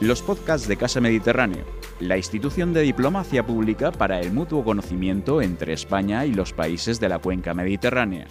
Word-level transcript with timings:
los 0.00 0.22
podcasts 0.22 0.68
de 0.68 0.76
Casa 0.76 1.00
Mediterráneo, 1.00 1.64
la 1.98 2.16
institución 2.16 2.72
de 2.72 2.82
diplomacia 2.82 3.44
pública 3.44 3.90
para 3.90 4.20
el 4.20 4.32
mutuo 4.32 4.62
conocimiento 4.62 5.42
entre 5.42 5.72
España 5.72 6.24
y 6.24 6.32
los 6.32 6.52
países 6.52 7.00
de 7.00 7.08
la 7.08 7.18
cuenca 7.18 7.52
mediterránea. 7.52 8.28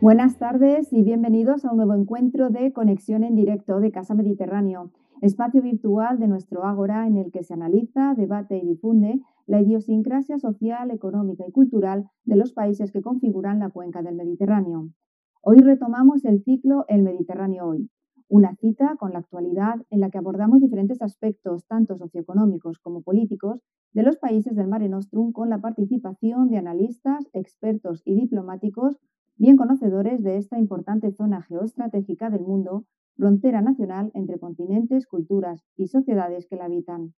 Buenas 0.00 0.38
tardes 0.38 0.92
y 0.92 1.04
bienvenidos 1.04 1.64
a 1.64 1.70
un 1.70 1.76
nuevo 1.76 1.94
encuentro 1.94 2.50
de 2.50 2.72
conexión 2.72 3.22
en 3.22 3.36
directo 3.36 3.78
de 3.78 3.92
Casa 3.92 4.14
Mediterráneo, 4.14 4.90
espacio 5.22 5.62
virtual 5.62 6.18
de 6.18 6.26
nuestro 6.26 6.64
Ágora 6.64 7.06
en 7.06 7.16
el 7.16 7.30
que 7.30 7.44
se 7.44 7.54
analiza, 7.54 8.14
debate 8.16 8.56
y 8.58 8.66
difunde 8.66 9.20
la 9.46 9.60
idiosincrasia 9.60 10.40
social, 10.40 10.90
económica 10.90 11.44
y 11.46 11.52
cultural 11.52 12.10
de 12.24 12.34
los 12.34 12.52
países 12.52 12.90
que 12.90 13.02
configuran 13.02 13.60
la 13.60 13.70
cuenca 13.70 14.02
del 14.02 14.16
Mediterráneo. 14.16 14.88
Hoy 15.42 15.58
retomamos 15.58 16.24
el 16.24 16.42
ciclo 16.42 16.84
El 16.88 17.04
Mediterráneo 17.04 17.66
Hoy, 17.66 17.88
una 18.28 18.54
cita 18.56 18.96
con 18.98 19.12
la 19.12 19.20
actualidad 19.20 19.76
en 19.90 20.00
la 20.00 20.10
que 20.10 20.18
abordamos 20.18 20.60
diferentes 20.60 21.00
aspectos, 21.00 21.66
tanto 21.66 21.96
socioeconómicos 21.96 22.78
como 22.78 23.02
políticos, 23.02 23.60
de 23.92 24.02
los 24.02 24.16
países 24.16 24.56
del 24.56 24.68
Mare 24.68 24.88
Nostrum 24.88 25.32
con 25.32 25.48
la 25.48 25.60
participación 25.60 26.48
de 26.48 26.58
analistas, 26.58 27.28
expertos 27.32 28.02
y 28.04 28.14
diplomáticos 28.14 28.98
bien 29.36 29.56
conocedores 29.56 30.22
de 30.22 30.38
esta 30.38 30.58
importante 30.58 31.12
zona 31.12 31.42
geoestratégica 31.42 32.30
del 32.30 32.42
mundo, 32.42 32.84
frontera 33.16 33.60
nacional 33.62 34.10
entre 34.14 34.38
continentes, 34.38 35.06
culturas 35.06 35.64
y 35.76 35.88
sociedades 35.88 36.46
que 36.46 36.56
la 36.56 36.64
habitan. 36.64 37.14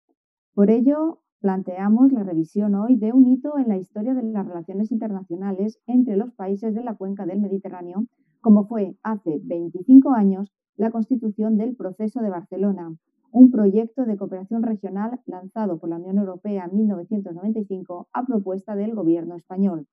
Por 0.54 0.72
ello, 0.72 1.22
planteamos 1.40 2.12
la 2.12 2.24
revisión 2.24 2.76
hoy 2.76 2.96
de 2.96 3.14
un 3.14 3.28
hito 3.28 3.58
en 3.58 3.68
la 3.68 3.78
historia 3.78 4.14
de 4.14 4.24
las 4.24 4.46
relaciones 4.46 4.92
internacionales 4.92 5.80
entre 5.86 6.18
los 6.18 6.34
países 6.34 6.74
de 6.74 6.84
la 6.84 6.96
cuenca 6.96 7.26
del 7.26 7.40
Mediterráneo, 7.40 8.06
como 8.42 8.66
fue 8.68 8.98
hace 9.04 9.40
25 9.44 10.12
años 10.12 10.52
la 10.77 10.91
constitución 10.91 11.58
del 11.58 11.76
Proceso 11.76 12.22
de 12.22 12.30
Barcelona, 12.30 12.95
un 13.31 13.52
proyecto 13.52 14.05
de 14.05 14.16
cooperación 14.16 14.61
regional 14.64 15.19
lanzado 15.25 15.80
por 15.80 15.89
la 15.89 15.97
Unión 15.97 16.19
Europea 16.19 16.66
en 16.69 16.78
1995 16.78 18.08
a 18.14 18.25
propuesta 18.25 18.75
del 18.75 18.94
gobierno 18.94 19.36
español. 19.36 19.88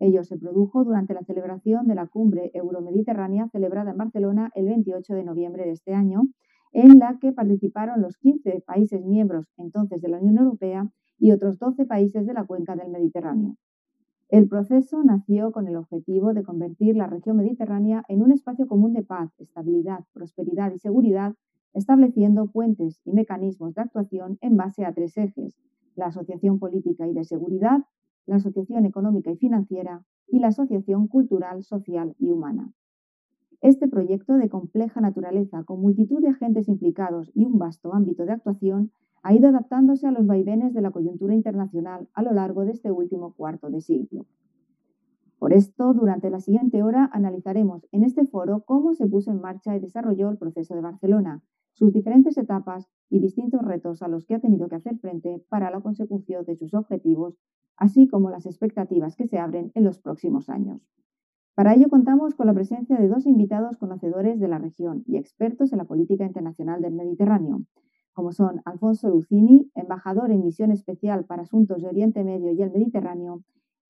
Ello 0.00 0.24
se 0.24 0.38
produjo 0.38 0.82
durante 0.82 1.14
la 1.14 1.22
celebración 1.22 1.86
de 1.86 1.94
la 1.94 2.06
cumbre 2.06 2.50
euromediterránea 2.54 3.48
celebrada 3.48 3.92
en 3.92 3.98
Barcelona 3.98 4.50
el 4.54 4.66
28 4.66 5.14
de 5.14 5.24
noviembre 5.24 5.64
de 5.66 5.72
este 5.72 5.94
año, 5.94 6.22
en 6.72 6.98
la 6.98 7.18
que 7.20 7.32
participaron 7.32 8.00
los 8.00 8.16
15 8.16 8.64
países 8.66 9.04
miembros 9.04 9.46
entonces 9.58 10.00
de 10.00 10.08
la 10.08 10.18
Unión 10.18 10.38
Europea 10.38 10.90
y 11.18 11.32
otros 11.32 11.58
12 11.58 11.84
países 11.84 12.26
de 12.26 12.32
la 12.32 12.44
cuenca 12.44 12.74
del 12.74 12.90
Mediterráneo. 12.90 13.56
El 14.34 14.48
proceso 14.48 15.04
nació 15.04 15.52
con 15.52 15.68
el 15.68 15.76
objetivo 15.76 16.34
de 16.34 16.42
convertir 16.42 16.96
la 16.96 17.06
región 17.06 17.36
mediterránea 17.36 18.04
en 18.08 18.20
un 18.20 18.32
espacio 18.32 18.66
común 18.66 18.92
de 18.92 19.04
paz, 19.04 19.30
estabilidad, 19.38 20.00
prosperidad 20.12 20.72
y 20.72 20.80
seguridad, 20.80 21.36
estableciendo 21.72 22.48
puentes 22.48 23.00
y 23.04 23.12
mecanismos 23.12 23.74
de 23.74 23.82
actuación 23.82 24.38
en 24.40 24.56
base 24.56 24.84
a 24.84 24.92
tres 24.92 25.16
ejes, 25.18 25.54
la 25.94 26.06
asociación 26.06 26.58
política 26.58 27.06
y 27.06 27.12
de 27.14 27.22
seguridad, 27.22 27.84
la 28.26 28.34
asociación 28.34 28.86
económica 28.86 29.30
y 29.30 29.36
financiera 29.36 30.04
y 30.26 30.40
la 30.40 30.48
asociación 30.48 31.06
cultural, 31.06 31.62
social 31.62 32.16
y 32.18 32.32
humana. 32.32 32.72
Este 33.60 33.86
proyecto 33.86 34.34
de 34.34 34.48
compleja 34.48 35.00
naturaleza, 35.00 35.62
con 35.62 35.80
multitud 35.80 36.20
de 36.20 36.30
agentes 36.30 36.66
implicados 36.66 37.30
y 37.36 37.44
un 37.44 37.60
vasto 37.60 37.94
ámbito 37.94 38.24
de 38.24 38.32
actuación, 38.32 38.90
ha 39.24 39.32
ido 39.32 39.48
adaptándose 39.48 40.06
a 40.06 40.10
los 40.10 40.26
vaivenes 40.26 40.74
de 40.74 40.82
la 40.82 40.90
coyuntura 40.90 41.34
internacional 41.34 42.06
a 42.12 42.22
lo 42.22 42.32
largo 42.32 42.66
de 42.66 42.72
este 42.72 42.92
último 42.92 43.32
cuarto 43.32 43.70
de 43.70 43.80
siglo. 43.80 44.26
Por 45.38 45.54
esto, 45.54 45.94
durante 45.94 46.28
la 46.28 46.40
siguiente 46.40 46.82
hora 46.82 47.08
analizaremos 47.10 47.86
en 47.90 48.04
este 48.04 48.26
foro 48.26 48.64
cómo 48.66 48.92
se 48.92 49.06
puso 49.06 49.30
en 49.30 49.40
marcha 49.40 49.74
y 49.74 49.80
desarrolló 49.80 50.28
el 50.28 50.36
proceso 50.36 50.74
de 50.74 50.82
Barcelona, 50.82 51.42
sus 51.72 51.90
diferentes 51.90 52.36
etapas 52.36 52.86
y 53.08 53.18
distintos 53.18 53.62
retos 53.62 54.02
a 54.02 54.08
los 54.08 54.26
que 54.26 54.34
ha 54.34 54.40
tenido 54.40 54.68
que 54.68 54.76
hacer 54.76 54.98
frente 54.98 55.42
para 55.48 55.70
la 55.70 55.80
consecución 55.80 56.44
de 56.44 56.56
sus 56.56 56.74
objetivos, 56.74 57.34
así 57.78 58.06
como 58.06 58.28
las 58.28 58.44
expectativas 58.44 59.16
que 59.16 59.26
se 59.26 59.38
abren 59.38 59.72
en 59.74 59.84
los 59.84 59.98
próximos 59.98 60.50
años. 60.50 60.82
Para 61.54 61.72
ello 61.74 61.88
contamos 61.88 62.34
con 62.34 62.46
la 62.46 62.52
presencia 62.52 62.98
de 62.98 63.08
dos 63.08 63.24
invitados 63.24 63.78
conocedores 63.78 64.38
de 64.38 64.48
la 64.48 64.58
región 64.58 65.02
y 65.06 65.16
expertos 65.16 65.72
en 65.72 65.78
la 65.78 65.84
política 65.84 66.26
internacional 66.26 66.82
del 66.82 66.92
Mediterráneo, 66.92 67.62
como 68.14 68.32
son 68.32 68.62
Alfonso 68.64 69.10
Lucini, 69.10 69.70
embajador 69.74 70.30
en 70.30 70.42
misión 70.42 70.70
especial 70.70 71.24
para 71.24 71.42
asuntos 71.42 71.82
de 71.82 71.88
Oriente 71.88 72.24
Medio 72.24 72.52
y 72.52 72.62
el 72.62 72.70
Mediterráneo, 72.70 73.42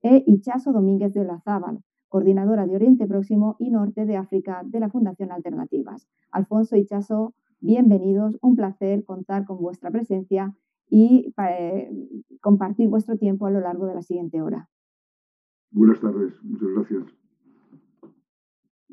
e 0.03 0.25
Ichaso 0.27 0.73
Domínguez 0.73 1.13
de 1.15 1.21
Olazábal, 1.21 1.81
coordinadora 2.09 2.67
de 2.67 2.75
Oriente 2.75 3.07
Próximo 3.07 3.57
y 3.59 3.71
Norte 3.71 4.07
de 4.07 4.17
África 4.17 4.63
de 4.65 4.81
la 4.81 4.89
Fundación 4.89 5.31
Alternativas. 5.31 6.09
Alfonso 6.31 6.77
Ichaso, 6.77 7.35
bienvenidos, 7.61 8.39
un 8.41 8.57
placer 8.57 9.05
contar 9.05 9.45
con 9.45 9.59
vuestra 9.59 9.91
presencia 9.91 10.55
y 10.89 11.33
eh, 11.39 11.91
compartir 12.41 12.89
vuestro 12.89 13.17
tiempo 13.17 13.47
a 13.47 13.51
lo 13.51 13.61
largo 13.61 13.87
de 13.87 13.95
la 13.95 14.03
siguiente 14.03 14.41
hora. 14.43 14.69
Buenas 15.71 16.01
tardes, 16.01 16.33
muchas 16.43 16.69
gracias. 16.75 17.05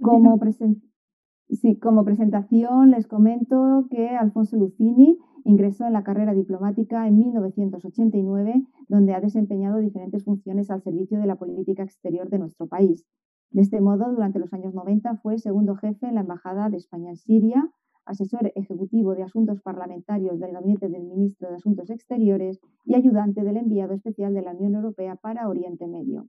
Como, 0.02 0.38
presentación. 0.40 0.91
Sí, 1.52 1.76
como 1.76 2.06
presentación 2.06 2.92
les 2.92 3.08
comento 3.08 3.86
que 3.90 4.08
Alfonso 4.08 4.56
Lucini 4.56 5.20
ingresó 5.44 5.86
en 5.86 5.92
la 5.92 6.04
carrera 6.04 6.34
diplomática 6.34 7.06
en 7.08 7.18
1989, 7.18 8.64
donde 8.88 9.14
ha 9.14 9.20
desempeñado 9.20 9.80
diferentes 9.80 10.24
funciones 10.24 10.72
al 10.72 10.82
servicio 10.82 11.20
de 11.20 11.28
la 11.28 11.36
política 11.36 11.84
exterior 11.84 12.30
de 12.30 12.40
nuestro 12.40 12.68
país. 12.68 13.06
De 13.50 13.62
este 13.62 13.82
modo, 13.82 14.10
durante 14.14 14.40
los 14.40 14.54
años 14.54 14.74
90 14.74 15.18
fue 15.18 15.40
segundo 15.40 15.76
jefe 15.76 16.08
en 16.08 16.16
la 16.16 16.22
Embajada 16.22 16.70
de 16.70 16.78
España 16.78 17.10
en 17.10 17.18
Siria, 17.18 17.70
asesor 18.06 18.54
ejecutivo 18.56 19.14
de 19.14 19.24
asuntos 19.24 19.62
parlamentarios 19.62 20.40
del 20.40 20.54
Gabinete 20.54 20.88
del 20.88 21.04
Ministro 21.04 21.50
de 21.50 21.58
Asuntos 21.58 21.90
Exteriores 21.90 22.62
y 22.86 22.96
ayudante 22.96 23.44
del 23.44 23.58
enviado 23.58 23.94
especial 23.94 24.34
de 24.34 24.42
la 24.42 24.54
Unión 24.54 24.76
Europea 24.76 25.18
para 25.18 25.50
Oriente 25.50 25.86
Medio. 25.86 26.28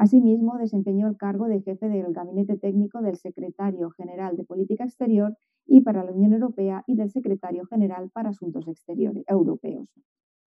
Asimismo, 0.00 0.56
desempeñó 0.56 1.08
el 1.08 1.18
cargo 1.18 1.46
de 1.46 1.60
jefe 1.60 1.86
del 1.90 2.14
Gabinete 2.14 2.56
Técnico 2.56 3.02
del 3.02 3.16
Secretario 3.16 3.90
General 3.90 4.34
de 4.34 4.44
Política 4.44 4.84
Exterior 4.84 5.36
y 5.66 5.82
para 5.82 6.02
la 6.02 6.12
Unión 6.12 6.32
Europea 6.32 6.84
y 6.86 6.94
del 6.94 7.10
Secretario 7.10 7.66
General 7.66 8.08
para 8.08 8.30
Asuntos 8.30 8.66
Exteriores 8.66 9.24
Europeos. 9.28 9.92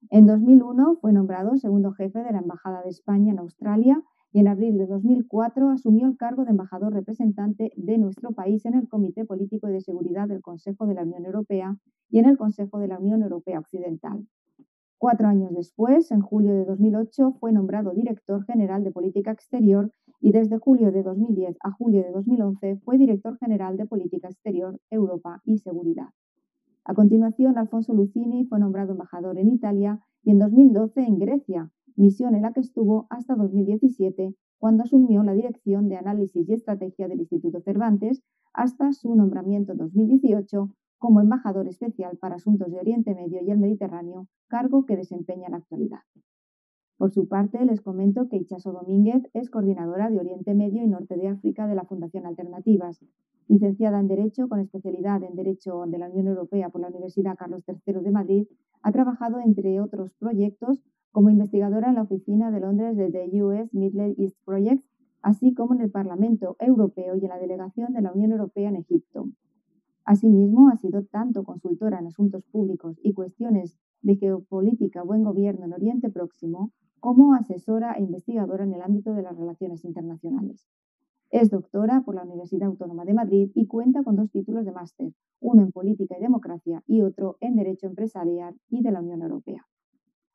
En 0.10 0.26
2001 0.26 0.96
fue 1.00 1.14
nombrado 1.14 1.56
segundo 1.58 1.92
jefe 1.92 2.24
de 2.24 2.32
la 2.32 2.40
Embajada 2.40 2.82
de 2.82 2.90
España 2.90 3.32
en 3.32 3.38
Australia 3.38 4.02
y 4.32 4.40
en 4.40 4.48
abril 4.48 4.76
de 4.80 4.88
2004 4.88 5.70
asumió 5.70 6.08
el 6.08 6.18
cargo 6.18 6.46
de 6.46 6.50
embajador 6.50 6.92
representante 6.92 7.74
de 7.76 8.00
nuestro 8.00 8.32
país 8.32 8.66
en 8.66 8.74
el 8.74 8.90
Comité 8.90 9.24
Político 9.24 9.70
y 9.70 9.74
de 9.74 9.82
Seguridad 9.82 10.28
del 10.28 10.42
Consejo 10.42 10.88
de 10.88 10.96
la 10.96 11.04
Unión 11.04 11.28
Europea 11.28 11.78
y 12.10 12.18
en 12.18 12.26
el 12.26 12.40
Consejo 12.40 12.80
de 12.80 12.88
la 12.88 12.98
Unión 12.98 13.22
Europea 13.22 13.60
Occidental. 13.60 14.26
Cuatro 15.04 15.28
años 15.28 15.52
después, 15.54 16.10
en 16.12 16.22
julio 16.22 16.54
de 16.54 16.64
2008, 16.64 17.34
fue 17.38 17.52
nombrado 17.52 17.92
director 17.92 18.46
general 18.46 18.86
de 18.86 18.92
Política 18.94 19.32
Exterior 19.32 19.92
y 20.22 20.32
desde 20.32 20.60
julio 20.60 20.94
de 20.94 21.04
2010 21.04 21.58
a 21.62 21.72
julio 21.72 22.02
de 22.04 22.12
2011 22.14 22.78
fue 22.86 22.98
director 22.98 23.38
general 23.38 23.76
de 23.76 23.86
Política 23.86 24.30
Exterior, 24.30 24.80
Europa 24.90 25.42
y 25.44 25.58
Seguridad. 25.58 26.08
A 26.86 26.94
continuación, 26.94 27.58
Alfonso 27.58 27.94
Lucini 27.94 28.46
fue 28.46 28.60
nombrado 28.60 28.94
embajador 28.94 29.38
en 29.38 29.50
Italia 29.50 30.00
y 30.24 30.32
en 30.32 30.40
2012 30.40 31.02
en 31.02 31.20
Grecia, 31.20 31.70
misión 31.98 32.34
en 32.34 32.44
la 32.44 32.54
que 32.54 32.62
estuvo 32.62 33.06
hasta 33.10 33.36
2017, 33.36 34.34
cuando 34.58 34.84
asumió 34.84 35.22
la 35.24 35.34
dirección 35.34 35.90
de 35.90 35.98
análisis 35.98 36.48
y 36.48 36.54
estrategia 36.54 37.10
del 37.10 37.20
Instituto 37.20 37.60
Cervantes, 37.60 38.24
hasta 38.54 38.94
su 38.94 39.14
nombramiento 39.16 39.74
en 39.74 39.80
2018 39.80 40.70
como 41.04 41.20
embajador 41.20 41.68
especial 41.68 42.16
para 42.16 42.36
asuntos 42.36 42.72
de 42.72 42.80
Oriente 42.80 43.14
Medio 43.14 43.42
y 43.42 43.52
el 43.52 43.58
Mediterráneo, 43.58 44.28
cargo 44.48 44.86
que 44.86 44.96
desempeña 44.96 45.48
en 45.48 45.52
la 45.52 45.58
actualidad. 45.58 46.00
Por 46.98 47.12
su 47.12 47.28
parte, 47.28 47.66
les 47.66 47.82
comento 47.82 48.30
que 48.30 48.38
Ichaso 48.38 48.72
Domínguez 48.72 49.22
es 49.34 49.50
coordinadora 49.50 50.10
de 50.10 50.18
Oriente 50.18 50.54
Medio 50.54 50.82
y 50.82 50.88
Norte 50.88 51.18
de 51.18 51.28
África 51.28 51.68
de 51.68 51.76
la 51.76 51.84
Fundación 51.84 52.26
Alternativas, 52.26 53.04
licenciada 53.50 54.00
en 54.00 54.08
Derecho 54.08 54.48
con 54.48 54.62
especialidad 54.62 55.22
en 55.24 55.36
Derecho 55.36 55.84
de 55.88 55.98
la 55.98 56.08
Unión 56.08 56.28
Europea 56.28 56.70
por 56.70 56.80
la 56.80 56.88
Universidad 56.88 57.36
Carlos 57.36 57.66
III 57.68 57.96
de 57.96 58.12
Madrid, 58.12 58.48
ha 58.82 58.94
trabajado 58.94 59.42
entre 59.42 59.82
otros 59.82 60.14
proyectos 60.14 60.82
como 61.12 61.30
investigadora 61.30 61.90
en 61.90 61.96
la 61.96 62.04
oficina 62.04 62.50
de 62.50 62.62
Londres 62.62 62.96
de 62.96 63.12
The 63.12 63.44
US 63.44 63.74
Middle 63.74 64.16
East 64.18 64.38
Project, 64.46 64.86
así 65.22 65.54
como 65.54 65.74
en 65.74 65.82
el 65.82 65.92
Parlamento 65.92 66.56
Europeo 66.60 67.18
y 67.18 67.26
en 67.26 67.30
la 67.30 67.40
delegación 67.40 67.92
de 67.92 68.02
la 68.02 68.14
Unión 68.14 68.32
Europea 68.32 68.70
en 68.70 68.78
Egipto. 68.78 69.28
Asimismo, 70.06 70.70
ha 70.70 70.76
sido 70.76 71.04
tanto 71.04 71.44
consultora 71.44 72.00
en 72.00 72.08
asuntos 72.08 72.44
públicos 72.44 73.00
y 73.02 73.14
cuestiones 73.14 73.78
de 74.02 74.18
geopolítica, 74.18 75.02
buen 75.02 75.24
gobierno 75.24 75.66
en 75.66 75.74
Oriente 75.74 76.10
Próximo, 76.10 76.72
como 77.00 77.34
asesora 77.34 77.94
e 77.94 78.02
investigadora 78.02 78.66
en 78.66 78.74
el 78.74 78.82
ámbito 78.82 79.14
de 79.14 79.24
las 79.24 79.38
relaciones 79.38 79.86
internacionales. 79.86 80.68
Es 81.32 81.50
doctora 81.50 82.02
por 82.02 82.16
la 82.16 82.24
Universidad 82.24 82.68
Autónoma 82.68 83.06
de 83.06 83.14
Madrid 83.14 83.52
y 83.56 83.66
cuenta 83.66 84.04
con 84.04 84.16
dos 84.16 84.30
títulos 84.30 84.66
de 84.66 84.72
máster, 84.72 85.14
uno 85.40 85.64
en 85.64 85.72
Política 85.72 86.16
y 86.18 86.22
Democracia 86.22 86.84
y 86.86 87.02
otro 87.02 87.38
en 87.40 87.56
Derecho 87.56 87.88
Empresarial 87.88 88.56
y 88.70 88.84
de 88.84 88.92
la 88.92 89.02
Unión 89.02 89.22
Europea. 89.22 89.66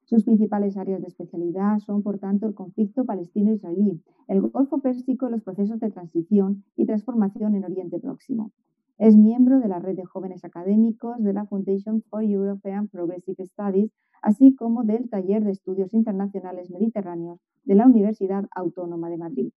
Sus 0.05 0.25
principales 0.25 0.79
áreas 0.79 1.03
de 1.03 1.09
especialidad 1.09 1.79
son, 1.81 2.03
por 2.03 2.19
tanto, 2.19 2.47
el 2.47 2.55
conflicto 2.55 3.05
palestino-israelí, 3.05 4.03
el 4.27 4.41
Golfo 4.41 4.79
Pérsico 4.81 5.29
y 5.29 5.33
los 5.33 5.43
procesos 5.43 5.79
de 5.81 5.91
transición 5.91 6.65
y 6.75 6.87
transformación 6.87 7.55
en 7.55 7.65
Oriente 7.65 8.01
Próximo. 8.01 8.51
Es 8.99 9.17
miembro 9.17 9.61
de 9.61 9.69
la 9.69 9.79
red 9.79 9.95
de 9.95 10.05
jóvenes 10.05 10.45
académicos 10.45 11.23
de 11.23 11.33
la 11.33 11.47
Foundation 11.47 12.03
for 12.11 12.25
European 12.25 12.89
Progressive 12.89 13.47
Studies, 13.47 13.93
así 14.23 14.57
como 14.57 14.83
del 14.83 15.09
Taller 15.09 15.45
de 15.45 15.53
Estudios 15.53 15.95
Internacionales 15.95 16.69
Mediterráneos 16.69 17.39
de 17.63 17.77
la 17.77 17.87
Universidad 17.87 18.47
Autónoma 18.57 19.09
de 19.09 19.17
Madrid. 19.17 19.53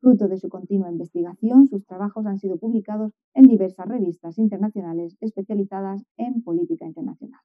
Fruto 0.00 0.28
de 0.28 0.38
su 0.38 0.48
continua 0.48 0.90
investigación, 0.90 1.66
sus 1.66 1.84
trabajos 1.84 2.24
han 2.24 2.38
sido 2.38 2.56
publicados 2.56 3.12
en 3.34 3.48
diversas 3.48 3.86
revistas 3.86 4.38
internacionales 4.38 5.14
especializadas 5.20 6.02
en 6.16 6.42
política 6.42 6.86
internacional. 6.86 7.40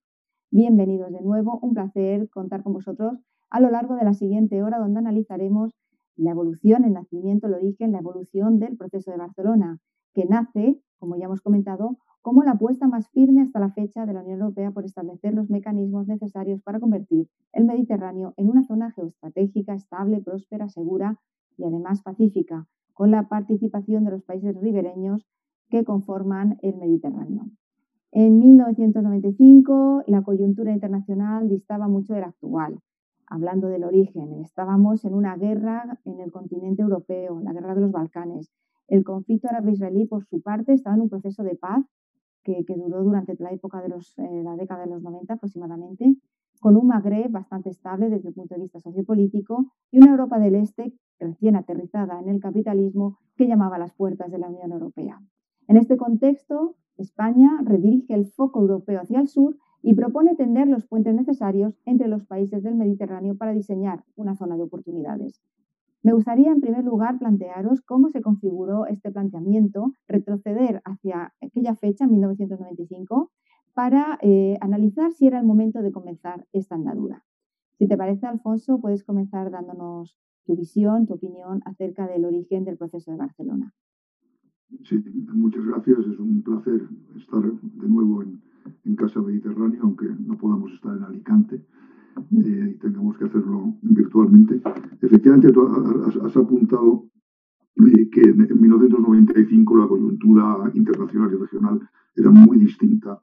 Bienvenidos 0.51 1.11
de 1.11 1.19
nuevo, 1.19 1.59
un 1.61 1.73
placer 1.73 2.29
contar 2.29 2.63
con 2.63 2.71
vosotros 2.71 3.19
a 3.49 3.59
lo 3.59 3.69
largo 3.71 3.95
de 3.95 4.05
la 4.05 4.13
siguiente 4.13 4.63
hora 4.63 4.79
donde 4.79 4.99
analizaremos 4.99 5.73
la 6.15 6.31
evolución, 6.31 6.85
el 6.85 6.93
nacimiento, 6.93 7.47
el 7.47 7.55
origen, 7.55 7.91
la 7.91 7.99
evolución 7.99 8.57
del 8.57 8.77
proceso 8.77 9.11
de 9.11 9.17
Barcelona, 9.17 9.79
que 10.13 10.23
nace, 10.23 10.79
como 11.05 11.17
ya 11.17 11.25
hemos 11.25 11.41
comentado, 11.41 11.99
como 12.23 12.41
la 12.41 12.53
apuesta 12.53 12.87
más 12.87 13.07
firme 13.09 13.43
hasta 13.43 13.59
la 13.59 13.69
fecha 13.69 14.07
de 14.07 14.13
la 14.13 14.21
Unión 14.21 14.39
Europea 14.41 14.71
por 14.71 14.85
establecer 14.85 15.35
los 15.35 15.51
mecanismos 15.51 16.07
necesarios 16.07 16.63
para 16.63 16.79
convertir 16.79 17.29
el 17.53 17.65
Mediterráneo 17.65 18.33
en 18.37 18.49
una 18.49 18.63
zona 18.63 18.89
geoestratégica, 18.89 19.75
estable, 19.75 20.19
próspera, 20.21 20.67
segura 20.67 21.19
y 21.57 21.63
además 21.63 22.01
pacífica, 22.01 22.67
con 22.95 23.11
la 23.11 23.27
participación 23.27 24.03
de 24.03 24.11
los 24.11 24.23
países 24.23 24.59
ribereños 24.59 25.27
que 25.69 25.85
conforman 25.85 26.57
el 26.63 26.75
Mediterráneo. 26.77 27.51
En 28.11 28.39
1995 28.39 30.05
la 30.07 30.23
coyuntura 30.23 30.71
internacional 30.71 31.47
distaba 31.47 31.87
mucho 31.87 32.15
de 32.15 32.21
la 32.21 32.27
actual. 32.29 32.79
Hablando 33.27 33.67
del 33.67 33.83
origen, 33.83 34.41
estábamos 34.41 35.05
en 35.05 35.13
una 35.13 35.37
guerra 35.37 35.99
en 36.03 36.19
el 36.19 36.31
continente 36.31 36.81
europeo, 36.81 37.39
la 37.41 37.53
guerra 37.53 37.75
de 37.75 37.81
los 37.81 37.91
Balcanes. 37.91 38.51
El 38.87 39.03
conflicto 39.03 39.47
árabe-israelí, 39.49 40.05
por 40.05 40.25
su 40.25 40.41
parte, 40.41 40.73
estaba 40.73 40.95
en 40.95 41.03
un 41.03 41.09
proceso 41.09 41.43
de 41.43 41.55
paz 41.55 41.85
que, 42.43 42.63
duró 42.67 43.03
durante 43.03 43.35
la 43.39 43.51
época 43.51 43.81
de 43.81 43.89
los, 43.89 44.17
eh, 44.19 44.43
la 44.43 44.55
década 44.55 44.85
de 44.85 44.91
los 44.91 45.01
90 45.01 45.33
aproximadamente, 45.33 46.15
con 46.61 46.77
un 46.77 46.87
Magreb 46.87 47.31
bastante 47.31 47.69
estable 47.69 48.09
desde 48.09 48.29
el 48.29 48.35
punto 48.35 48.55
de 48.55 48.61
vista 48.61 48.79
sociopolítico 48.79 49.71
y 49.91 49.97
una 49.97 50.11
Europa 50.11 50.39
del 50.39 50.55
Este 50.55 50.93
recién 51.19 51.55
aterrizada 51.55 52.19
en 52.19 52.29
el 52.29 52.39
capitalismo 52.39 53.17
que 53.35 53.47
llamaba 53.47 53.77
a 53.77 53.79
las 53.79 53.93
puertas 53.93 54.31
de 54.31 54.37
la 54.37 54.49
Unión 54.49 54.71
Europea. 54.71 55.19
En 55.67 55.77
este 55.77 55.97
contexto, 55.97 56.75
España 56.97 57.49
redirige 57.63 58.13
el 58.13 58.27
foco 58.27 58.61
europeo 58.61 59.01
hacia 59.01 59.19
el 59.19 59.27
sur 59.27 59.57
y 59.81 59.93
propone 59.93 60.35
tender 60.35 60.67
los 60.67 60.87
puentes 60.87 61.13
necesarios 61.13 61.79
entre 61.85 62.07
los 62.07 62.25
países 62.25 62.63
del 62.63 62.75
Mediterráneo 62.75 63.35
para 63.37 63.53
diseñar 63.53 64.03
una 64.15 64.35
zona 64.35 64.55
de 64.57 64.63
oportunidades. 64.63 65.41
Me 66.05 66.13
gustaría, 66.13 66.51
en 66.51 66.61
primer 66.61 66.83
lugar, 66.83 67.17
plantearos 67.17 67.81
cómo 67.81 68.09
se 68.09 68.21
configuró 68.21 68.85
este 68.85 69.11
planteamiento, 69.11 69.95
retroceder 70.07 70.79
hacia 70.85 71.33
aquella 71.41 71.73
fecha, 71.73 72.05
1995, 72.05 73.31
para 73.73 74.19
eh, 74.21 74.55
analizar 74.61 75.13
si 75.13 75.25
era 75.25 75.39
el 75.39 75.47
momento 75.47 75.81
de 75.81 75.91
comenzar 75.91 76.45
esta 76.53 76.75
andadura. 76.75 77.23
Si 77.79 77.87
te 77.87 77.97
parece, 77.97 78.27
Alfonso, 78.27 78.79
puedes 78.79 79.03
comenzar 79.03 79.49
dándonos 79.49 80.15
tu 80.45 80.55
visión, 80.55 81.07
tu 81.07 81.15
opinión 81.15 81.61
acerca 81.65 82.05
del 82.05 82.25
origen 82.25 82.65
del 82.65 82.77
proceso 82.77 83.09
de 83.09 83.17
Barcelona. 83.17 83.73
Sí, 84.83 85.03
muchas 85.33 85.65
gracias. 85.65 85.97
Es 85.97 86.19
un 86.19 86.43
placer 86.43 86.87
estar 87.17 87.41
de 87.41 87.87
nuevo 87.89 88.21
en, 88.21 88.43
Casa 88.95 89.21
Mediterránea, 89.21 89.79
aunque 89.81 90.05
no 90.05 90.37
podamos 90.37 90.71
estar 90.71 90.95
en 90.95 91.03
Alicante 91.03 91.65
eh, 92.17 92.73
y 92.75 92.77
tengamos 92.79 93.17
que 93.17 93.25
hacerlo 93.25 93.75
virtualmente. 93.81 94.61
Efectivamente, 95.01 95.47
has, 96.23 96.37
apuntado 96.37 97.05
eh, 97.75 98.09
que 98.09 98.21
en 98.21 98.61
1995 98.61 99.77
la 99.77 99.87
coyuntura 99.87 100.71
internacional 100.73 101.31
y 101.33 101.37
regional 101.37 101.89
era 102.15 102.31
muy 102.31 102.57
distinta 102.57 103.19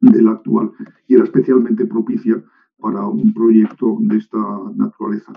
de 0.00 0.22
la 0.22 0.32
actual 0.32 0.70
y 1.06 1.14
era 1.14 1.24
especialmente 1.24 1.86
propicia 1.86 2.42
para 2.78 3.06
un 3.06 3.34
proyecto 3.34 3.98
de 4.00 4.16
esta 4.16 4.38
naturaleza. 4.74 5.32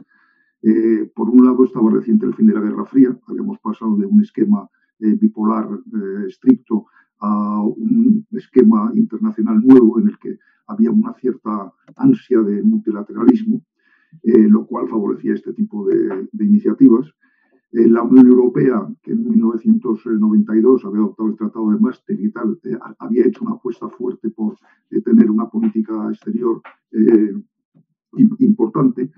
Eh, 0.61 1.11
por 1.13 1.29
un 1.29 1.45
lado, 1.45 1.65
estaba 1.65 1.91
reciente 1.91 2.25
el 2.25 2.35
fin 2.35 2.47
de 2.47 2.53
la 2.53 2.61
Guerra 2.61 2.85
Fría, 2.85 3.17
habíamos 3.27 3.59
pasado 3.59 3.97
de 3.97 4.05
un 4.05 4.21
esquema 4.21 4.69
eh, 4.99 5.15
bipolar 5.19 5.67
estricto 6.27 6.85
a 7.23 7.63
un 7.63 8.27
esquema 8.31 8.91
internacional 8.95 9.61
nuevo 9.65 9.97
en 9.99 10.09
el 10.09 10.19
que 10.19 10.37
había 10.67 10.91
una 10.91 11.13
cierta 11.13 11.73
ansia 11.95 12.41
de 12.41 12.61
multilateralismo, 12.61 13.61
eh, 14.23 14.47
lo 14.49 14.65
cual 14.65 14.89
favorecía 14.89 15.33
este 15.33 15.53
tipo 15.53 15.87
de, 15.87 16.27
iniciativas. 16.39 17.07
la 17.71 18.03
Unión 18.03 18.27
Europea, 18.27 18.87
que 19.01 19.11
en 19.13 19.23
1992 19.23 20.85
había 20.85 20.99
adoptado 20.99 21.29
el 21.29 21.37
Tratado 21.37 21.71
de 21.71 21.79
Maastricht 21.79 22.23
y 22.23 22.31
tal, 22.31 22.59
había 22.99 23.25
hecho 23.25 23.43
una 23.45 23.55
apuesta 23.55 23.87
fuerte 23.89 24.29
por 24.29 24.57
tener 25.03 25.31
una 25.31 25.49
política 25.49 25.95
exterior 26.09 26.61
importante. 28.39 29.11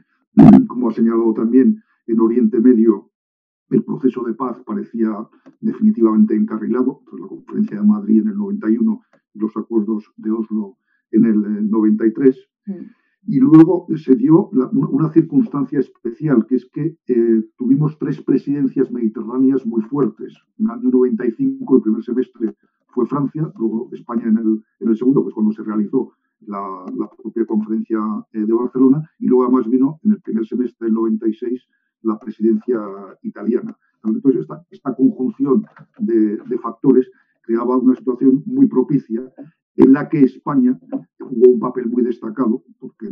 Como 0.67 0.89
ha 0.89 0.93
señalado 0.93 1.33
también, 1.33 1.83
en 2.07 2.19
Oriente 2.19 2.61
Medio 2.61 3.09
el 3.69 3.83
proceso 3.83 4.23
de 4.23 4.33
paz 4.33 4.61
parecía 4.65 5.09
definitivamente 5.61 6.35
encarrilado 6.35 7.01
tras 7.05 7.19
la 7.19 7.27
conferencia 7.27 7.79
de 7.79 7.87
Madrid 7.87 8.21
en 8.21 8.29
el 8.29 8.37
91 8.37 9.01
y 9.33 9.39
los 9.39 9.55
acuerdos 9.57 10.11
de 10.17 10.31
Oslo 10.31 10.77
en 11.11 11.25
el 11.25 11.69
93. 11.69 12.37
Mm. 12.67 12.73
Y 13.27 13.39
luego 13.39 13.87
se 13.95 14.15
dio 14.15 14.49
una 14.49 15.09
circunstancia 15.11 15.79
especial, 15.79 16.45
que 16.45 16.57
es 16.57 16.69
que 16.71 16.95
eh, 17.07 17.43
tuvimos 17.57 17.97
tres 17.97 18.21
presidencias 18.21 18.91
mediterráneas 18.91 19.65
muy 19.65 19.81
fuertes. 19.81 20.35
En 20.59 20.65
el 20.65 20.71
año 20.71 20.89
95, 20.91 21.75
el 21.75 21.81
primer 21.81 22.03
semestre, 22.03 22.55
fue 22.89 23.07
Francia, 23.07 23.51
luego 23.57 23.89
España 23.93 24.27
en 24.27 24.37
el, 24.37 24.63
en 24.79 24.89
el 24.89 24.95
segundo, 24.95 25.23
pues 25.23 25.33
cuando 25.33 25.51
se 25.53 25.63
realizó 25.63 26.11
la, 26.41 26.85
la 26.95 27.09
propia 27.09 27.45
conferencia 27.45 27.99
eh, 28.31 28.45
de 28.45 28.53
Barcelona, 28.53 29.09
y 29.17 29.25
luego 29.25 29.43
además 29.45 29.67
vino 29.67 29.99
en 30.03 30.11
el 30.11 30.21
primer 30.21 30.45
semestre 30.45 30.85
del 30.85 30.93
96 30.93 31.67
la 32.03 32.17
presidencia 32.19 32.79
italiana. 33.23 33.77
Entonces, 34.03 34.47
esta, 34.69 34.95
conjunción 34.95 35.65
de, 35.99 36.37
factores 36.61 37.09
creaba 37.41 37.77
una 37.77 37.95
situación 37.95 38.43
muy 38.45 38.67
propicia 38.67 39.21
en 39.77 39.93
la 39.93 40.07
que 40.07 40.21
España 40.21 40.79
jugó 41.19 41.51
un 41.51 41.59
papel 41.59 41.87
muy 41.87 42.03
destacado, 42.03 42.63
porque 42.79 43.09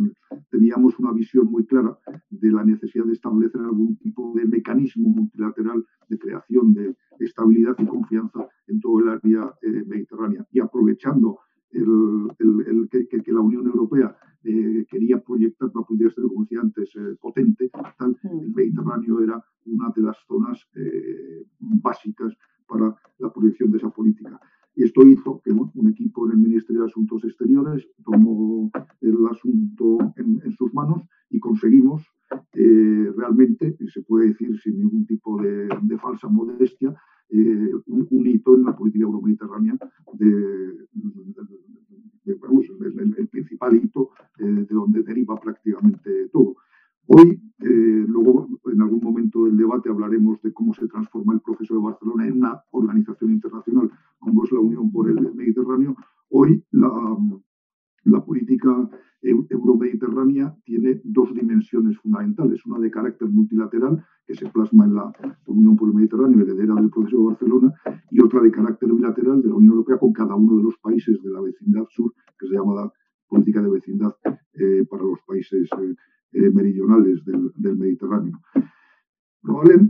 teníamos 0.49 0.97
una 0.99 1.11
visión 1.11 1.47
muy 1.47 1.65
clara 1.65 1.97
de 2.29 2.51
la 2.51 2.63
necesidad 2.63 3.05
de 3.05 3.13
establecer 3.13 3.61
algún 3.61 3.97
tipo 3.97 4.33
de 4.35 4.45
mecanismo 4.45 5.09
multilateral 5.09 5.83
de 6.07 6.19
creación 6.19 6.73
de 6.73 6.95
estabilidad 7.19 7.75
y 7.79 7.85
confianza 7.85 8.47
en 8.67 8.79
todo 8.79 8.99
el 8.99 9.09
área 9.09 9.53
eh, 9.61 9.83
mediterránea. 9.85 10.45
Y 10.51 10.59
aprovechando 10.59 11.39
el, 11.73 12.89
que, 12.89 13.31
la 13.31 13.41
Unión 13.41 13.65
Europea 13.65 14.15
eh, 14.43 14.85
quería 14.89 15.19
proyectar 15.19 15.71
para 15.71 15.85
poder 15.85 16.13
ser, 16.13 16.25
como 16.25 16.43
decía 16.43 16.61
antes, 16.61 16.95
eh, 16.95 17.15
potente, 17.19 17.71
el 18.23 18.53
Mediterráneo 18.53 19.21
era 19.21 19.43
una 19.65 19.91
de 19.95 20.01
las 20.01 20.17
zonas 20.27 20.67
eh, 20.75 21.45
básicas 21.59 22.33
para 22.67 22.95
la 23.19 23.31
proyección 23.31 23.71
de 23.71 23.77
esa 23.77 23.89
política. 23.89 24.39
Y 24.75 24.83
esto 24.83 25.05
hizo 25.05 25.39
que 25.43 25.51
un 25.51 25.87
equipo 25.89 26.25
en 26.25 26.33
el 26.33 26.37
Ministerio 26.39 26.81
de 26.81 26.87
Asuntos 26.87 27.23
Exteriores 27.23 27.87
tomó 28.03 28.71
el 29.01 29.17
asunto 29.29 29.97
en, 30.17 30.51
sus 30.51 30.73
manos 30.73 31.03
y 31.29 31.39
conseguimos 31.39 32.07
realmente, 32.53 33.75
y 33.79 33.87
se 33.87 34.01
puede 34.01 34.29
decir 34.29 34.59
sin 34.59 34.79
ningún 34.79 35.05
tipo 35.05 35.39
de, 35.41 35.67
falsa 36.01 36.27
modestia, 36.27 36.95
un, 37.29 38.07
un, 38.09 38.27
hito 38.27 38.55
en 38.55 38.63
la 38.63 38.75
política 38.75 39.05
euromediterránea 39.05 39.77
el, 43.17 43.27
principal 43.29 43.75
hito 43.75 44.11
eh, 44.39 44.45
de 44.45 44.65
donde 44.69 45.03
deriva 45.03 45.39
prácticamente 45.39 46.29
todo. 46.31 46.55
Hoy, 47.07 47.41
eh, 47.59 48.05
luego 48.07 48.47
en 48.65 48.81
algún 48.81 49.01
momento 49.03 49.43
del 49.43 49.57
debate 49.57 49.89
hablaremos 49.89 50.41
de 50.41 50.53
cómo 50.53 50.73
se 50.73 50.87
transforma 50.87 51.33
el 51.33 51.41
proceso 51.41 51.75
de 51.75 51.81
Barcelona 51.81 52.27
en 52.27 52.37
una 52.37 52.61
organización 52.71 53.31
internacional 53.31 53.91
como 54.19 54.45
es 54.45 54.51
la 54.53 54.59
Unión 54.59 54.89
por 54.91 55.09
el 55.09 55.33
Mediterráneo. 55.33 55.95
Hoy 56.29 56.63
la, 56.71 58.25
política 58.25 58.89
euromediterránea 59.21 60.55
tiene 60.63 61.01
dos 61.03 61.33
dimensiones 61.33 61.97
fundamentales, 61.97 62.65
una 62.65 62.79
de 62.79 62.89
carácter 62.89 63.27
multilateral, 63.27 64.03
que 64.25 64.35
se 64.35 64.49
plasma 64.49 64.85
en 64.85 64.95
la 64.95 65.11
Unión 65.45 65.75
por 65.75 65.89
el 65.89 65.95
Mediterráneo, 65.95 66.41
heredera 66.41 66.75
del 66.75 66.89
proceso 66.89 67.17
de 67.17 67.25
Barcelona, 67.25 67.73
y 68.11 68.21
otra 68.21 68.41
de 68.41 68.51
carácter 68.51 68.91
bilateral 68.91 69.41
de 69.41 69.49
la 69.49 69.55
Unión 69.55 69.73
Europea 69.73 69.97
con 69.97 70.13
cada 70.13 70.35
uno 70.35 70.57
de 70.57 70.63
los 70.63 70.77
países 70.77 71.21
de 71.21 71.29
la 71.29 71.41
vecindad 71.41 71.85
sur, 71.89 72.13
que 72.39 72.47
se 72.47 72.55
llama 72.55 72.75
la 72.75 72.93
política 73.27 73.61
de 73.61 73.69
vecindad 73.69 74.15
eh, 74.53 74.85
para 74.89 75.03
los 75.03 75.19
países 75.27 75.69
eh, 75.79 75.95
eh, 76.33 76.49
meridionales 76.51 77.23
del, 77.25 77.51
del 77.55 77.77
Mediterráneo 77.77 78.39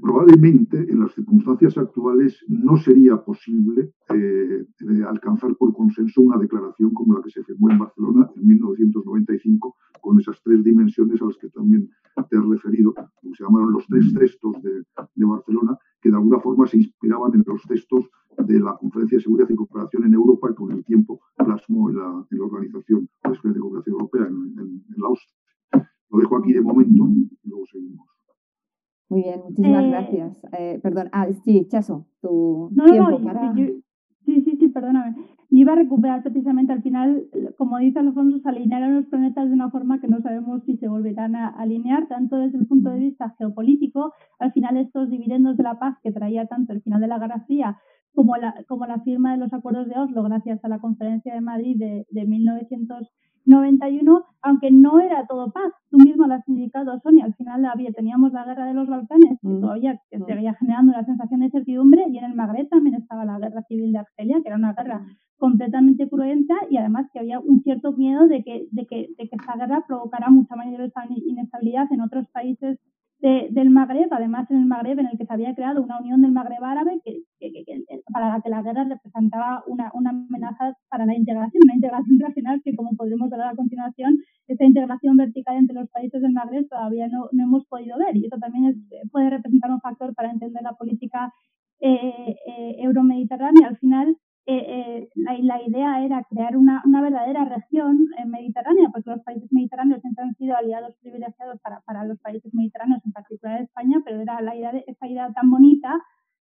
probablemente 0.02 0.78
en 0.92 1.00
las 1.00 1.14
circunstancias 1.14 1.78
actuales 1.78 2.44
no 2.48 2.76
sería 2.78 3.18
posible 3.18 3.94
eh, 4.14 4.66
alcanzar 5.08 5.56
por 5.56 5.74
consenso 5.74 6.22
una 6.22 6.38
declaración 6.38 6.92
como 6.94 7.16
la 7.16 7.24
que 7.24 7.30
se 7.30 7.44
firmó 7.44 7.70
en 7.70 7.78
Barcelona 7.78 8.30
en 8.36 8.48
1995, 8.48 9.76
con 10.02 10.20
esas 10.20 10.42
tres 10.44 10.64
dimensiones 10.64 11.22
a 11.22 11.26
las 11.26 11.38
que 11.38 11.50
también 11.50 11.88
te 12.30 12.38
has 12.38 12.46
referido, 12.46 12.94
como 12.94 13.36
se 13.36 13.44
llamaron 13.44 13.74
los 13.74 13.86
tres 13.88 14.12
textos 14.14 14.56
de, 14.64 15.26
Barcelona, 15.26 15.78
que 16.02 16.10
de 16.10 16.16
alguna 16.16 16.40
forma 16.40 16.66
se 16.68 16.78
inspiraban 16.78 17.34
en 17.36 17.44
los 17.46 17.62
textos 17.64 18.10
de 18.38 18.60
la 18.60 18.76
Conferencia 18.78 19.18
de 19.18 19.24
Seguridad 19.24 19.50
y 19.50 19.56
Cooperación 19.56 20.06
en 20.06 20.14
Europa 20.14 20.50
y 20.52 20.56
con 20.56 20.72
el 20.72 20.84
tiempo 20.84 21.22
plasmó 21.38 21.90
en 21.90 21.98
la, 21.98 22.26
en 22.30 22.40
la 22.40 22.46
Organización 22.46 23.08
de 23.24 23.60
Cooperación 23.60 23.94
Europea, 23.94 24.28
en, 24.28 24.84
la 24.98 25.08
OSCE. 25.08 25.43
Lo 26.14 26.20
dejo 26.20 26.38
aquí 26.38 26.54
de 26.54 26.62
momento 26.62 27.08
y 27.10 27.50
luego 27.50 27.66
seguimos. 27.66 28.08
Muy 29.10 29.24
bien, 29.24 29.42
muchísimas 29.44 29.84
eh, 29.84 29.90
gracias. 29.90 30.42
Eh, 30.58 30.80
perdón, 30.82 31.10
ah, 31.12 31.28
sí, 31.44 31.68
Chaso, 31.68 32.06
tu 32.22 32.72
tiempo 32.86 33.20
para... 33.24 33.54
sí, 33.56 33.82
sí, 34.26 34.58
sí, 34.60 34.68
perdóname. 34.68 35.16
Yo 35.50 35.60
iba 35.60 35.74
a 35.74 35.76
recuperar 35.76 36.22
precisamente 36.22 36.72
al 36.72 36.84
final, 36.84 37.28
como 37.58 37.80
dice 37.80 38.00
Alfonso, 38.00 38.40
se 38.40 38.50
alinearon 38.50 38.94
los 38.94 39.06
planetas 39.08 39.48
de 39.48 39.56
una 39.56 39.72
forma 39.72 40.00
que 40.00 40.08
no 40.08 40.22
sabemos 40.22 40.64
si 40.66 40.78
se 40.78 40.88
volverán 40.88 41.36
a 41.36 41.48
alinear, 41.48 42.08
tanto 42.08 42.38
desde 42.38 42.60
el 42.60 42.68
punto 42.68 42.92
de 42.92 43.00
vista 43.00 43.36
geopolítico, 43.40 44.14
al 44.38 44.52
final 44.52 44.78
estos 44.78 45.10
dividendos 45.10 45.58
de 45.58 45.64
la 45.64 45.80
paz 45.80 45.98
que 46.04 46.12
traía 46.12 46.46
tanto 46.46 46.74
el 46.74 46.82
final 46.84 47.02
de 47.02 47.08
la 47.08 47.18
Guerra 47.18 47.44
Fría 47.48 47.80
como 48.14 48.38
la, 48.38 48.64
como 48.68 48.86
la 48.86 49.00
firma 49.00 49.32
de 49.32 49.40
los 49.40 49.52
acuerdos 49.52 49.88
de 49.88 50.00
Oslo 50.00 50.22
gracias 50.22 50.64
a 50.64 50.68
la 50.68 50.80
Conferencia 50.80 51.34
de 51.34 51.42
Madrid 51.42 51.76
de, 51.78 52.06
de 52.10 52.26
1900 52.26 53.12
91, 53.46 54.26
aunque 54.42 54.72
no 54.72 55.00
era 55.00 55.26
todo 55.28 55.52
paz. 55.52 55.72
Tú 55.90 55.98
mismo 55.98 56.28
lo 56.28 56.36
has 56.36 56.48
indicado, 56.48 57.00
Sonia, 57.00 57.26
al 57.26 57.34
final 57.36 57.66
había, 57.66 57.92
teníamos 57.92 58.32
la 58.32 58.46
guerra 58.46 58.66
de 58.66 58.74
los 58.74 58.88
Balcanes, 58.88 59.40
que 59.42 59.48
mm. 59.48 59.62
todavía 59.62 60.00
que 60.10 60.20
mm. 60.20 60.26
seguía 60.26 60.54
generando 60.56 60.94
una 60.94 61.06
sensación 61.06 61.42
de 61.42 61.48
incertidumbre, 61.48 62.06
y 62.10 62.18
en 62.18 62.26
el 62.26 62.36
Magreb 62.36 62.70
también 62.70 62.96
estaba 62.96 63.26
la 63.26 63.40
guerra 63.40 63.62
civil 63.64 63.92
de 63.92 64.00
Argelia, 64.00 64.42
que 64.42 64.48
era 64.48 64.58
una 64.58 64.74
guerra 64.74 65.00
mm. 65.00 65.18
completamente 65.38 66.10
cruenta 66.10 66.56
y 66.70 66.78
además 66.78 67.08
que 67.12 67.20
había 67.20 67.40
un 67.40 67.62
cierto 67.64 67.92
miedo 67.94 68.28
de 68.28 68.44
que, 68.44 68.68
de 68.72 68.86
que, 68.86 69.10
de 69.18 69.30
que 69.30 69.36
esta 69.36 69.56
guerra 69.56 69.84
provocara 69.88 70.30
mucha 70.30 70.56
mayor 70.56 70.90
inestabilidad 71.26 71.92
en 71.92 72.02
otros 72.02 72.28
países 72.30 72.80
del 73.24 73.70
Magreb, 73.70 74.10
además 74.12 74.52
en 74.52 74.58
el 74.58 74.66
Magreb 74.66 75.00
en 75.00 75.08
el 75.08 75.18
que 75.18 75.26
se 75.26 75.32
había 75.32 75.56
creado 75.56 75.82
una 75.82 75.98
unión 75.98 76.22
del 76.22 76.34
Magreb 76.34 76.62
árabe 76.62 77.00
que, 77.06 77.24
para 78.12 78.28
la 78.28 78.42
que 78.42 78.50
la 78.50 78.62
guerra 78.62 78.84
representaba 78.84 79.64
una, 79.66 79.90
una, 79.94 80.10
amenaza 80.10 80.76
para 80.90 81.06
la 81.06 81.16
integración, 81.16 81.62
una 81.64 81.76
integración 81.76 82.20
regional 82.20 82.62
que 82.66 82.76
como 82.76 82.92
podremos 82.98 83.30
ver 83.30 83.42
a 83.42 83.56
continuación, 83.56 84.18
esa 84.48 84.66
integración 84.66 85.16
vertical 85.16 85.56
entre 85.56 85.74
los 85.74 85.90
países 85.90 86.22
del 86.22 86.34
Magreb 86.34 86.68
todavía 86.68 87.08
no, 87.08 87.30
no 87.32 87.44
hemos 87.44 87.66
podido 87.68 87.98
ver 87.98 88.18
y 88.18 88.26
eso 88.26 88.38
también 88.38 88.86
puede 89.10 89.30
representar 89.30 89.72
un 89.72 89.80
factor 89.80 90.14
para 90.14 90.30
entender 90.30 90.62
la 90.62 90.74
política 90.74 91.32
eh, 91.80 92.36
eh, 92.48 92.76
euromediterránea. 92.80 93.68
Al 93.68 93.78
final, 93.78 94.18
eh, 94.46 94.56
eh, 94.58 95.10
la, 95.16 95.38
la, 95.40 95.64
idea 95.66 96.04
era 96.04 96.26
crear 96.30 96.58
una, 96.58 96.82
una 96.86 97.02
verdadera 97.02 97.46
región 97.46 98.10
eh, 98.18 98.26
mediterránea, 98.26 98.90
porque 98.92 99.10
los 99.10 99.24
países 99.24 99.50
mediterráneos 99.54 100.02
siempre 100.02 100.26
han 100.26 100.36
sido 100.36 100.58
aliados 100.58 100.96
privilegiados 101.02 101.62
para, 101.62 101.80
para 101.82 102.04
los 102.04 102.20
países 102.20 102.54
mediterráneos, 102.54 103.02
en 103.06 103.14
particular 103.14 103.62
España, 103.62 104.02
pero 104.04 104.20
era 104.20 104.42
la 104.42 104.56
idea 104.56 104.74
de, 104.74 104.84
esa 104.88 105.08
idea 105.08 105.32
tan 105.32 105.50
bonita, 105.50 105.98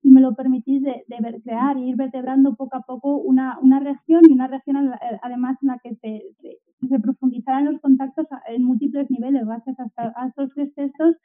si 0.03 0.11
me 0.11 0.21
lo 0.21 0.35
permitís, 0.35 0.83
de, 0.83 1.05
de 1.09 1.43
crear 1.43 1.79
e 1.79 1.87
ir 1.87 1.97
vertebrando 1.97 2.55
poco 2.55 2.77
a 2.77 2.83
poco 2.83 3.17
una, 3.17 3.59
una 3.61 3.81
región 3.81 4.21
y 4.29 4.33
una 4.33 4.47
región 4.47 4.93
además 5.23 5.57
en 5.63 5.69
la 5.69 5.79
que 5.83 5.95
se, 5.97 6.23
se, 6.43 6.89
se 6.89 6.99
profundizaran 7.01 7.65
los 7.65 7.81
contactos 7.81 8.27
en 8.47 8.63
múltiples 8.63 9.11
niveles, 9.11 9.47
gracias 9.47 9.77
a, 9.81 10.13
a 10.17 10.29
estos 10.29 10.51
tres 10.55 10.75
textos 10.75 11.17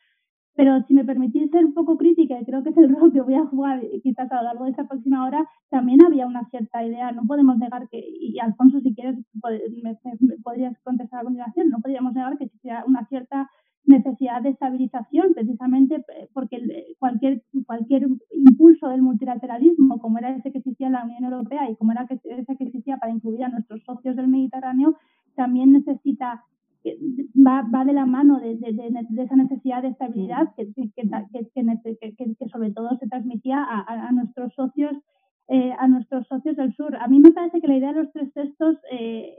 pero 0.61 0.79
si 0.83 0.93
me 0.93 1.03
permitís 1.03 1.49
ser 1.49 1.65
un 1.65 1.73
poco 1.73 1.97
crítica, 1.97 2.39
y 2.39 2.45
creo 2.45 2.61
que 2.61 2.69
es 2.69 2.77
el 2.77 2.89
rol 2.95 3.11
que 3.11 3.21
voy 3.21 3.33
a 3.33 3.47
jugar 3.47 3.81
quizás 4.03 4.31
a 4.31 4.35
lo 4.35 4.43
largo 4.43 4.65
de 4.65 4.69
esta 4.69 4.87
próxima 4.87 5.25
hora, 5.25 5.43
también 5.71 6.05
había 6.05 6.27
una 6.27 6.47
cierta 6.51 6.85
idea, 6.85 7.11
no 7.11 7.23
podemos 7.25 7.57
negar 7.57 7.89
que, 7.89 7.97
y 7.97 8.37
Alfonso, 8.37 8.79
si 8.79 8.93
quieres, 8.93 9.17
me, 9.81 9.97
podrías 10.43 10.77
contestar 10.83 11.21
a 11.21 11.23
continuación, 11.23 11.69
no 11.69 11.79
podríamos 11.79 12.13
negar 12.13 12.37
que 12.37 12.43
existía 12.43 12.83
una 12.85 13.07
cierta 13.07 13.49
necesidad 13.85 14.43
de 14.43 14.49
estabilización, 14.49 15.33
precisamente 15.33 16.05
porque 16.31 16.59
cualquier, 16.99 17.41
cualquier 17.65 18.07
impulso 18.31 18.87
del 18.89 19.01
multilateralismo, 19.01 19.97
como 19.97 20.19
era 20.19 20.29
ese 20.29 20.51
que 20.51 20.59
existía 20.59 20.85
en 20.85 20.93
la 20.93 21.05
Unión 21.05 21.23
Europea 21.23 21.71
y 21.71 21.75
como 21.75 21.91
era 21.91 22.03
ese 22.03 22.55
que 22.55 22.65
existía 22.65 22.97
para 22.97 23.11
incluir 23.11 23.43
a 23.43 23.49
nuestros 23.49 23.81
socios 23.83 24.15
del 24.15 24.27
Mediterráneo, 24.27 24.95
también 25.33 25.71
necesita 25.71 26.43
va, 27.45 27.63
va 27.73 27.85
de 27.85 27.93
la 27.93 28.05
mano 28.05 28.39
de, 28.39 28.55
de, 28.55 28.73
de, 28.73 29.23
esa 29.23 29.35
necesidad 29.35 29.81
de 29.81 29.89
estabilidad 29.89 30.53
que, 30.55 30.67
sobre 32.51 32.71
todo 32.71 32.97
se 32.99 33.07
transmitía 33.07 33.63
a, 33.63 34.11
nuestros 34.11 34.53
socios 34.53 34.93
eh, 35.47 35.73
a 35.77 35.87
nuestros 35.87 36.27
socios 36.27 36.55
del 36.55 36.73
sur. 36.75 36.95
A 36.95 37.07
mí 37.07 37.19
me 37.19 37.31
parece 37.31 37.59
que 37.59 37.67
la 37.67 37.77
idea 37.77 37.93
de 37.93 38.03
los 38.03 38.11
tres 38.13 38.31
textos 38.33 38.77
eh, 38.91 39.35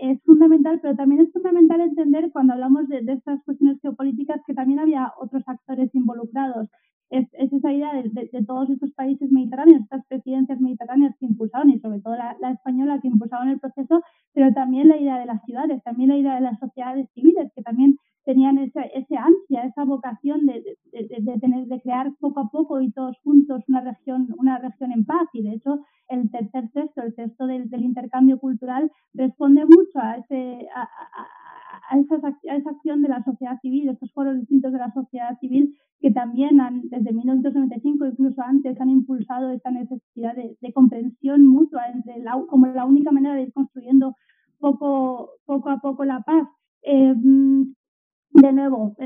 es 0.00 0.22
fundamental, 0.22 0.78
pero 0.80 0.94
también 0.94 1.22
es 1.22 1.32
fundamental 1.32 1.80
entender 1.80 2.30
cuando 2.32 2.52
hablamos 2.52 2.88
de, 2.88 3.02
de, 3.02 3.14
estas 3.14 3.42
cuestiones 3.44 3.80
geopolíticas 3.80 4.40
que 4.46 4.54
también 4.54 4.78
había 4.78 5.12
otros 5.18 5.42
actores 5.46 5.92
involucrados 5.94 6.68
es, 7.12 7.28
esa 7.34 7.72
idea 7.72 7.92
de, 7.92 8.44
todos 8.44 8.70
estos 8.70 8.90
países 8.92 9.30
mediterráneos, 9.30 9.82
estas 9.82 10.04
presidencias 10.06 10.58
mediterráneas 10.60 11.14
que 11.20 11.26
impulsaron 11.26 11.70
y 11.70 11.78
sobre 11.78 12.00
todo 12.00 12.16
la, 12.16 12.50
española 12.50 12.98
que 13.00 13.08
impulsaron 13.08 13.50
el 13.50 13.60
proceso, 13.60 14.02
pero 14.34 14.52
también 14.52 14.88
la 14.88 14.96
idea 14.96 15.18
de 15.18 15.26
las 15.26 15.42
ciudades, 15.44 15.82
también 15.82 16.10
la 16.10 16.16
idea 16.16 16.34
de 16.34 16.40
las 16.40 16.58
sociedades 16.58 17.08
civiles 17.14 17.50
que 17.54 17.62
también 17.62 17.96
tenían 18.24 18.58
ese, 18.58 18.90
ese 18.94 19.16
ansia, 19.16 19.64
esa 19.64 19.84
vocación 19.84 20.46
de, 20.46 20.62
de, 20.92 21.38
tener, 21.40 21.66
de 21.66 21.80
crear 21.80 22.12
poco 22.20 22.40
a 22.40 22.48
poco 22.50 22.80
y 22.80 22.92
todos 22.92 23.18
juntos 23.24 23.62
una 23.68 23.80
región, 23.80 24.28
una 24.38 24.58
región 24.58 24.92
en 24.92 25.04
paz. 25.04 25.28
Y 25.32 25.42
de 25.42 25.54
hecho, 25.54 25.80
el 26.08 26.30
tercer 26.30 26.70
texto, 26.72 27.02
el 27.02 27.14
texto 27.14 27.46
del, 27.46 27.68
intercambio 27.82 28.38
cultural, 28.38 28.90
responde 29.14 29.64
mucho 29.64 29.98
a, 29.98 30.16
ese, 30.16 30.68
a, 30.74 30.88
a, 31.90 31.98
esa, 31.98 32.28
a 32.28 32.56
esa 32.56 32.70
acción 32.70 33.02
de 33.02 33.08
la 33.08 33.24
sociedad 33.24 33.58
civil, 33.60 33.88
estos 33.88 34.12
foros 34.12 34.38
distintos 34.38 34.72
de 34.72 34.78
la 34.78 34.92
sociedad 34.92 35.36
civil 35.40 35.74
que 36.02 36.10
también 36.10 36.60
han, 36.60 36.88
desde 36.88 37.12
1995, 37.12 38.06
incluso 38.06 38.42
antes, 38.42 38.78
han 38.80 38.90
impulsado 38.90 39.50
esta 39.52 39.70
necesidad 39.70 40.34
de, 40.34 40.72
comprensión 40.72 41.46
mutua 41.46 41.86
entre 41.94 42.18
la, 42.18 42.32
como 42.48 42.66
la 42.66 42.84
única 42.84 43.12
manera 43.12 43.36
de 43.36 43.42
ir 43.42 43.52
construyendo 43.52 44.16
poco, 44.62 45.32
poco 45.44 45.68
a 45.68 45.78
poco 45.80 46.04
la 46.04 46.20
paz. 46.20 46.48
Eh, 46.82 47.14
de 48.34 48.52
nuevo, 48.52 48.96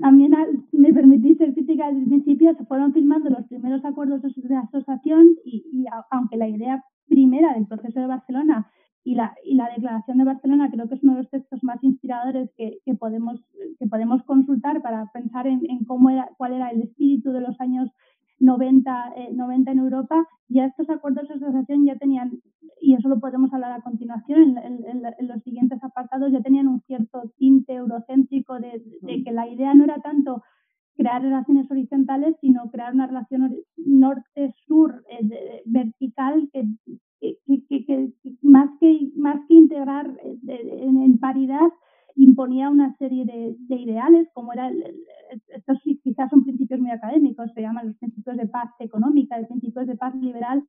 también 0.00 0.34
me 0.72 0.92
permitís 0.92 1.38
ser 1.38 1.54
crítica 1.54 1.86
desde 1.86 2.02
el 2.02 2.08
principio, 2.08 2.54
se 2.54 2.66
fueron 2.66 2.92
firmando 2.92 3.30
los 3.30 3.46
primeros 3.46 3.82
acuerdos 3.86 4.20
de 4.20 4.56
asociación 4.56 5.28
y, 5.46 5.64
y 5.72 5.86
aunque 6.10 6.36
la 6.36 6.46
idea 6.46 6.84
primera 7.08 7.54
del 7.54 7.66
proceso 7.66 8.00
de 8.00 8.06
Barcelona 8.06 8.70
y 9.04 9.14
la, 9.14 9.34
y 9.44 9.54
la 9.54 9.68
Declaración 9.74 10.18
de 10.18 10.24
Barcelona 10.24 10.70
creo 10.70 10.88
que 10.88 10.94
es 10.94 11.02
uno 11.02 11.14
de 11.14 11.22
los 11.22 11.30
textos 11.30 11.64
más 11.64 11.82
inspiradores 11.82 12.50
que, 12.56 12.80
podemos, 12.98 13.40
que 13.78 13.86
podemos 13.86 14.22
consultar 14.24 14.82
para 14.82 15.10
pensar 15.12 15.46
en, 15.46 15.60
en, 15.68 15.84
cómo 15.84 16.10
era, 16.10 16.28
cuál 16.36 16.52
era 16.52 16.68
el 16.68 16.82
espíritu 16.82 17.32
de 17.32 17.40
los 17.40 17.58
años 17.60 17.90
90, 18.38 19.14
90 19.32 19.70
eh, 19.70 19.72
en 19.72 19.78
Europa. 19.78 20.28
Ya 20.48 20.66
estos 20.66 20.88
acuerdos 20.90 21.28
de 21.28 21.34
asociación 21.34 21.86
ya 21.86 21.96
tenían, 21.96 22.40
y 22.82 22.94
eso 22.94 23.08
lo 23.08 23.20
podemos 23.20 23.52
hablar 23.54 23.72
a 23.72 23.80
continuación. 23.80 24.58
En, 24.58 24.84
en, 24.84 25.02
en 25.18 25.28
los 25.28 25.40
siguientes 25.44 25.82
apartados, 25.84 26.32
ya 26.32 26.42
tenían 26.42 26.66
un 26.66 26.80
cierto 26.82 27.22
tinte 27.38 27.74
eurocéntrico 27.74 28.58
de, 28.58 28.82
de 29.02 29.22
que 29.22 29.32
la 29.32 29.48
idea 29.48 29.72
no 29.72 29.84
era 29.84 30.00
tanto 30.00 30.42
crear 30.96 31.22
relaciones 31.22 31.70
horizontales, 31.70 32.36
sino 32.40 32.70
crear 32.70 32.92
una 32.92 33.06
relación 33.06 33.54
norte-sur 33.76 35.04
eh, 35.08 35.62
vertical 35.64 36.50
que, 36.52 36.66
que, 37.20 37.86
que, 37.86 38.12
más 38.42 38.68
que 38.80 39.10
más 39.16 39.38
que 39.46 39.54
integrar 39.54 40.10
eh, 40.24 40.38
en, 40.48 41.18
paridad 41.18 41.68
imponía 42.16 42.68
una 42.68 42.94
serie 42.96 43.24
de, 43.24 43.56
de 43.58 43.76
ideales 43.76 44.28
como 44.34 44.52
era 44.52 44.70
estos 45.48 45.78
quizás 46.02 46.28
son 46.28 46.44
principios 46.44 46.80
muy 46.80 46.90
académicos 46.90 47.50
se 47.54 47.62
llaman 47.62 47.86
los 47.86 47.96
principios 47.96 48.36
de 48.36 48.48
paz 48.48 48.68
económica 48.80 49.38
los 49.38 49.48
principios 49.48 49.86
de 49.86 49.96
paz 49.96 50.14
liberal 50.16 50.62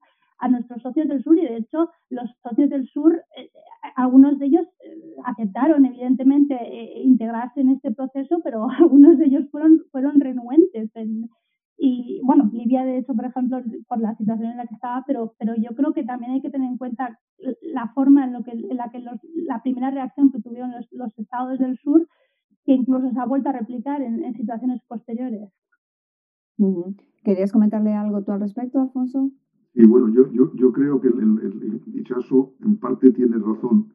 a 0.44 0.48
nuestros 0.50 0.82
socios 0.82 1.08
del 1.08 1.24
sur 1.24 1.38
y 1.38 1.42
de 1.42 1.58
hecho 1.58 1.90
los 2.10 2.30
socios 2.42 2.70
del 2.70 2.86
sur 2.88 3.14
eh, 3.38 3.50
algunos 3.96 4.38
de 4.40 4.48
ellos 4.48 4.66
eh, 4.86 5.16
aceptaron 5.26 5.86
evidentemente 5.86 6.56
integrarse 7.02 7.62
en 7.62 7.70
este 7.70 7.92
proceso 7.92 8.42
pero 8.44 8.68
algunos 8.78 9.18
de 9.18 9.26
ellos 9.26 9.50
fueron 9.52 9.82
fueron 9.92 10.20
renuentes 10.20 10.90
en, 10.96 11.30
y 11.78 12.22
bueno, 12.24 12.50
Libia, 12.54 12.86
de 12.86 13.00
hecho, 13.00 13.14
por 13.14 13.26
ejemplo, 13.26 13.62
por 13.90 14.00
la 14.00 14.16
situación 14.16 14.52
en 14.52 14.58
la 14.58 14.66
que 14.66 14.76
estaba, 14.76 15.04
pero, 15.06 15.34
pero 15.38 15.54
yo 15.56 15.76
creo 15.76 15.92
que 15.92 16.06
también 16.06 16.32
hay 16.32 16.42
que 16.42 16.50
tener 16.50 16.70
en 16.70 16.78
cuenta 16.78 17.20
la 17.62 17.92
forma 17.94 18.24
en, 18.24 18.32
lo 18.32 18.44
que, 18.44 18.52
en 18.52 18.78
la 18.78 18.90
que 18.90 19.00
los, 19.00 19.20
la 19.34 19.62
primera 19.62 19.92
reacción 19.92 20.32
que 20.32 20.42
tuvieron 20.42 20.72
los, 20.72 20.88
los, 20.92 21.18
estados 21.18 21.60
del 21.60 21.78
sur, 21.80 22.08
que 22.64 22.72
incluso 22.72 23.12
se 23.12 23.20
ha 23.20 23.26
vuelto 23.26 23.50
a 23.50 23.54
replicar 23.54 24.02
en, 24.02 24.24
en 24.24 24.34
situaciones 24.34 24.82
posteriores. 24.88 25.50
¿Querías 27.24 27.52
comentarle 27.52 27.94
algo 27.94 28.24
tú 28.24 28.32
al 28.32 28.40
respecto, 28.40 28.80
Alfonso? 28.80 29.32
Sí, 29.74 29.86
bueno, 29.86 30.10
yo, 30.10 30.32
yo, 30.32 30.72
creo 30.72 31.02
que 31.02 31.08
el, 31.08 31.20
el, 31.20 32.04
en 32.60 32.78
parte 32.78 33.12
tiene 33.12 33.38
razón 33.38 33.88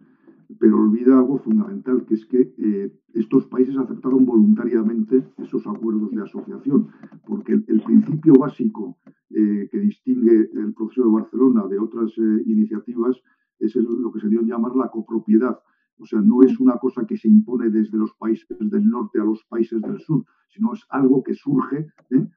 pero 0.58 0.80
olvida 0.80 1.18
algo 1.18 1.38
fundamental, 1.38 2.04
que 2.06 2.14
es 2.14 2.24
que 2.26 2.54
eh, 2.58 2.92
estos 3.14 3.46
países 3.46 3.76
aceptaron 3.76 4.24
voluntariamente 4.24 5.22
esos 5.38 5.66
acuerdos 5.66 6.10
de 6.10 6.22
asociación, 6.22 6.88
porque 7.26 7.52
el, 7.52 7.82
principio 7.82 8.34
básico 8.34 8.96
eh, 9.30 9.68
que 9.70 9.78
distingue 9.78 10.50
el 10.52 10.72
proceso 10.74 11.04
de 11.04 11.12
Barcelona 11.12 11.66
de 11.68 11.78
otras 11.78 12.10
eh, 12.16 12.42
iniciativas 12.46 13.16
es 13.60 13.74
lo 13.76 14.10
que 14.12 14.20
se 14.20 14.28
dio 14.28 14.40
a 14.40 14.44
llamar 14.44 14.74
la 14.76 14.88
copropiedad. 14.88 15.58
O 15.98 16.06
sea, 16.06 16.20
no 16.20 16.42
es 16.42 16.58
una 16.60 16.76
cosa 16.76 17.04
que 17.06 17.16
se 17.16 17.28
impone 17.28 17.70
desde 17.70 17.98
los 17.98 18.12
países 18.14 18.46
del 18.60 18.88
norte 18.88 19.20
a 19.20 19.24
los 19.24 19.44
países 19.44 19.80
del 19.82 20.00
sur, 20.00 20.24
sino 20.48 20.72
es 20.74 20.84
algo 20.90 21.22
que 21.22 21.34
surge 21.34 21.88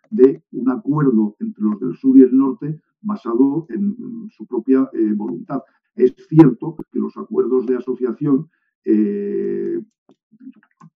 de 0.09 0.43
un 0.51 0.69
acuerdo 0.69 1.35
entre 1.39 1.63
los 1.63 1.79
del 1.79 1.95
sur 1.95 2.17
y 2.17 2.23
el 2.23 2.37
norte 2.37 2.81
basado 3.01 3.65
en 3.69 4.29
su 4.29 4.45
propia 4.45 4.89
voluntad. 5.15 5.61
Es 5.95 6.13
cierto 6.27 6.75
que 6.91 6.99
los 6.99 7.15
acuerdos 7.17 7.65
de 7.65 7.77
asociación 7.77 8.49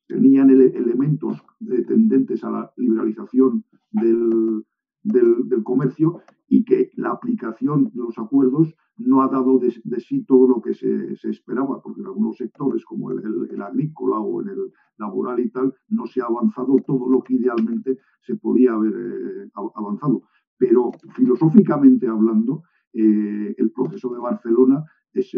tenían 0.08 0.50
elementos 0.50 1.44
tendentes 1.88 2.44
a 2.44 2.52
la 2.52 2.74
liberalización 2.78 3.64
del, 3.92 4.64
del, 5.04 5.64
comercio 5.64 6.22
y 6.48 6.64
que 6.64 6.92
la 6.96 7.12
aplicación 7.12 7.86
de 7.86 8.02
los 8.02 8.18
acuerdos 8.18 8.76
no 8.98 9.22
ha 9.22 9.28
dado 9.28 9.60
de, 9.60 9.72
sí 10.00 10.24
todo 10.24 10.48
lo 10.48 10.62
que 10.62 10.74
se, 10.74 11.30
esperaba, 11.30 11.82
porque 11.82 12.02
en 12.02 12.08
algunos 12.08 12.38
sectores, 12.38 12.86
como 12.86 13.12
el, 13.12 13.62
agrícola 13.62 14.20
o 14.20 14.42
en 14.42 14.50
el 14.50 14.74
laboral 14.98 15.40
y 15.40 15.50
tal, 15.50 15.74
no 15.90 16.06
se 16.06 16.22
ha 16.22 16.26
avanzado 16.26 16.78
todo 16.86 17.10
lo 17.10 17.22
que 17.22 17.36
idealmente 17.36 17.98
se 18.22 18.36
podía 18.36 18.74
haber 18.74 18.94
eh, 18.94 19.52
avanzado. 19.76 20.24
Pero 20.58 20.92
filosóficamente 21.16 22.08
hablando, 22.08 22.64
eh, 22.94 23.54
el 23.58 23.72
proceso 23.72 24.14
de 24.14 24.20
Barcelona 24.20 24.84
es, 25.14 25.32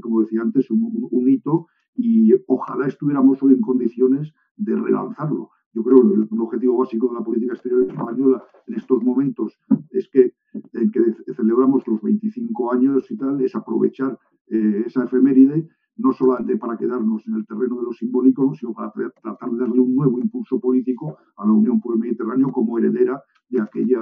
como 0.00 0.20
decía 0.20 0.42
antes, 0.42 0.70
un 0.70 1.28
hito 1.28 1.66
y 1.94 2.32
ojalá 2.46 2.86
estuviéramos 2.86 3.42
hoy 3.42 3.54
en 3.54 3.60
condiciones 3.60 4.32
de 4.56 4.76
relanzarlo 4.76 5.50
yo 5.78 5.84
creo 5.84 6.00
que 6.02 6.34
un 6.34 6.40
objetivo 6.40 6.78
básico 6.78 7.08
de 7.08 7.14
la 7.14 7.24
política 7.24 7.52
exterior 7.52 7.88
española 7.88 8.42
en 8.66 8.74
estos 8.74 9.00
momentos 9.02 9.56
es 9.90 10.08
que, 10.08 10.34
en 10.72 10.90
que 10.90 11.00
celebramos 11.34 11.86
los 11.86 12.02
25 12.02 12.72
años 12.72 13.08
y 13.10 13.16
tal, 13.16 13.40
es 13.40 13.54
aprovechar 13.54 14.18
eh, 14.48 14.82
esa 14.86 15.04
efeméride 15.04 15.68
no 15.96 16.12
solamente 16.12 16.56
para 16.56 16.76
quedarnos 16.76 17.26
en 17.28 17.34
el 17.34 17.46
terreno 17.46 17.76
de 17.76 17.82
lo 17.84 17.92
simbólico, 17.92 18.54
sino 18.54 18.72
para 18.72 18.92
tratar 18.92 19.50
de 19.50 19.58
darle 19.58 19.80
un 19.80 19.94
nuevo 19.94 20.18
impulso 20.18 20.58
político 20.60 21.16
a 21.36 21.46
la 21.46 21.52
Unión 21.52 21.80
por 21.80 21.94
el 21.94 22.00
Mediterráneo 22.00 22.50
como 22.50 22.78
heredera 22.78 23.22
de 23.48 23.60
aquella, 23.60 24.00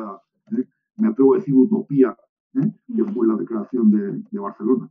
eh, 0.53 0.67
me 0.97 1.09
atrevo 1.09 1.35
a 1.35 1.39
decir, 1.39 1.55
utopía 1.55 2.17
¿eh? 2.55 2.73
que 2.95 3.05
fue 3.05 3.27
la 3.27 3.37
declaración 3.37 3.91
de, 3.91 4.23
de, 4.31 4.39
Barcelona. 4.39 4.91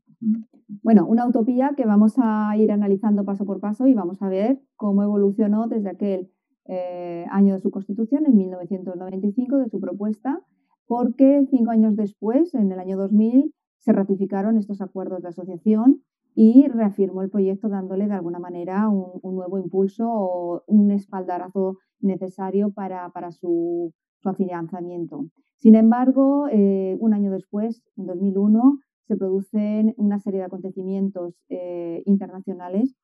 Bueno, 0.83 1.05
una 1.07 1.27
utopía 1.27 1.73
que 1.75 1.85
vamos 1.85 2.15
a 2.17 2.55
ir 2.57 2.71
analizando 2.71 3.23
paso 3.23 3.45
por 3.45 3.59
paso 3.59 3.87
y 3.87 3.93
vamos 3.95 4.21
a 4.21 4.29
ver 4.29 4.61
cómo 4.75 5.03
evolucionó 5.03 5.67
desde 5.67 5.89
aquel 5.89 6.31
eh, 6.67 7.25
año 7.31 7.53
de 7.53 7.61
su 7.61 7.71
constitución, 7.71 8.25
en 8.25 8.35
1995, 8.35 9.57
de 9.57 9.69
su 9.69 9.79
propuesta, 9.79 10.41
porque 10.87 11.45
cinco 11.49 11.71
años 11.71 11.95
después, 11.95 12.53
en 12.53 12.71
el 12.71 12.79
año 12.79 12.97
2000, 12.97 13.53
se 13.79 13.91
ratificaron 13.91 14.57
estos 14.57 14.81
acuerdos 14.81 15.21
de 15.21 15.29
asociación 15.29 16.01
y 16.33 16.67
reafirmó 16.67 17.21
el 17.21 17.29
proyecto 17.29 17.69
dándole 17.69 18.07
de 18.07 18.13
alguna 18.13 18.39
manera 18.39 18.89
un, 18.89 19.35
nuevo 19.35 19.57
impulso 19.57 20.05
o 20.07 20.63
un 20.67 20.91
espaldarazo 20.91 21.77
necesario 22.01 22.71
para, 22.71 23.11
su, 23.31 23.93
afianzamiento. 24.23 25.25
Sin 25.57 25.75
embargo, 25.75 26.47
eh, 26.51 26.97
un 26.99 27.13
año 27.13 27.31
después, 27.31 27.83
en 27.95 28.07
2001, 28.07 28.79
se 29.07 29.15
producen 29.15 29.93
una 29.97 30.19
serie 30.19 30.39
de 30.39 30.47
acontecimientos 30.47 31.35
eh, 31.49 32.01
internacionales 32.05 32.95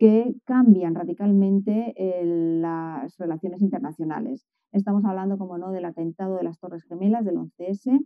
que 0.00 0.34
cambian 0.46 0.94
radicalmente 0.94 1.94
las 2.24 3.18
relaciones 3.18 3.60
internacionales. 3.60 4.46
Estamos 4.72 5.04
hablando, 5.04 5.36
como 5.36 5.58
no, 5.58 5.72
del 5.72 5.84
atentado 5.84 6.38
de 6.38 6.42
las 6.42 6.58
Torres 6.58 6.84
Gemelas 6.84 7.22
del 7.26 7.36
11S 7.36 8.02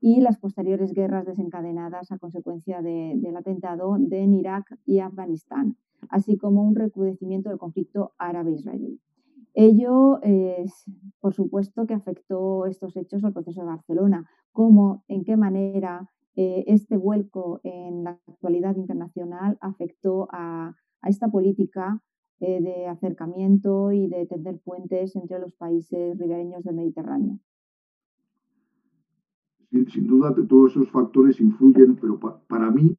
y 0.00 0.20
las 0.20 0.38
posteriores 0.38 0.92
guerras 0.92 1.26
desencadenadas 1.26 2.12
a 2.12 2.18
consecuencia 2.18 2.80
del 2.80 3.36
atentado 3.36 3.96
en 3.96 4.34
Irak 4.34 4.78
y 4.86 5.00
Afganistán, 5.00 5.76
así 6.10 6.38
como 6.38 6.62
un 6.62 6.76
recrudecimiento 6.76 7.48
del 7.48 7.58
conflicto 7.58 8.12
árabe-israelí. 8.18 9.00
Ello, 9.52 10.20
por 11.18 11.34
supuesto, 11.34 11.88
que 11.88 11.94
afectó 11.94 12.66
estos 12.66 12.96
hechos 12.96 13.24
al 13.24 13.32
proceso 13.32 13.62
de 13.62 13.66
Barcelona, 13.66 14.30
cómo, 14.52 15.02
en 15.08 15.24
qué 15.24 15.36
manera 15.36 16.08
eh, 16.36 16.62
este 16.68 16.96
vuelco 16.96 17.60
en 17.64 18.04
la 18.04 18.20
actualidad 18.28 18.76
internacional 18.76 19.58
afectó 19.60 20.28
a, 20.30 20.76
a 21.02 21.08
esta 21.08 21.28
política 21.28 22.00
eh, 22.40 22.60
de 22.60 22.86
acercamiento 22.86 23.92
y 23.92 24.08
de 24.08 24.26
tender 24.26 24.58
puentes 24.64 25.14
entre 25.16 25.38
los 25.38 25.54
países 25.54 26.18
ribereños 26.18 26.64
del 26.64 26.76
Mediterráneo. 26.76 27.38
Sin, 29.70 30.06
duda, 30.06 30.34
todos 30.48 30.72
esos 30.72 30.90
factores 30.90 31.40
influyen, 31.40 31.96
pero 31.96 32.18
para 32.20 32.70
mí 32.70 32.96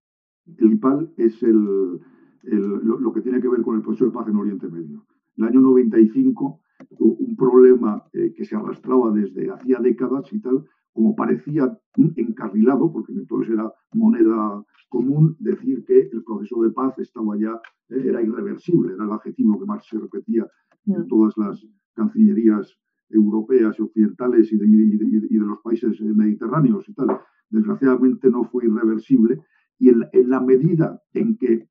el 0.57 0.79
PAL 0.79 1.13
es 1.17 1.43
el, 1.43 1.99
lo, 2.43 3.13
que 3.13 3.21
tiene 3.21 3.41
que 3.41 3.47
ver 3.47 3.61
con 3.61 3.75
el 3.75 3.81
proceso 3.81 4.05
de 4.05 4.11
paz 4.11 4.27
en 4.27 4.37
Oriente 4.37 4.67
Medio. 4.67 5.05
El 5.37 5.43
año 5.45 5.61
95, 5.61 6.61
un 6.99 7.35
problema 7.35 8.03
eh, 8.13 8.33
que 8.35 8.45
se 8.45 8.55
arrastraba 8.55 9.11
desde 9.11 9.51
hacía 9.51 9.79
décadas 9.79 10.31
y 10.31 10.39
tal, 10.39 10.65
como 10.93 11.15
parecía 11.15 11.77
encarrilado, 11.95 12.91
porque 12.91 13.13
entonces 13.13 13.53
era 13.53 13.71
moneda 13.93 14.63
común 14.89 15.35
decir 15.39 15.83
que 15.85 16.09
el 16.13 16.23
proceso 16.23 16.61
de 16.61 16.69
paz 16.69 16.93
estaba 16.99 17.35
ya, 17.37 17.59
eh, 17.89 18.03
era 18.05 18.21
irreversible, 18.21 18.93
era 18.93 19.05
el 19.05 19.11
adjetivo 19.11 19.59
que 19.59 19.65
más 19.65 19.85
se 19.87 19.97
repetía 19.97 20.45
en 20.85 21.01
mm. 21.01 21.07
todas 21.07 21.33
las 21.37 21.65
cancillerías 21.95 22.77
europeas 23.09 23.75
y 23.77 23.81
occidentales 23.81 24.51
y 24.51 24.57
de, 24.57 25.39
los 25.39 25.59
países 25.63 25.99
mediterráneos 26.01 26.87
y 26.87 26.93
tal. 26.93 27.19
Desgraciadamente 27.49 28.29
no 28.29 28.43
fue 28.45 28.65
irreversible 28.65 29.41
y 29.79 29.89
en, 29.89 30.07
la 30.29 30.39
medida 30.39 31.01
en 31.13 31.37
que 31.37 31.67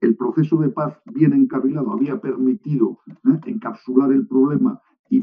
el 0.00 0.16
proceso 0.16 0.58
de 0.58 0.70
paz 0.70 0.98
bien 1.12 1.32
encarrilado 1.32 1.92
había 1.92 2.20
permitido 2.20 2.98
¿eh? 3.08 3.40
encapsular 3.46 4.12
el 4.12 4.26
problema 4.26 4.80
y 5.10 5.22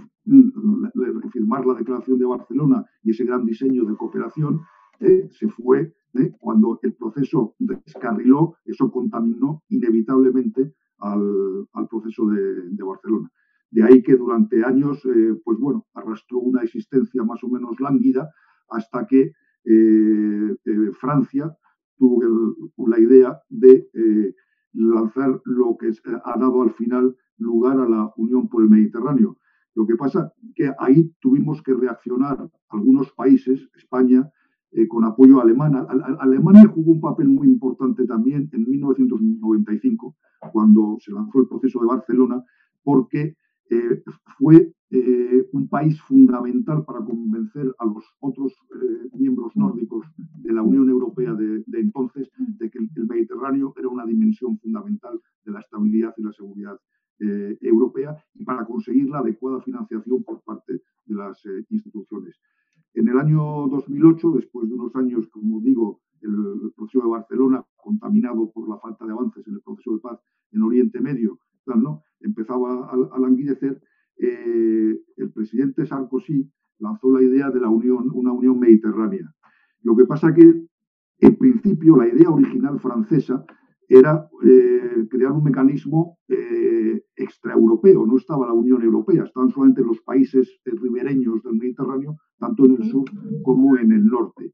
firmar 1.32 1.66
la 1.66 1.74
Declaración 1.74 2.20
de 2.20 2.26
Barcelona 2.26 2.86
y 3.04 3.12
ese 3.12 3.26
gran 3.26 3.46
diseño 3.46 3.86
de 3.86 3.96
cooperación, 3.96 4.62
eh, 5.00 5.30
se 5.32 5.48
fue 5.48 5.94
¿eh? 6.16 6.32
cuando 6.40 6.80
el 6.82 6.94
proceso 6.94 7.56
descarriló, 7.60 8.56
eso 8.66 8.92
contaminó 8.92 9.64
inevitablemente 9.70 10.74
al, 11.00 11.68
proceso 11.90 12.28
de, 12.28 12.84
Barcelona. 12.84 13.32
De 13.70 13.84
ahí 13.84 14.02
que 14.02 14.16
durante 14.16 14.64
años, 14.64 15.06
eh, 15.06 15.40
pues 15.44 15.60
bueno, 15.60 15.86
arrastró 15.94 16.40
una 16.40 16.64
existencia 16.64 17.24
más 17.24 17.44
o 17.44 17.50
menos 17.50 17.80
lánguida 17.80 18.30
hasta 18.70 19.06
que 19.06 19.32
Francia 21.00 21.54
tuvo 21.98 22.88
la 22.88 23.00
idea 23.00 23.38
de 23.50 23.90
lanzar 24.72 25.42
lo 25.44 25.78
que 25.78 25.92
ha 26.24 26.40
dado 26.40 26.62
al 26.62 26.72
final 26.72 27.16
lugar 27.38 27.78
a 27.80 27.88
la 27.88 28.14
Unión 28.16 28.48
por 28.48 28.64
el 28.64 28.70
Mediterráneo. 28.70 29.38
Lo 29.78 29.86
que 29.86 29.96
pasa 29.96 30.34
que 30.56 30.74
ahí 30.80 31.14
tuvimos 31.22 31.62
que 31.62 31.72
reaccionar 31.72 32.50
algunos 32.70 33.12
países, 33.12 33.70
España, 33.76 34.28
eh, 34.72 34.88
con 34.88 35.06
apoyo 35.06 35.40
alemán. 35.40 35.76
Alemania 36.20 36.68
jugó 36.68 36.94
un 36.94 37.00
papel 37.00 37.28
muy 37.28 37.48
importante 37.48 38.08
también 38.08 38.50
en 38.54 38.68
1995, 38.68 40.16
cuando 40.52 40.98
se 41.00 41.12
lanzó 41.12 41.42
el 41.42 41.48
proceso 41.48 41.80
de 41.82 41.86
Barcelona, 41.86 42.44
porque 42.84 43.36
eh, 43.70 44.02
fue 44.40 44.74
eh, 44.90 45.46
un 45.54 45.68
país 45.70 46.02
fundamental 46.02 46.84
para 46.84 47.06
convencer 47.06 47.72
a 47.78 47.86
los 47.86 48.04
otros 48.20 48.56
miembros 49.14 49.56
nórdicos 49.56 50.08
de 50.18 50.54
la 50.54 50.64
Unión 50.64 50.90
Europea 50.90 51.36
de, 51.36 51.64
entonces 51.74 52.32
de 52.38 52.72
que 52.72 52.80
el, 52.80 53.08
Mediterráneo 53.08 53.76
era 53.78 53.90
una 53.90 54.08
dimensión 54.08 54.58
fundamental 54.58 55.20
de 55.46 55.52
la 55.52 55.60
estabilidad 55.60 56.16
y 56.18 56.24
la 56.24 56.32
seguridad 56.34 56.80
europea 57.20 58.16
y 58.36 58.44
para 58.44 58.66
conseguir 58.66 59.10
la 59.10 59.20
adecuada 59.20 59.62
financiación 59.62 60.24
por 60.24 60.42
parte 60.44 60.82
de 61.06 61.16
las 61.16 61.42
instituciones. 61.70 62.40
En 62.94 63.08
el 63.08 63.18
año 63.18 63.68
2008, 63.68 64.32
después 64.32 64.68
de 64.68 64.76
unos 64.76 64.96
años, 64.96 65.28
como 65.28 65.62
digo, 65.62 66.02
el, 66.22 66.72
proceso 66.76 67.04
de 67.04 67.10
Barcelona, 67.10 67.64
contaminado 67.76 68.52
por 68.52 68.68
la 68.70 68.78
falta 68.80 69.06
de 69.06 69.12
avances 69.12 69.48
en 69.48 69.56
el 69.56 69.62
proceso 69.62 69.94
de 69.94 70.00
paz 70.00 70.20
en 70.52 70.64
Oriente 70.64 71.00
Medio, 71.00 71.40
empezaba 72.22 72.90
a, 72.90 73.20
languidecer, 73.20 73.82
eh, 74.18 75.00
el 75.18 75.32
presidente 75.32 75.86
Sarkozy 75.86 76.50
lanzó 76.80 77.12
la 77.12 77.22
idea 77.22 77.50
de 77.52 77.60
la 77.60 77.70
unión, 77.70 78.10
una 78.14 78.32
unión 78.32 78.60
mediterránea. 78.60 79.34
Lo 79.82 79.96
que 79.96 80.06
pasa 80.06 80.34
que, 80.34 80.66
en 81.20 81.36
principio, 81.38 81.98
la 81.98 82.08
idea 82.08 82.30
original 82.30 82.80
francesa 82.80 83.46
era 83.88 84.30
eh, 84.44 85.08
crear 85.10 85.32
un 85.32 85.44
mecanismo 85.44 86.18
eh, 86.28 87.02
extraeuropeo. 87.16 88.06
No 88.06 88.18
estaba 88.18 88.48
la 88.48 88.54
Unión 88.54 88.82
Europea, 88.84 89.24
estaban 89.24 89.50
solamente 89.50 89.82
los 89.82 90.02
países 90.02 90.60
ribereños 90.66 91.42
del 91.44 91.58
Mediterráneo, 91.58 92.18
tanto 92.38 92.66
en 92.66 92.76
el 92.76 92.90
sur 92.90 93.06
como 93.44 93.78
en 93.78 93.92
el 93.92 94.06
norte. 94.06 94.54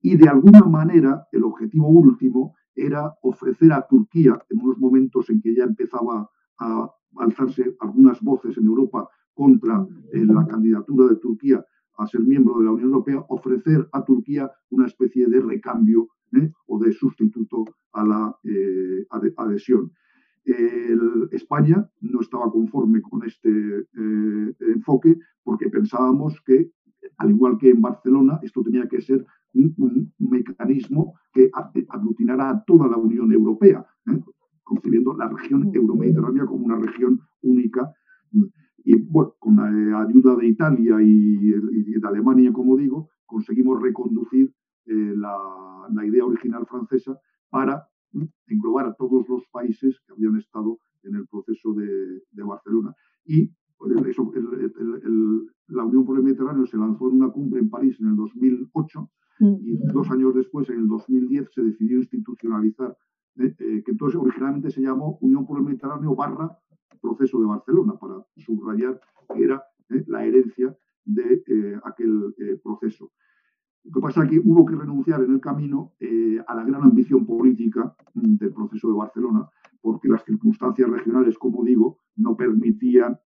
Y 0.00 0.16
de 0.16 0.28
alguna 0.28 0.60
manera 0.60 1.26
el 1.32 1.44
objetivo 1.44 1.88
último 1.88 2.54
era 2.74 3.12
ofrecer 3.22 3.72
a 3.72 3.86
Turquía, 3.88 4.40
en 4.48 4.60
unos 4.60 4.78
momentos 4.78 5.28
en 5.30 5.40
que 5.40 5.54
ya 5.54 5.64
empezaba 5.64 6.30
a 6.58 6.90
alzarse 7.16 7.76
algunas 7.80 8.20
voces 8.22 8.56
en 8.56 8.66
Europa 8.66 9.08
contra 9.34 9.86
eh, 10.12 10.24
la 10.24 10.46
candidatura 10.46 11.08
de 11.08 11.16
Turquía 11.16 11.64
a 11.96 12.06
ser 12.06 12.20
miembro 12.20 12.58
de 12.58 12.66
la 12.66 12.72
Unión 12.72 12.90
Europea, 12.90 13.24
ofrecer 13.28 13.88
a 13.92 14.04
Turquía 14.04 14.50
una 14.70 14.86
especie 14.86 15.26
de 15.26 15.40
recambio 15.40 16.08
¿eh? 16.34 16.50
o 16.66 16.78
de 16.78 16.92
sustituto 16.92 17.64
a 17.92 18.04
la 18.04 18.36
eh, 18.44 19.06
adhesión. 19.36 19.92
España 21.30 21.86
no 22.00 22.20
estaba 22.22 22.50
conforme 22.50 23.02
con 23.02 23.22
este 23.22 23.50
eh, 23.50 24.54
enfoque 24.60 25.18
porque 25.42 25.68
pensábamos 25.68 26.40
que 26.40 26.70
al 27.18 27.30
igual 27.30 27.58
que 27.58 27.70
en 27.70 27.80
Barcelona, 27.80 28.38
esto 28.42 28.62
tenía 28.62 28.88
que 28.88 29.00
ser 29.00 29.24
un, 29.54 30.12
mecanismo 30.18 31.14
que 31.32 31.50
aglutinara 31.88 32.50
a 32.50 32.64
toda 32.64 32.88
la 32.88 32.96
Unión 32.96 33.32
Europea, 33.32 33.84
¿eh? 34.06 34.20
concibiendo 34.62 35.16
la 35.16 35.28
región 35.28 35.70
euromediterránea 35.74 36.44
como 36.44 36.66
una 36.66 36.76
región 36.76 37.20
única. 37.42 37.90
Y 38.84 38.94
bueno, 38.96 39.34
con 39.38 39.56
la 39.56 40.02
ayuda 40.02 40.36
de 40.36 40.46
Italia 40.46 40.96
y, 41.00 41.50
de 41.50 42.08
Alemania, 42.08 42.52
como 42.52 42.76
digo, 42.76 43.08
conseguimos 43.26 43.82
reconducir 43.82 44.52
eh, 44.88 45.14
la, 45.16 46.04
idea 46.04 46.24
original 46.24 46.66
francesa 46.66 47.18
para 47.50 47.86
englobar 48.46 48.86
a 48.86 48.94
todos 48.94 49.28
los 49.28 49.46
países 49.48 50.00
que 50.06 50.12
habían 50.12 50.36
estado 50.36 50.78
en 51.02 51.16
el 51.16 51.26
proceso 51.26 51.74
de, 51.74 52.42
Barcelona. 52.42 52.94
Y 53.24 53.50
pues, 53.76 53.92
la 55.68 55.84
Unión 55.84 56.04
por 56.04 56.16
el 56.16 56.24
Mediterráneo 56.24 56.66
se 56.66 56.76
lanzó 56.76 57.08
en 57.08 57.16
una 57.16 57.30
cumbre 57.30 57.60
en 57.60 57.70
París 57.70 57.96
en 58.00 58.08
el 58.08 58.16
2008 58.16 59.10
mm. 59.40 59.54
y 59.60 59.76
dos 59.92 60.10
años 60.10 60.34
después, 60.34 60.68
en 60.70 60.80
el 60.80 60.88
2010, 60.88 61.48
se 61.52 61.62
decidió 61.62 61.98
institucionalizar, 61.98 62.96
eh, 63.36 63.54
eh, 63.58 63.82
que 63.84 63.90
entonces 63.90 64.18
originalmente 64.20 64.70
se 64.70 64.80
llamó 64.80 65.18
Unión 65.20 65.46
por 65.46 65.58
el 65.58 65.64
Mediterráneo 65.64 66.14
barra 66.14 66.58
proceso 67.00 67.38
de 67.38 67.46
Barcelona, 67.46 67.94
para 67.98 68.14
subrayar 68.36 69.00
que 69.34 69.44
era 69.44 69.62
eh, 69.90 70.04
la 70.08 70.24
herencia 70.24 70.76
de 71.04 71.80
aquel 71.84 72.34
proceso. 72.62 73.12
Lo 73.88 73.92
que 73.94 74.00
pasa 74.00 74.24
es 74.24 74.30
que 74.30 74.38
hubo 74.38 74.66
que 74.66 74.76
renunciar 74.76 75.22
en 75.22 75.32
el 75.32 75.40
camino 75.40 75.92
a 76.46 76.54
la 76.54 76.64
gran 76.64 76.82
ambición 76.82 77.24
política 77.24 77.94
mm, 78.14 78.36
del 78.36 78.52
proceso 78.52 78.88
de 78.88 78.94
Barcelona, 78.94 79.48
porque 79.80 80.08
las 80.08 80.22
circunstancias 80.24 80.90
regionales, 80.90 81.38
como 81.38 81.64
digo, 81.64 82.00
no 82.16 82.36
permitían 82.36 83.18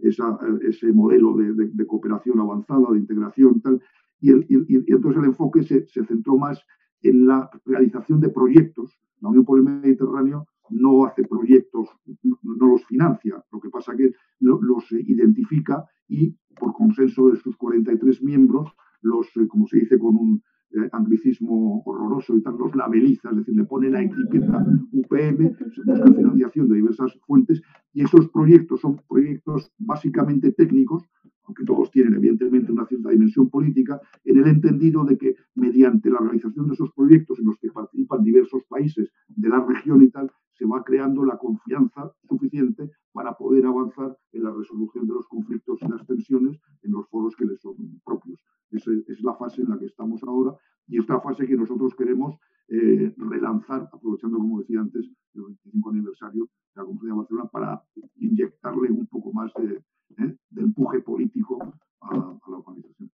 ese 0.00 0.92
modelo 0.92 1.36
de, 1.36 1.86
cooperación 1.86 2.40
avanzada, 2.40 2.90
de 2.92 3.00
integración, 3.00 3.60
tal. 3.60 3.82
Y, 4.20 4.30
entonces 4.30 5.22
el 5.22 5.28
enfoque 5.28 5.62
se, 5.62 5.86
centró 5.86 6.38
más 6.38 6.64
en 7.02 7.26
la 7.26 7.50
realización 7.66 8.20
de 8.20 8.30
proyectos. 8.30 8.98
La 9.20 9.28
Unión 9.28 9.44
por 9.44 9.58
el 9.58 9.64
Mediterráneo 9.64 10.46
no 10.70 11.04
hace 11.04 11.24
proyectos, 11.24 11.88
no, 12.22 12.38
los 12.66 12.84
financia, 12.86 13.44
lo 13.52 13.60
que 13.60 13.68
pasa 13.68 13.94
que 13.94 14.12
los 14.40 14.92
identifica 14.92 15.84
y 16.08 16.34
por 16.58 16.72
consenso 16.72 17.28
de 17.28 17.36
sus 17.36 17.56
43 17.56 18.22
miembros, 18.22 18.72
los, 19.02 19.26
eh, 19.36 19.46
como 19.48 19.66
se 19.66 19.78
dice 19.78 19.98
con 19.98 20.16
un 20.16 20.42
eh, 20.70 20.88
anglicismo 20.92 21.82
horroroso 21.86 22.36
y 22.36 22.42
tal, 22.42 22.56
los 22.58 22.74
labeliza, 22.76 23.30
es 23.30 23.36
decir, 23.38 23.54
le 23.54 23.64
pone 23.64 23.88
la 23.88 24.02
etiqueta 24.02 24.66
UPM, 24.92 25.56
se 25.56 25.82
busca 25.84 26.12
financiación 26.12 26.68
de 26.68 26.76
diversas 26.76 27.18
fuentes 27.26 27.62
y 27.94 28.02
esos 28.02 28.28
proyectos 28.28 28.80
son 28.80 29.00
proyectos 29.08 29.72
básicamente 29.78 30.52
técnicos, 30.52 31.04
aunque 31.44 31.64
todos 31.64 31.90
tienen 31.90 32.14
evidentemente 32.14 32.70
una 32.70 32.84
cierta 32.84 33.08
dimensión 33.08 33.48
política, 33.48 33.98
en 34.24 34.36
el 34.36 34.46
entendido 34.46 35.04
de 35.04 35.16
que 35.16 35.36
mediante 35.54 36.10
la 36.10 36.18
realización 36.18 36.66
de 36.66 36.74
esos 36.74 36.92
proyectos 36.92 37.38
en 37.38 37.46
los 37.46 37.56
que 37.58 37.70
participan 37.70 38.22
diversos 38.22 38.62
países 38.68 39.10
de 39.28 39.48
la 39.48 39.64
región 39.64 40.02
y 40.02 40.10
tal, 40.10 40.30
se 40.58 40.66
va 40.66 40.82
creando 40.82 41.24
la 41.24 41.38
confianza 41.38 42.12
suficiente 42.28 42.90
para 43.12 43.32
poder 43.34 43.64
avanzar 43.64 44.16
en 44.32 44.42
la 44.42 44.52
resolución 44.52 45.06
de 45.06 45.14
los 45.14 45.26
conflictos 45.28 45.78
y 45.80 45.88
las 45.88 46.04
tensiones 46.06 46.60
en 46.82 46.92
los 46.92 47.08
foros 47.08 47.36
que 47.36 47.46
les 47.46 47.57
es 48.86 49.22
la 49.22 49.34
fase 49.34 49.62
en 49.62 49.70
la 49.70 49.78
que 49.78 49.86
estamos 49.86 50.22
ahora 50.22 50.56
y 50.88 50.98
esta 50.98 51.20
fase 51.20 51.46
que 51.46 51.56
nosotros 51.56 51.94
queremos 51.94 52.36
eh, 52.68 53.14
relanzar, 53.16 53.88
aprovechando, 53.92 54.38
como 54.38 54.60
decía 54.60 54.80
antes, 54.80 55.06
el 55.34 55.42
25 55.42 55.90
aniversario 55.90 56.44
de 56.44 56.82
la 56.82 56.84
Conferencia 56.84 57.14
de 57.14 57.18
Barcelona, 57.18 57.48
para 57.50 57.82
inyectarle 58.16 58.90
un 58.90 59.06
poco 59.06 59.32
más 59.32 59.52
de, 59.54 59.82
¿eh? 60.24 60.36
empuje 60.56 61.00
político 61.00 61.58
a, 62.00 62.14
la 62.14 62.56
organización. 62.56 63.10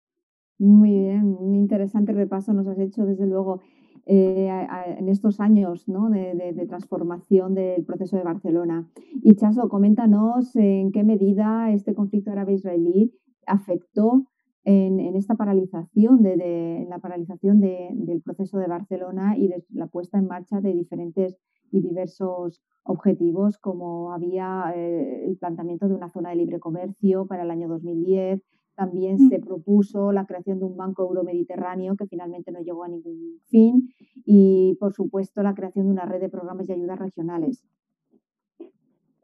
Muy 0.60 0.90
bien, 0.90 1.36
un 1.40 1.56
interesante 1.56 2.14
repaso 2.14 2.54
nos 2.54 2.68
has 2.68 2.80
hecho, 2.80 3.06
desde 3.06 3.28
luego. 3.28 3.62
Eh, 4.06 4.50
en 4.98 5.08
estos 5.08 5.40
años 5.40 5.86
de, 5.86 6.66
transformación 6.68 7.54
del 7.54 7.86
proceso 7.86 8.18
de 8.18 8.24
Barcelona. 8.24 8.90
Y 9.14 9.36
Chaso, 9.36 9.70
coméntanos 9.70 10.54
en 10.58 10.92
qué 10.92 11.06
medida 11.06 11.72
este 11.72 11.94
conflicto 11.94 12.32
árabe-israelí 12.32 13.14
afectó 13.48 14.26
en, 14.66 15.16
esta 15.16 15.36
paralización, 15.36 16.24
de, 16.24 16.86
la 16.90 17.00
paralización 17.00 17.60
del 17.60 18.22
proceso 18.22 18.58
de 18.58 18.68
Barcelona 18.68 19.38
y 19.38 19.48
de 19.48 19.64
la 19.74 19.88
puesta 19.88 20.18
en 20.18 20.28
marcha 20.28 20.62
de 20.62 20.74
diferentes 20.74 21.38
y 21.72 21.82
diversos 21.82 22.62
objetivos, 22.84 23.58
como 23.58 24.14
había 24.14 24.74
eh, 24.76 25.26
el 25.26 25.38
planteamiento 25.38 25.88
de 25.88 25.96
una 25.96 26.10
zona 26.10 26.30
de 26.30 26.36
libre 26.36 26.60
comercio 26.60 27.26
para 27.26 27.44
el 27.44 27.52
año 27.52 27.68
2010, 27.68 28.42
también 28.76 29.30
se 29.30 29.38
mm. 29.38 29.42
propuso 29.42 30.12
la 30.12 30.26
creación 30.26 30.60
de 30.60 30.66
un 30.66 30.76
banco 30.76 31.04
euromediterráneo 31.04 31.96
que 31.96 32.08
finalmente 32.08 32.52
no 32.52 32.60
llegó 32.62 32.84
a 32.84 32.88
ningún 32.88 33.40
fin 33.46 33.90
y, 34.26 34.76
por 34.80 34.94
supuesto, 34.94 35.44
la 35.44 35.54
creación 35.54 35.86
de 35.86 35.92
una 35.92 36.06
red 36.06 36.22
de 36.22 36.30
programas 36.30 36.68
de 36.68 36.74
ayudas 36.74 37.00
regionales. 37.00 37.64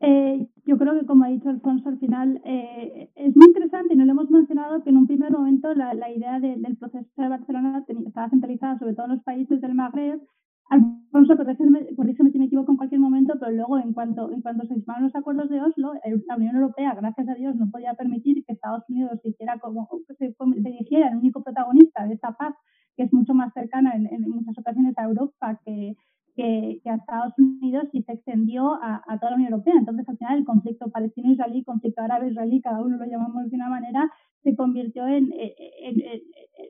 Eh, 0.02 0.48
yo 0.66 0.78
creo 0.78 0.98
que, 0.98 1.06
como 1.06 1.26
ha 1.26 1.28
dicho 1.28 1.50
Alfonso, 1.50 1.90
al 1.90 2.00
final 2.00 2.42
eh, 2.46 3.10
es 3.16 3.36
muy 3.36 3.48
interesante 3.48 3.94
y 3.94 3.98
no 3.98 4.06
lo 4.06 4.12
hemos 4.14 4.30
mencionado 4.30 4.82
que 4.84 4.92
en 4.92 4.98
un 4.98 5.08
primer 5.08 5.32
momento 5.32 5.74
la, 5.74 6.10
idea 6.10 6.40
del 6.40 6.78
proceso 6.78 7.10
de 7.18 7.28
Barcelona 7.28 7.84
estaba 8.06 8.30
centralizada 8.30 8.80
sobre 8.80 8.94
todo 8.94 9.08
en 9.08 9.14
los 9.14 9.24
países 9.24 9.60
del 9.62 9.76
Magreb. 9.76 10.22
Alfonso, 10.70 11.36
corrígeme, 11.36 12.32
si 12.32 12.38
me 12.38 12.46
equivoco 12.46 12.72
en 12.72 12.78
cualquier 12.78 13.02
momento, 13.02 13.34
pero 13.40 13.52
luego 13.52 13.80
en 13.80 13.92
cuanto, 13.92 14.32
en 14.32 14.42
cuanto 14.42 14.68
se 14.68 14.76
firmaron 14.76 15.06
los 15.06 15.16
acuerdos 15.16 15.50
de 15.50 15.60
Oslo, 15.60 15.94
la 16.28 16.36
Unión 16.36 16.56
Europea, 16.56 16.94
gracias 16.94 17.28
a 17.28 17.34
Dios, 17.34 17.56
no 17.56 17.72
podía 17.72 17.96
permitir 17.96 18.46
que 18.46 18.54
Estados 18.54 18.84
Unidos 18.88 19.20
se 19.24 19.30
hiciera 19.30 19.58
como 19.58 19.90
se, 20.08 20.14
se 20.16 20.36
el 20.36 21.18
único 21.18 21.44
protagonista 21.44 22.06
de 22.06 22.14
esta 22.14 22.34
paz, 22.34 22.54
que 22.96 23.04
es 23.04 23.14
mucho 23.14 23.34
más 23.34 23.52
cercana 23.54 23.94
en, 23.96 24.30
muchas 24.30 24.58
ocasiones 24.60 24.96
a 24.98 25.06
Europa 25.06 25.60
que, 25.66 25.96
que, 26.40 26.90
a 26.90 26.96
Estados 26.96 27.34
Unidos 27.38 27.86
y 27.92 28.02
se 28.04 28.14
extendió 28.14 28.74
a, 28.82 29.02
toda 29.20 29.32
la 29.32 29.38
Unión 29.38 29.52
Europea. 29.54 29.76
Entonces, 29.78 30.08
al 30.08 30.18
final, 30.18 30.40
el 30.40 30.46
conflicto 30.46 30.90
palestino-israelí, 30.90 31.64
conflicto 31.64 32.02
árabe-israelí, 32.02 32.62
cada 32.62 32.82
uno 32.82 32.98
lo 32.98 33.06
llamamos 33.06 33.50
de 33.50 33.56
una 33.56 33.70
manera, 33.70 34.10
se 34.44 34.56
convirtió 34.56 35.08
en, 35.08 35.30
en, 35.34 35.96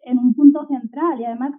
en 0.04 0.18
un 0.18 0.34
punto 0.34 0.66
central 0.68 1.20
y 1.20 1.26
además 1.26 1.52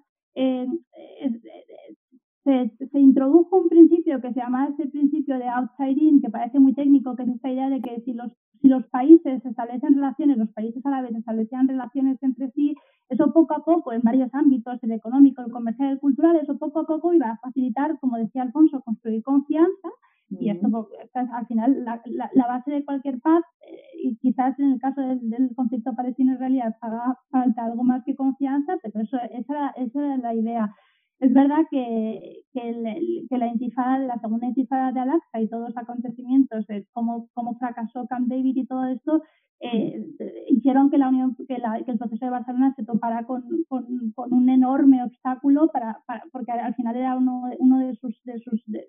se, 2.44 2.70
se, 2.90 2.98
introdujo 2.98 3.58
un 3.58 3.68
principio 3.68 4.20
que 4.20 4.32
se 4.32 4.40
llama 4.40 4.68
ese 4.68 4.88
principio 4.88 5.38
de 5.38 5.48
outside 5.48 6.20
que 6.22 6.30
parece 6.30 6.58
muy 6.58 6.74
técnico, 6.74 7.14
que 7.14 7.24
es 7.24 7.28
esta 7.28 7.50
idea 7.50 7.68
de 7.68 7.80
que 7.80 8.00
si 8.00 8.12
los, 8.12 8.32
si 8.60 8.68
los 8.68 8.86
países 8.88 9.44
establecen 9.44 9.94
relaciones, 9.94 10.38
los 10.38 10.50
países 10.52 10.84
árabes 10.84 11.14
establecían 11.14 11.68
relaciones 11.68 12.18
entre 12.22 12.50
sí, 12.52 12.74
eso 13.10 13.32
poco 13.32 13.54
a 13.54 13.64
poco, 13.64 13.92
en 13.92 14.02
varios 14.02 14.32
ámbitos, 14.32 14.82
el 14.82 14.92
económico, 14.92 15.42
el 15.42 15.50
comercial, 15.50 15.90
el 15.90 15.98
cultural, 15.98 16.36
eso 16.36 16.56
poco 16.58 16.80
a 16.80 16.86
poco 16.86 17.12
iba 17.12 17.30
a 17.30 17.38
facilitar, 17.38 17.98
como 18.00 18.16
decía 18.16 18.42
Alfonso, 18.42 18.80
construir 18.82 19.22
confianza. 19.22 19.88
Y 20.30 20.48
esto 20.48 20.68
al 21.12 21.46
final 21.48 21.84
la, 21.84 22.00
la, 22.06 22.46
base 22.46 22.70
de 22.70 22.84
cualquier 22.84 23.20
paz, 23.20 23.42
eh, 23.66 23.80
y 24.04 24.16
quizás 24.18 24.56
en 24.60 24.70
el 24.72 24.80
caso 24.80 25.00
del, 25.00 25.28
del 25.28 25.52
conflicto 25.56 25.92
palestino-israelí 25.92 26.60
haga 26.60 27.18
falta 27.30 27.64
algo 27.64 27.82
más 27.82 28.04
que 28.04 28.14
confianza, 28.14 28.74
pero 28.80 29.00
eso, 29.00 29.16
esa, 29.32 29.52
era, 29.52 29.68
esa 29.70 30.04
era 30.04 30.16
la 30.18 30.34
idea. 30.34 30.70
Es 31.18 31.34
verdad 31.34 31.66
que, 31.68 32.44
que, 32.52 33.36
la 33.36 33.48
intifada, 33.48 33.98
la 33.98 34.18
segunda 34.20 34.46
intifada 34.46 34.92
de 34.92 35.00
Al-Aqsa 35.00 35.40
y 35.40 35.48
todos 35.48 35.70
los 35.70 35.76
acontecimientos, 35.76 36.64
de 36.68 36.86
cómo, 36.92 37.28
cómo 37.34 37.58
fracasó 37.58 38.06
Camp 38.06 38.28
David 38.28 38.56
y 38.56 38.66
todo 38.66 38.86
esto, 38.86 39.22
eh, 39.60 40.06
hicieron 40.60 40.90
que, 40.90 40.98
la 40.98 41.08
Unión, 41.08 41.34
que, 41.34 41.54
el 41.54 41.98
proceso 41.98 42.24
de 42.24 42.30
Barcelona 42.30 42.74
se 42.76 42.84
topara 42.84 43.24
con, 43.24 43.42
con, 43.68 43.86
un 44.32 44.48
enorme 44.48 45.02
obstáculo, 45.02 45.68
para, 45.72 46.00
porque 46.32 46.52
al 46.52 46.74
final 46.74 46.96
era 46.96 47.16
uno, 47.16 47.44
uno 47.58 47.78
de, 47.78 47.94
sus, 47.96 48.22
de, 48.24 48.38
sus 48.40 48.62
de, 48.66 48.86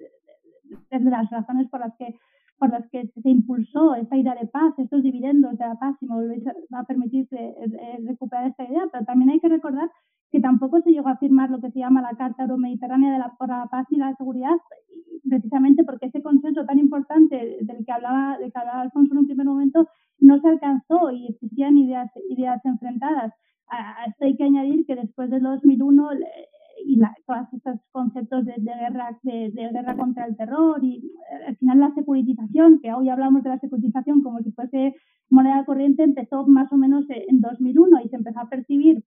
las 0.90 1.30
razones 1.30 1.70
por 1.70 1.80
las 1.80 1.96
que 1.98 2.16
por 2.60 2.70
las 2.70 2.88
que 2.92 3.08
se 3.08 3.28
impulsó 3.28 3.96
esta 3.96 4.16
idea 4.16 4.36
de 4.36 4.46
paz, 4.46 4.78
estos 4.78 5.02
dividendos 5.02 5.58
de 5.58 5.66
la 5.66 5.80
paz, 5.80 5.96
y 6.00 6.06
me 6.06 6.78
a 6.78 6.84
permitir 6.84 7.28
eh, 7.32 7.98
recuperar 8.06 8.50
esta 8.50 8.66
idea, 8.66 8.84
pero 8.92 9.04
también 9.04 9.32
hay 9.32 9.40
que 9.40 9.50
recordar 9.50 9.90
que 10.30 10.40
tampoco 10.40 10.80
se 10.82 10.92
llegó 10.92 11.10
a 11.10 11.18
firmar 11.18 11.50
lo 11.50 11.60
que 11.60 11.72
se 11.72 11.80
llama 11.80 12.04
la 12.04 12.16
Carta 12.16 12.44
Euromediterránea 12.44 13.14
de 13.14 13.18
la, 13.18 13.34
por 13.36 13.50
la 13.50 13.66
Paz 13.66 13.88
y 13.90 13.96
la 13.96 14.14
Seguridad, 14.16 14.56
precisamente 15.28 15.84
porque 15.84 16.06
ese 16.06 16.22
consenso 16.22 16.64
tan 16.64 16.78
importante 16.78 17.58
del 17.62 17.84
que 17.84 17.92
hablaba, 17.92 18.38
de 18.38 18.52
que 18.52 18.60
hablaba 18.60 18.82
Alfonso 18.82 19.14
en 19.14 19.20
un 19.22 19.26
primer 19.26 19.48
momento 19.48 19.88
no 20.22 20.40
se 20.40 20.48
alcanzó 20.48 21.12
y 21.12 21.28
existían 21.28 21.78
ideas, 21.78 22.10
ideas 22.30 22.64
enfrentadas. 22.64 23.34
A 23.68 24.06
esto 24.06 24.26
hay 24.26 24.36
que 24.38 24.44
añadir 24.44 24.86
que 24.86 24.96
después 24.96 25.30
del 25.30 25.44
2001 25.44 26.10
y 26.86 26.96
la, 26.96 27.16
todos 27.26 27.48
estos 27.54 27.80
conceptos 27.92 28.46
de, 28.46 28.54
guerra 28.54 29.18
de, 29.24 29.50
guerra 29.50 29.96
contra 29.96 30.26
el 30.26 30.36
terror 30.36 30.84
y 30.84 30.98
eh, 30.98 31.46
al 31.48 31.58
final 31.58 31.80
la 31.80 31.94
securitización, 31.94 32.80
que 32.82 32.94
hoy 32.94 33.10
hablamos 33.10 33.44
de 33.44 33.50
la 33.50 33.60
securitización 33.60 34.22
como 34.22 34.40
si 34.40 34.52
fuese 34.52 34.96
moneda 35.30 35.64
corriente, 35.66 36.04
empezó 36.04 36.46
más 36.48 36.72
o 36.72 36.78
menos 36.78 37.06
en 37.10 37.40
2001 37.40 38.02
y 38.04 38.10
se 38.10 38.16
empezó 38.16 38.40
a 38.40 38.50
percibir 38.50 39.04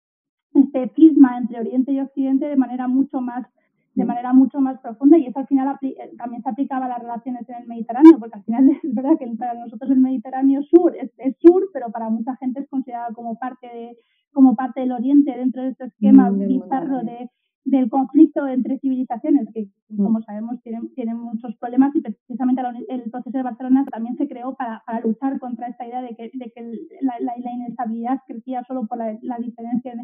este 0.55 0.92
cisma 0.94 1.38
entre 1.38 1.61
Oriente 1.61 1.92
y 1.92 2.01
Occidente 2.01 2.46
de 2.46 2.57
manera 2.57 2.88
mucho 2.88 3.20
más 3.20 3.46
de 3.94 4.05
manera 4.05 4.33
mucho 4.33 4.61
más 4.61 4.79
profunda 4.81 5.18
y 5.18 5.26
eso 5.26 5.40
al 5.40 5.46
final 5.46 5.76
eh, 5.83 5.94
también 6.16 6.42
se 6.42 6.48
aplicaba 6.48 6.87
a 6.87 6.90
las 6.90 7.00
relaciones 7.00 7.48
en 7.48 7.57
el 7.57 7.66
Mediterráneo, 7.66 8.18
porque 8.18 8.38
al 8.38 8.44
final 8.44 8.70
es 8.83 8.94
verdad 8.94 9.18
que 9.18 9.26
para 9.37 9.55
nosotros 9.55 9.90
el 9.90 10.00
Mediterráneo 10.00 10.62
sur 10.62 10.94
es, 10.96 11.11
sur, 11.38 11.68
pero 11.72 11.90
para 11.90 12.09
mucha 12.09 12.37
gente 12.37 12.61
es 12.61 12.68
considerado 12.68 13.14
como 13.14 13.37
parte 13.38 13.66
de, 13.66 13.96
como 14.33 14.55
parte 14.55 14.81
del 14.81 14.92
Oriente 14.92 15.37
dentro 15.37 15.62
de 15.62 15.70
este 15.70 15.87
esquema 15.87 16.31
bizarro 16.31 17.00
de, 17.00 17.31
del 17.64 17.90
conflicto 17.90 18.46
entre 18.46 18.79
civilizaciones, 18.79 19.48
que 19.53 19.68
como 19.96 20.20
sabemos 20.22 20.62
tienen, 20.62 20.92
tienen 20.94 21.18
muchos 21.18 21.57
problemas 21.57 21.94
y 21.94 22.00
precisamente 22.00 22.62
el 22.88 23.11
proceso 23.11 23.37
de 23.37 23.44
Barcelona 23.44 23.85
también 23.90 24.16
se 24.16 24.29
creó 24.29 24.55
para, 24.55 24.83
para 24.87 25.00
luchar 25.00 25.38
contra 25.40 25.68
esta 25.68 25.87
idea 25.87 26.03
de 26.03 26.14
que, 26.16 26.31
de 26.33 26.53
que 26.55 26.62
la, 27.00 27.14
la, 27.20 27.35
la, 27.38 27.53
inestabilidad 27.53 28.20
crecía 28.26 28.64
solo 28.64 28.87
por 28.87 28.98
la, 28.98 29.18
la 29.22 29.37
diferencia 29.38 29.94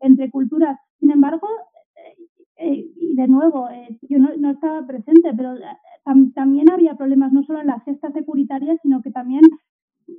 entre 0.00 0.30
culturas. 0.30 0.78
Sin 0.98 1.10
embargo, 1.10 1.46
eh, 2.66 2.86
y 2.96 3.14
de 3.14 3.28
nuevo, 3.28 3.68
eh, 3.70 3.98
yo 4.02 4.18
no, 4.18 4.30
no, 4.36 4.50
estaba 4.50 4.86
presente, 4.86 5.32
pero 5.36 5.54
eh, 5.54 5.62
tam, 6.04 6.32
también 6.32 6.70
había 6.70 6.94
problemas 6.94 7.32
no 7.32 7.44
solo 7.44 7.60
en 7.60 7.68
la 7.68 7.80
gesta 7.80 8.10
securitaria, 8.12 8.76
sino 8.82 9.02
que 9.02 9.10
también, 9.10 9.42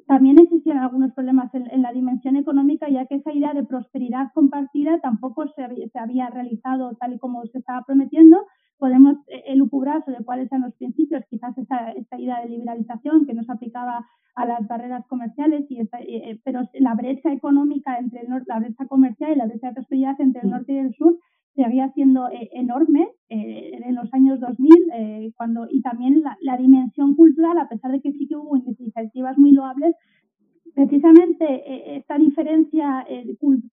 también 0.06 0.40
existían 0.40 0.78
algunos 0.78 1.14
problemas 1.14 1.54
en, 1.54 1.70
en, 1.72 1.82
la 1.82 1.92
dimensión 1.92 2.36
económica, 2.36 2.90
ya 2.90 3.06
que 3.06 3.16
esa 3.16 3.34
idea 3.34 3.54
de 3.54 3.66
prosperidad 3.66 4.32
compartida 4.34 5.00
tampoco 5.02 5.46
se, 5.56 5.90
se 5.90 6.00
había 6.00 6.30
realizado 6.30 6.96
tal 7.00 7.14
y 7.14 7.20
como 7.20 7.46
se 7.46 7.60
estaba 7.60 7.84
prometiendo. 7.86 8.38
Podemos 8.78 9.18
elucubrar 9.48 10.06
sobre 10.06 10.24
cuáles 10.24 10.52
eran 10.52 10.62
los 10.62 10.76
principios, 10.76 11.24
quizás 11.32 11.58
esa, 11.58 11.92
esta 11.94 12.20
idea 12.20 12.42
de 12.42 12.50
liberalización 12.50 13.26
que 13.26 13.34
no 13.34 13.44
se 13.44 13.52
aplicaba 13.52 14.06
a 14.36 14.46
las 14.46 14.68
barreras 14.68 15.04
comerciales, 15.08 15.66
y 15.70 15.80
esta, 15.80 16.00
eh, 16.00 16.40
pero 16.44 16.62
la 16.76 16.94
brecha 16.94 17.34
económica 17.34 17.98
entre 17.98 18.22
el 18.22 18.30
norte, 18.30 18.46
la 18.48 18.60
brecha 18.60 18.86
comercial 18.86 19.32
y 19.32 19.36
la 19.36 19.48
brecha 19.48 19.70
de 19.70 19.74
prosperidad 19.74 20.22
entre 20.22 20.42
el 20.44 20.52
norte 20.52 20.74
y 20.74 20.78
el 20.78 20.94
sur 20.94 21.18
seguía 21.58 21.92
siendo 21.94 22.30
eh, 22.30 22.50
enorme 22.54 23.10
eh, 23.30 23.72
en 23.84 23.96
los 23.96 24.14
años 24.14 24.40
2000 24.40 24.72
eh, 24.94 25.32
cuando, 25.36 25.68
y 25.70 25.82
también 25.82 26.22
la, 26.22 26.38
la, 26.42 26.56
dimensión 26.56 27.16
cultural, 27.16 27.58
a 27.58 27.68
pesar 27.68 27.92
de 27.92 28.00
que 28.00 28.12
sí 28.14 28.28
que 28.28 28.36
hubo 28.36 28.56
iniciativas 28.56 29.38
muy 29.38 29.52
loables, 29.52 29.96
precisamente 30.76 31.46
eh, 31.46 31.98
esta 31.98 32.20
diferencia, 32.20 33.06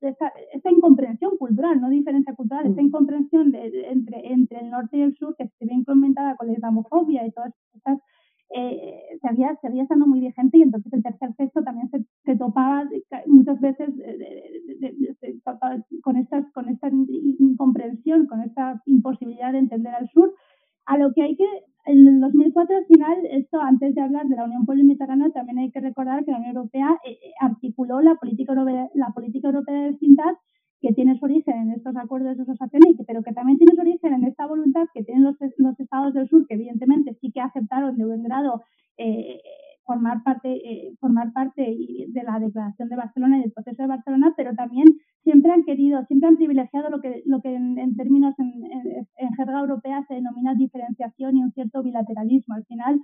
esta, 0.01 0.33
esta, 0.55 0.71
incomprensión 0.71 1.37
cultural, 1.37 1.79
no 1.79 1.91
diferencia 1.91 2.35
cultural, 2.35 2.67
esta 2.67 2.81
incomprensión 2.81 3.51
de, 3.51 3.71
de, 3.71 3.89
entre, 3.89 4.33
entre 4.33 4.61
el 4.61 4.71
norte 4.71 4.97
y 4.97 5.03
el 5.03 5.15
sur 5.17 5.37
que 5.37 5.47
se 5.47 5.67
ve 5.67 5.75
implementada 5.75 6.35
con 6.37 6.49
la 6.49 6.55
islamofobia 6.55 7.27
y 7.27 7.33
todas 7.33 7.53
estas 7.75 7.99
eh, 8.55 9.19
seguía, 9.21 9.57
seguía 9.61 9.83
estando 9.83 10.07
muy 10.07 10.21
vigente 10.21 10.59
y 10.59 10.63
entonces 10.63 10.93
el 10.93 11.03
tercer 11.03 11.35
texto 11.35 11.63
también 11.63 11.91
se, 11.91 12.05
se 12.25 12.37
topaba 12.37 12.85
muchas 13.27 13.61
veces 13.61 13.97
de, 13.97 14.17
de, 14.17 15.17
de, 15.21 15.41
con, 16.03 16.17
estas, 16.17 16.45
con 16.53 16.69
esta 16.69 16.89
incomprensión, 16.89 18.27
con 18.27 18.43
esta 18.43 18.81
imposibilidad 18.87 19.53
de 19.53 19.59
entender 19.59 19.93
al 19.95 20.09
sur, 20.11 20.33
a 20.87 20.99
lo 20.99 21.13
que 21.13 21.23
hay 21.23 21.37
que, 21.37 21.47
en 21.87 22.07
el 22.07 22.21
2004 22.21 22.77
al 22.77 22.87
final, 22.87 23.27
esto 23.31 23.61
antes 23.61 23.95
de 23.95 24.01
hablar 24.01 24.27
de 24.27 24.37
la 24.37 24.45
Unión 24.45 24.65
Mediterránea, 24.67 25.31
también 25.31 25.59
hay 25.59 25.71
que 25.71 25.81
recordar 25.81 26.25
que 26.25 26.31
la 26.31 26.39
Unión 26.39 26.57
Europea 26.57 26.97
eh, 27.05 27.19
articuló 27.41 28.01
la 28.01 28.15
política 28.15 28.53
europea, 28.53 28.89
la 28.95 29.11
política 29.15 29.49
europea 29.49 29.75
de 29.75 29.91
vecindad 29.93 30.35
que 30.85 30.93
tiene 30.93 31.19
su 31.19 31.25
origen 31.25 31.57
en 31.57 31.71
estos 31.73 31.97
acuerdos 31.97 32.37
de 32.37 32.43
asociación, 32.43 32.83
pero 33.07 33.23
que 33.23 33.33
también 33.33 33.57
tiene 33.57 33.75
su 33.75 33.81
origen 33.81 34.13
en 34.13 34.25
esta 34.25 34.47
voluntad 34.47 34.85
que 34.93 35.03
tienen 35.03 35.25
los, 35.25 35.37
los 35.57 35.81
estados 35.81 36.13
del 36.13 36.29
sur, 36.29 36.47
que 36.47 36.55
evidentemente 36.55 37.17
sí 37.23 37.33
que 37.33 37.41
aceptaron 37.41 37.97
de 37.97 38.05
buen 38.05 38.23
grado 38.23 38.63
eh, 38.99 39.41
formar 39.87 40.23
parte 40.23 40.49
eh, 40.53 40.95
formar 41.01 41.33
parte 41.33 41.63
de 41.63 42.23
la 42.23 42.39
declaración 42.39 42.89
de 42.91 42.97
Barcelona 42.97 43.39
y 43.39 43.43
del 43.43 43.53
proceso 43.53 43.83
de 43.83 43.89
Barcelona, 43.89 44.35
pero 44.37 44.55
también 44.55 44.87
siempre 45.23 45.53
han 45.53 45.65
querido, 45.65 46.05
siempre 46.05 46.29
han 46.29 46.37
privilegiado 46.37 46.91
lo 46.91 47.01
que 47.01 47.23
lo 47.25 47.41
que 47.41 47.55
en, 47.55 47.79
en 47.79 47.97
términos 47.97 48.35
en, 48.39 48.53
en, 48.71 49.07
en, 49.17 49.35
jerga 49.37 49.61
europea 49.61 50.05
se 50.07 50.15
denomina 50.15 50.55
diferenciación 50.55 51.37
y 51.37 51.43
un 51.43 51.53
cierto 51.53 51.83
bilateralismo. 51.83 52.55
Al 52.57 52.65
final, 52.67 53.01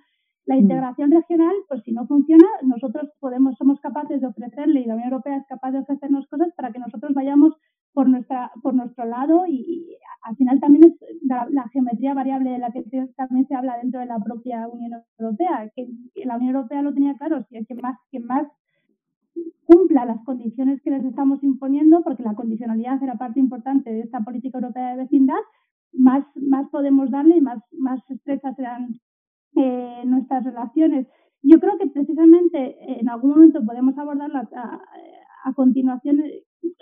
la 0.47 0.57
integración 0.57 1.11
regional, 1.11 1.55
pues 1.69 1.83
si 1.85 1.93
no 1.93 2.07
funciona, 2.07 2.47
nosotros 2.62 3.11
podemos 3.21 3.57
somos 3.57 3.79
capaces 3.81 4.21
de 4.21 4.27
ofrecerle 4.27 4.81
y 4.81 4.85
la 4.85 4.95
Unión 4.95 5.12
Europea 5.12 5.37
es 5.37 5.47
capaz 5.47 5.73
de 5.73 5.81
ofrecernos 5.81 6.27
cosas 6.29 6.49
para 6.57 6.73
que 6.73 6.79
nosotros 6.79 7.12
vayamos 7.14 7.55
por 7.92 8.09
nuestra 8.09 8.50
por 8.62 8.74
nuestro 8.74 9.05
lado 9.05 9.44
y, 9.46 9.96
al 10.22 10.37
final 10.37 10.61
también 10.61 10.85
es 10.85 10.94
la, 11.22 11.68
geometría 11.72 12.12
variable 12.12 12.50
de 12.50 12.59
la 12.59 12.70
que 12.70 12.85
también 13.16 13.46
se 13.46 13.55
habla 13.55 13.79
dentro 13.83 14.00
de 14.00 14.07
la 14.07 14.18
propia 14.18 14.68
Unión 14.68 15.03
Europea 15.18 15.70
que, 15.74 15.88
la 16.26 16.37
Unión 16.37 16.55
Europea 16.55 16.83
lo 16.83 16.92
tenía 16.92 17.14
claro 17.14 17.42
si 17.48 17.57
es 17.57 17.66
que 17.66 17.74
más 17.74 17.96
que 18.11 18.20
más 18.20 18.46
cumpla 19.64 20.05
las 20.05 20.22
condiciones 20.24 20.83
que 20.83 20.90
les 20.90 21.05
estamos 21.05 21.42
imponiendo 21.42 22.03
porque 22.03 22.22
la 22.22 22.35
condicionalidad 22.35 23.03
era 23.03 23.14
parte 23.14 23.40
importante 23.40 23.90
de 23.90 24.00
esta 24.00 24.20
política 24.20 24.59
europea 24.59 24.90
de 24.90 25.05
vecindad 25.05 25.40
más 25.92 26.24
más 26.37 26.68
podemos 26.70 27.11
darle 27.11 27.37
y 27.37 27.40
más 27.40 27.59
más 27.72 28.00
estrechas 28.11 28.55
serán 28.57 29.00
eh, 29.57 30.03
nuestras 30.05 30.44
relaciones. 30.44 31.09
Yo 31.42 31.59
creo 31.59 31.79
que 31.79 31.87
precisamente 31.88 32.76
en 33.00 33.09
algún 33.09 33.31
momento 33.31 33.64
podemos 33.64 33.96
abordarla 33.98 34.48
a, 34.55 34.81
a 35.44 35.55
continuación 35.55 36.20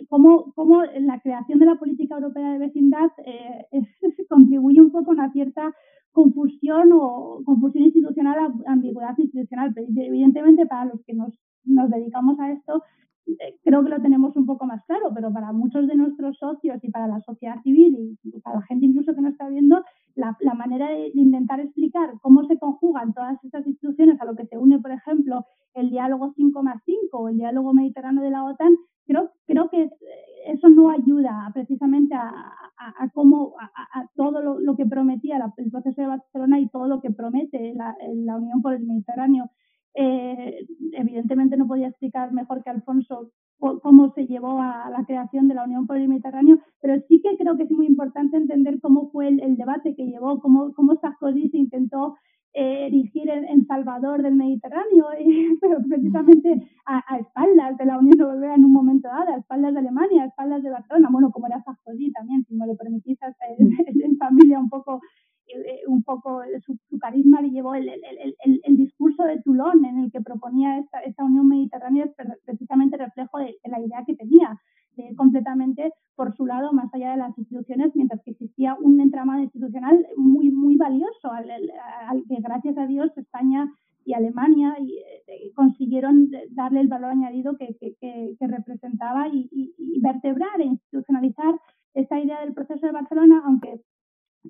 cómo, 0.09 0.53
cómo 0.55 0.83
la 0.85 1.21
creación 1.21 1.59
de 1.59 1.67
la 1.67 1.77
política 1.77 2.17
europea 2.17 2.53
de 2.53 2.59
vecindad 2.59 3.11
eh, 3.25 3.67
contribuye 4.29 4.81
un 4.81 4.91
poco 4.91 5.11
a 5.11 5.15
una 5.15 5.33
cierta 5.33 5.73
confusión 6.13 6.91
o 6.93 7.43
confusión 7.45 7.85
institucional, 7.85 8.53
ambigüedad 8.67 9.17
institucional. 9.19 9.73
Pero 9.75 9.87
evidentemente 9.97 10.67
para 10.67 10.87
los 10.87 11.03
que 11.05 11.15
nos, 11.15 11.33
nos 11.65 11.91
dedicamos 11.91 12.39
a 12.41 12.53
esto, 12.53 12.83
eh, 13.27 13.59
creo 13.63 13.85
que 13.85 13.91
lo 13.91 14.01
tenemos 14.01 14.35
un 14.37 14.47
poco 14.47 14.65
más 14.67 14.83
claro, 14.87 15.13
pero 15.15 15.33
para 15.33 15.53
muchos 15.53 15.87
de 15.87 15.95
nuestros 15.95 16.39
socios 16.39 16.79
y 16.83 16.91
para 16.91 17.07
la 17.07 17.21
sociedad 17.21 17.61
civil 17.63 18.17
y 18.23 18.41
para 18.41 18.57
la 18.57 18.63
gente 18.63 18.87
incluso 18.87 19.15
que 19.15 19.21
nos 19.21 19.33
está 19.33 19.49
viendo, 19.49 19.83
la, 20.15 20.55
manera 20.55 20.89
de, 20.89 21.11
intentar 21.15 21.61
explicar 21.61 22.15
cómo 22.23 22.45
se 22.45 22.59
conjugan 22.59 23.13
todas 23.13 23.43
estas 23.45 23.67
instituciones 23.67 24.21
a 24.21 24.25
lo 24.25 24.35
que 24.35 24.47
se 24.47 24.59
une, 24.59 24.81
por 24.81 24.91
ejemplo, 24.91 25.45
el 25.75 25.91
diálogo 25.91 26.33
5 26.35 26.63
más 26.63 26.83
5 26.85 27.19
o 27.19 27.29
el 27.29 27.37
diálogo 27.37 27.73
mediterráneo 27.73 28.25
de 28.25 28.31
la 28.31 28.45
OTAN, 28.45 28.75
creo, 29.07 29.31
creo 29.47 29.69
que 29.71 29.91
no 30.79 30.91
ayuda 30.91 31.51
precisamente 31.53 32.15
a, 32.15 32.53
a, 32.77 33.11
cómo 33.13 33.55
todo 34.15 34.41
lo, 34.61 34.77
que 34.77 34.87
prometía 34.87 35.39
la, 35.39 35.53
el 35.57 35.71
proceso 35.71 36.01
de 36.01 36.07
Barcelona 36.07 36.61
y 36.61 36.69
todo 36.69 36.87
lo 36.87 37.01
que 37.01 37.11
promete 37.11 37.75
la, 37.75 38.37
Unión 38.37 38.63
por 38.63 38.75
el 38.75 38.87
Mediterráneo. 38.87 39.51
Eh, 39.95 40.67
evidentemente 40.93 41.57
no 41.57 41.67
podía 41.67 41.89
explicar 41.89 42.33
mejor 42.33 42.63
que 42.63 42.71
Alfonso 42.71 43.33
cómo 43.59 44.13
se 44.15 44.27
llevó 44.27 44.61
a 44.61 44.89
la 44.91 45.05
creación 45.05 45.49
de 45.49 45.55
la 45.55 45.65
Unión 45.65 45.89
por 45.89 45.97
el 45.97 46.09
Mediterráneo, 46.09 46.61
pero 46.81 46.95
sí 47.09 47.21
que 47.21 47.37
creo 47.37 47.57
que 47.57 47.65
es 47.65 47.71
muy 47.73 47.87
importante 47.87 48.37
entender 48.37 48.81
cómo 48.81 49.11
fue 49.11 49.27
el, 49.29 49.57
debate 49.57 49.97
que 49.97 50.07
llevó, 50.07 50.41
cómo, 50.41 50.73
cómo 50.75 50.95
Sarkozy 51.01 51.51
intentó 51.55 52.15
eh, 52.55 52.87
erigir 52.87 53.29
en, 53.29 53.45
en, 53.45 53.67
Salvador 53.67 54.23
del 54.23 54.35
Mediterráneo, 54.35 55.07
y, 55.21 55.57
pero 55.61 55.79
precisamente 55.89 56.69
a, 56.87 57.03
a, 57.07 57.19
espaldas 57.19 57.77
de 57.77 57.85
la 57.85 57.99
Unión 57.99 58.21
Europea 58.21 58.55
en 58.55 58.65
un 58.65 58.73
momento 58.73 59.09
dado, 59.09 59.35
a 59.35 59.39
espaldas 59.39 59.75
de 59.75 59.81
Alemania, 59.81 60.23
a 60.23 60.27
espaldas 60.27 60.63
de 60.63 60.71
Barcelona, 60.71 61.09
bueno, 61.11 61.31
como 61.31 61.47
era 61.47 61.63
Sarkozy 61.63 62.11
también, 62.13 62.45
si 62.45 62.55
me 62.55 62.67
lo 62.67 62.77
permitís, 62.77 63.19
en, 63.59 64.03
en 64.03 64.17
familia 64.17 64.59
un 64.59 64.69
poco 64.69 65.01
eh, 65.49 65.81
un 65.87 66.03
poco 66.03 66.43
su, 66.61 66.79
su 66.91 66.99
carisma 66.99 67.41
le 67.41 67.51
llevó 67.51 67.75
el, 67.75 67.89
el, 67.89 68.03
el, 68.45 68.61
el, 68.63 68.77
discurso 68.77 69.23
de 69.25 69.41
Toulon 69.41 69.83
en 69.85 69.99
el 70.01 70.13
que 70.13 70.21
proponía 70.21 70.79
esta, 70.79 71.01
esta 71.01 71.25
unión 71.25 71.49
mediterránea 71.49 72.05
es 72.05 72.13
precisamente 72.45 72.99
reflejo 72.99 73.39
de, 73.39 73.57
de 73.65 73.71
la 73.71 73.81
idea 73.81 74.05
que 74.07 74.15
tenía 74.15 74.61
de 74.97 75.15
completamente 75.17 75.93
por 76.19 76.35
su 76.37 76.47
lado 76.47 76.73
más 76.73 76.93
allá 76.93 77.13
de 77.13 77.17
las 77.19 77.39
instituciones 77.39 77.95
mientras 77.95 78.21
que 78.25 78.33
existía 78.33 78.75
un 78.75 79.01
entramado 79.01 79.41
institucional 79.41 80.05
muy 80.17 80.51
muy 80.51 80.77
valioso 80.77 81.31
al, 81.31 81.49
al 82.09 82.25
que 82.29 82.39
gracias 82.41 82.77
a 82.77 82.89
Dios 82.89 83.17
España 83.17 83.73
y 84.05 84.15
Alemania 84.15 84.75
y, 84.81 84.99
eh, 84.99 85.53
consiguieron 85.55 86.29
darle 86.51 86.81
el 86.81 86.89
valor 86.89 87.11
añadido 87.13 87.57
que, 87.57 87.77
que, 87.79 87.95
que, 88.01 88.35
que 88.37 88.47
representaba 88.49 89.29
y, 89.29 89.49
y, 89.53 89.75
y 89.79 90.01
vertebrar 90.01 90.61
e 90.61 90.65
institucionalizar 90.65 91.55
esa 91.95 92.19
idea 92.19 92.41
del 92.41 92.55
proceso 92.55 92.85
de 92.85 92.93
Barcelona, 92.93 93.43
aunque 93.45 93.81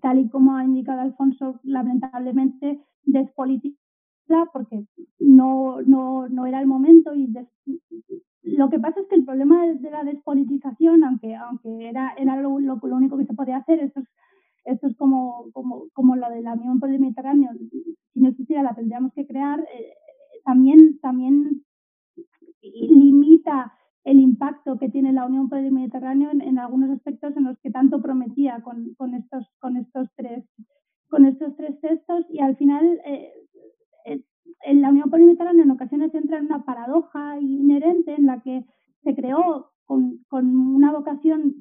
tal 0.00 0.20
y 0.20 0.28
como 0.30 0.56
ha 0.56 0.64
indicado 0.64 1.00
Alfonso, 1.02 1.60
lamentablemente 1.64 2.80
despolitiza 3.04 3.76
porque 4.52 4.86
no, 5.18 5.82
no, 5.82 6.28
no 6.28 6.46
era 6.46 6.60
el 6.60 6.66
momento 6.66 7.14
y 7.14 7.26
des... 7.26 7.48
lo 8.56 8.70
que 8.70 8.78
pasa 8.78 9.00
es 9.00 9.06
que 9.08 9.16
el 9.16 9.24
problema 9.24 9.66
de 9.66 9.90
la 9.90 10.04
despolitización, 10.04 11.04
aunque, 11.04 11.34
aunque 11.34 11.88
era, 11.88 12.14
era 12.16 12.36
lo, 12.36 12.58
lo, 12.58 12.78
único 12.82 13.18
que 13.18 13.26
se 13.26 13.34
podía 13.34 13.58
hacer, 13.58 13.80
esto 13.80 14.00
es, 14.00 14.08
esto 14.64 14.86
es 14.86 14.96
como, 14.96 15.50
como, 15.52 15.88
como 15.92 16.16
lo 16.16 16.28
de 16.30 16.42
la 16.42 16.54
Unión 16.54 16.78
por 16.80 16.90
el 16.90 17.00
Mediterráneo, 17.00 17.50
si 18.12 18.20
no 18.20 18.28
existiera 18.28 18.62
la 18.62 18.74
tendríamos 18.74 19.12
que 19.12 19.26
crear, 19.26 19.60
eh, 19.60 19.94
también, 20.44 20.98
también 21.00 21.64
limita 22.62 23.72
el 24.04 24.20
impacto 24.20 24.78
que 24.78 24.88
tiene 24.88 25.12
la 25.12 25.26
Unión 25.26 25.48
por 25.48 25.58
el 25.58 25.72
Mediterráneo 25.72 26.30
en, 26.30 26.40
en 26.40 26.58
algunos 26.58 26.90
aspectos 26.90 27.36
en 27.36 27.44
los 27.44 27.58
que 27.60 27.70
tanto 27.70 28.00
prometía 28.00 28.60
con, 28.62 28.94
con, 28.94 29.14
estos, 29.14 29.46
con, 29.58 29.76
estos, 29.76 30.08
tres, 30.16 30.44
con 31.08 31.26
estos 31.26 31.54
tres 31.56 31.80
textos 31.80 32.24
y 32.30 32.40
al 32.40 32.56
final 32.56 33.00
eh, 33.04 33.32
en 34.68 34.82
la 34.82 34.90
Unión 34.90 35.10
Mediterráneo 35.10 35.64
en 35.64 35.70
ocasiones 35.70 36.14
entra 36.14 36.38
en 36.38 36.46
una 36.46 36.64
paradoja 36.64 37.40
inherente 37.40 38.14
en 38.14 38.26
la 38.26 38.40
que 38.42 38.64
se 39.02 39.14
creó 39.14 39.70
con, 39.86 40.18
con 40.28 40.54
una 40.54 40.92
vocación 40.92 41.54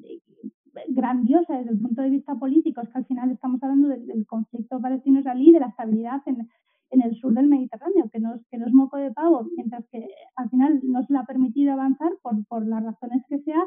grandiosa 0.88 1.56
desde 1.56 1.70
el 1.70 1.80
punto 1.80 2.02
de 2.02 2.10
vista 2.10 2.34
político, 2.34 2.82
es 2.82 2.88
que 2.90 2.98
al 2.98 3.06
final 3.06 3.30
estamos 3.30 3.62
hablando 3.62 3.88
del, 3.88 4.26
conflicto 4.26 4.80
palestino-israelí, 4.80 5.52
de 5.52 5.60
la 5.60 5.68
estabilidad 5.68 6.20
en, 6.26 6.48
en 6.90 7.02
el 7.02 7.16
sur 7.16 7.32
del 7.32 7.48
Mediterráneo, 7.48 8.10
que 8.12 8.20
no, 8.20 8.34
es, 8.34 8.46
que 8.50 8.58
no 8.58 8.66
es 8.66 8.74
moco 8.74 8.98
de 8.98 9.10
pavo, 9.10 9.48
mientras 9.56 9.86
que 9.90 10.06
al 10.36 10.50
final 10.50 10.80
no 10.82 11.02
se 11.04 11.12
le 11.14 11.18
ha 11.18 11.24
permitido 11.24 11.72
avanzar 11.72 12.12
por, 12.22 12.44
por 12.46 12.66
las 12.66 12.84
razones 12.84 13.22
que 13.28 13.38
sea. 13.40 13.64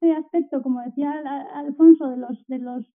Ese 0.00 0.12
aspecto, 0.12 0.62
como 0.62 0.80
decía 0.80 1.12
Alfonso, 1.54 2.08
de 2.08 2.16
los, 2.16 2.46
de 2.46 2.58
los 2.58 2.86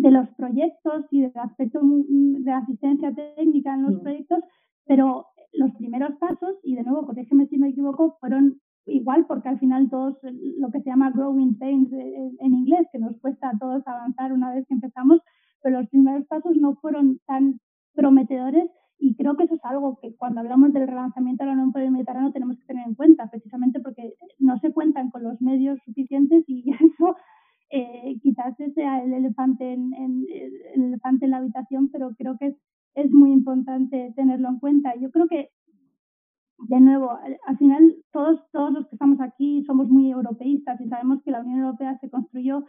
de 0.00 0.10
los 0.10 0.28
proyectos 0.30 1.04
y 1.10 1.22
del 1.22 1.32
aspecto 1.34 1.80
de 1.82 2.52
asistencia 2.52 3.14
técnica 3.14 3.74
en 3.74 3.82
los 3.82 3.96
mm. 3.96 4.00
proyectos, 4.00 4.40
pero 4.86 5.26
los 5.52 5.70
primeros 5.76 6.16
pasos, 6.18 6.56
y 6.62 6.74
de 6.74 6.84
nuevo, 6.84 7.06
corrígeme 7.06 7.46
si 7.48 7.58
me 7.58 7.68
equivoco, 7.68 8.16
fueron 8.20 8.60
igual 8.86 9.26
porque 9.26 9.48
al 9.48 9.58
final 9.58 9.90
todos 9.90 10.16
lo 10.22 10.70
que 10.70 10.80
se 10.80 10.90
llama 10.90 11.12
growing 11.14 11.58
pains 11.58 11.92
en 11.92 12.54
inglés, 12.54 12.86
que 12.92 12.98
nos 12.98 13.18
cuesta 13.20 13.50
a 13.50 13.58
todos 13.58 13.86
avanzar 13.86 14.32
una 14.32 14.54
vez 14.54 14.66
que 14.66 14.74
empezamos, 14.74 15.20
pero 15.62 15.80
los 15.80 15.88
primeros 15.90 16.26
pasos 16.26 16.56
no 16.56 16.76
fueron 16.76 17.20
tan 17.26 17.60
prometedores 17.94 18.70
y 18.98 19.14
creo 19.16 19.36
que 19.36 19.44
eso 19.44 19.54
es 19.54 19.64
algo 19.64 19.98
que 20.00 20.14
cuando 20.16 20.40
hablamos 20.40 20.72
del 20.72 20.86
relanzamiento 20.86 21.44
de 21.44 21.48
la 21.48 21.54
Unión 21.54 21.72
por 21.72 21.82
el 21.82 21.90
Mediterráneo 21.90 22.32
tenemos 22.32 22.58
que 22.58 22.66
tener 22.66 22.86
en 22.86 22.94
cuenta, 22.94 23.30
precisamente 23.30 23.80
porque 23.80 24.14
no 24.38 24.58
se 24.58 24.72
cuentan 24.72 25.10
con 25.10 25.22
los 25.24 25.40
medios 25.40 25.78
suficientes 25.84 26.44
y 26.46 26.70
eso 26.70 27.16
eh, 27.70 28.18
quizás 28.20 28.56
sea 28.74 29.02
el 29.02 29.12
elefante 29.12 29.72
en, 29.72 29.94
el 29.94 30.82
elefante 30.82 31.24
en 31.24 31.30
la 31.30 31.38
habitación, 31.38 31.88
pero 31.90 32.10
creo 32.16 32.36
que 32.38 32.48
es, 32.48 32.56
es 32.94 33.10
muy 33.12 33.32
importante 33.32 34.12
tenerlo 34.16 34.48
en 34.48 34.58
cuenta. 34.58 34.94
Yo 34.96 35.10
creo 35.10 35.28
que, 35.28 35.50
de 36.68 36.80
nuevo, 36.80 37.10
al 37.46 37.58
final 37.58 37.96
todos, 38.12 38.40
todos 38.52 38.72
los 38.72 38.88
que 38.88 38.96
estamos 38.96 39.20
aquí 39.20 39.64
somos 39.64 39.88
muy 39.88 40.10
europeístas 40.10 40.80
y 40.80 40.88
sabemos 40.88 41.22
que 41.22 41.30
la 41.30 41.40
Unión 41.40 41.60
Europea 41.60 41.96
se 42.00 42.10
construyó 42.10 42.64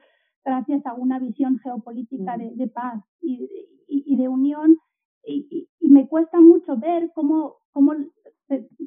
gracias 0.45 0.85
a 0.85 0.93
una 0.93 1.19
visión 1.19 1.57
geopolítica 1.59 2.37
de, 2.37 2.51
de 2.55 2.67
paz 2.67 3.03
y, 3.21 3.49
y, 3.87 4.15
de 4.15 4.27
unión. 4.27 4.77
Y, 5.25 5.67
y, 5.79 5.87
me 5.89 6.07
cuesta 6.07 6.39
mucho 6.39 6.77
ver 6.77 7.11
cómo, 7.13 7.55
cómo, 7.73 7.93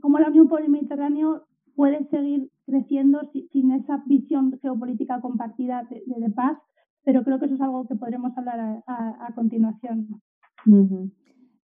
cómo 0.00 0.18
la 0.18 0.28
Unión 0.28 0.48
por 0.48 0.62
el 0.62 0.70
Mediterráneo 0.70 1.44
puede 1.74 2.04
seguir 2.08 2.50
creciendo 2.66 3.20
sin 3.52 3.72
esa 3.72 4.02
visión 4.06 4.58
geopolítica 4.60 5.20
compartida 5.20 5.86
de, 5.90 6.30
paz, 6.30 6.58
pero 7.04 7.22
creo 7.22 7.38
que 7.38 7.46
eso 7.46 7.54
es 7.54 7.60
algo 7.60 7.86
que 7.86 7.96
podremos 7.96 8.36
hablar 8.36 8.82
a, 8.86 9.32
continuación. 9.34 10.20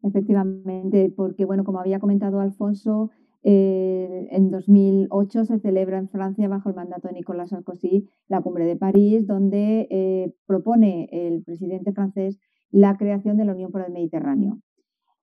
Efectivamente, 0.03 1.13
porque 1.17 1.45
bueno, 1.45 1.65
como 1.65 1.81
había 1.81 2.01
comentado 2.01 2.41
Alfonso, 2.41 3.11
eh, 3.43 4.29
en 4.31 4.51
2008 4.51 5.47
se 5.47 5.59
celebra 5.61 5.99
en 5.99 6.09
Francia, 6.11 6.49
bajo 6.49 6.69
el 6.69 6.75
mandato 6.75 7.09
de 7.09 7.15
Nicolas 7.15 7.51
Sarkozy, 7.51 8.07
la 8.29 8.43
cumbre 8.43 8.67
de 8.67 8.77
París, 8.77 9.27
donde 9.27 9.89
eh, 9.91 10.35
propone 10.47 11.09
el 11.11 11.43
presidente 11.43 11.93
francés 11.93 12.39
la 12.71 12.97
creación 12.97 13.37
de 13.37 13.45
la 13.45 13.53
Unión 13.53 13.73
por 13.73 13.83
el 13.83 13.93
Mediterráneo. 13.93 14.61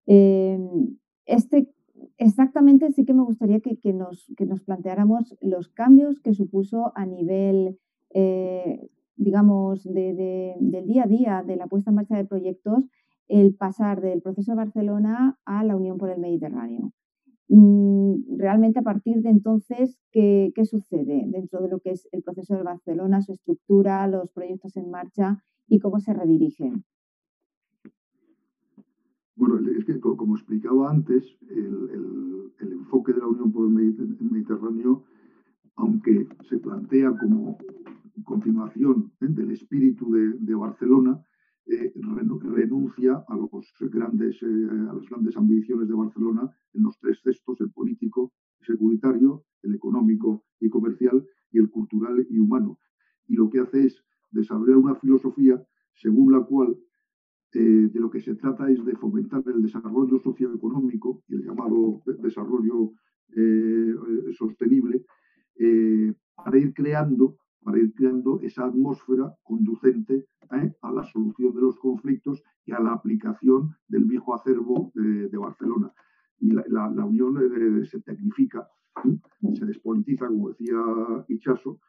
Eh, 0.08 0.60
este 1.26 1.70
exactamente 2.18 2.92
sí 2.92 3.06
que 3.06 3.14
me 3.14 3.24
gustaría 3.24 3.60
que, 3.60 3.94
nos, 3.94 4.28
planteáramos 4.66 5.36
los 5.42 5.70
cambios 5.70 6.20
que 6.20 6.34
supuso 6.34 6.92
a 6.96 7.06
nivel, 7.06 7.80
eh, 8.14 8.90
digamos, 9.16 9.84
del 9.84 10.86
día 10.88 11.04
a 11.04 11.08
día, 11.08 11.44
de 11.46 11.56
la 11.56 11.68
puesta 11.68 11.92
en 11.92 11.96
marcha 11.96 12.18
de 12.18 12.26
proyectos, 12.26 12.90
el 13.28 13.56
pasar 13.56 14.02
del 14.02 14.22
proceso 14.22 14.52
de 14.52 14.58
Barcelona 14.58 15.38
a 15.46 15.64
la 15.64 15.76
Unión 15.76 15.98
por 15.98 16.10
el 16.10 16.20
Mediterráneo. 16.20 16.94
Mm, 17.50 18.38
realmente 18.38 18.80
a 18.80 18.84
partir 18.84 19.22
de 19.22 19.30
entonces, 19.30 20.00
¿qué, 20.12 20.52
¿qué, 20.54 20.66
sucede 20.66 21.24
dentro 21.28 21.62
de 21.62 21.70
lo 21.70 21.80
que 21.80 21.92
es 21.92 22.08
el 22.12 22.22
proceso 22.24 22.56
de 22.56 22.64
Barcelona, 22.64 23.22
su 23.22 23.32
estructura, 23.32 24.08
los 24.08 24.32
proyectos 24.32 24.76
en 24.76 24.90
marcha 24.90 25.44
y 25.68 25.80
cómo 25.80 26.00
se 26.00 26.14
redirigen? 26.14 26.84
Bueno, 29.38 29.60
es 29.70 29.86
que 29.86 30.00
como 30.00 30.36
explicaba 30.36 30.90
antes, 30.90 31.24
el, 31.50 32.52
enfoque 32.60 33.14
de 33.14 33.20
la 33.20 33.28
Unión 33.28 33.52
por 33.52 33.68
el 33.68 33.74
Mediterráneo, 34.32 35.04
aunque 35.76 36.28
se 36.50 36.58
plantea 36.58 37.16
como 37.16 37.58
continuación 38.24 39.12
¿eh? 39.22 39.28
del 39.30 39.52
espíritu 39.52 40.12
de, 40.12 40.56
Barcelona, 40.56 41.24
eh, 41.68 41.94
renuncia 42.42 43.24
a, 43.28 43.36
los 43.36 43.52
grandes, 43.92 44.42
eh, 44.42 44.68
a 44.90 44.94
las 44.94 45.08
grandes 45.08 45.38
ambiciones 45.38 45.88
de 45.88 45.94
Barcelona 45.94 46.50
en 46.74 46.84
los 46.84 46.98
tres 46.98 47.20
cestos, 47.22 47.62
el 47.62 47.70
político, 47.70 48.34
el 48.62 48.66
securitario, 48.66 49.44
el 49.62 49.76
económico 49.76 50.46
y 50.60 50.70
comercial, 50.70 51.24
y 51.52 51.60
el 51.60 51.70
cultural 51.70 52.26
y 52.28 52.40
humano. 52.40 52.80
Y 53.28 53.36
lo 53.36 53.52
que 53.52 53.60
hace 53.60 53.86
es 53.86 54.04
desarrollar 54.32 54.78
una 54.78 54.96
filosofía 54.96 55.64
según 55.94 56.32
la 56.32 56.42
cual 56.42 56.76
eh, 57.54 57.60
de 57.60 58.00
lo 58.00 58.10
que 58.10 58.20
se 58.20 58.36
trata 58.36 58.70
es 58.70 58.84
de 58.84 58.96
fomentar 58.96 59.42
el 59.48 59.62
desarrollo 59.62 60.20
socioeconómico 60.20 61.24
y 61.30 61.36
el 61.36 61.46
llamado 61.46 62.02
desarrollo 62.20 62.92
eh, 63.36 63.94
sostenible 64.38 65.06
eh, 65.56 66.14
para 66.36 66.58
ir 66.58 66.74
creando 66.74 67.38
para 67.64 67.80
ir 67.80 67.94
creando 67.94 68.40
esa 68.42 68.66
atmósfera 68.66 69.34
conducente 69.44 70.26
a 70.50 70.92
la 70.92 71.04
solución 71.04 71.54
de 71.54 71.62
los 71.62 71.78
conflictos 71.80 72.42
y 72.66 72.72
a 72.72 72.80
la 72.80 72.94
aplicación 72.94 73.76
del 73.90 74.06
viejo 74.06 74.34
acervo 74.34 74.94
de 74.96 75.38
Barcelona. 75.38 75.92
Y 76.40 76.52
la, 76.52 77.06
Unión 77.06 77.36
se 77.86 78.00
tecnifica, 78.00 78.66
se 79.54 79.66
despolitiza, 79.66 80.28
como 80.28 80.48
decía 80.52 80.78
Ichaso, 81.28 81.82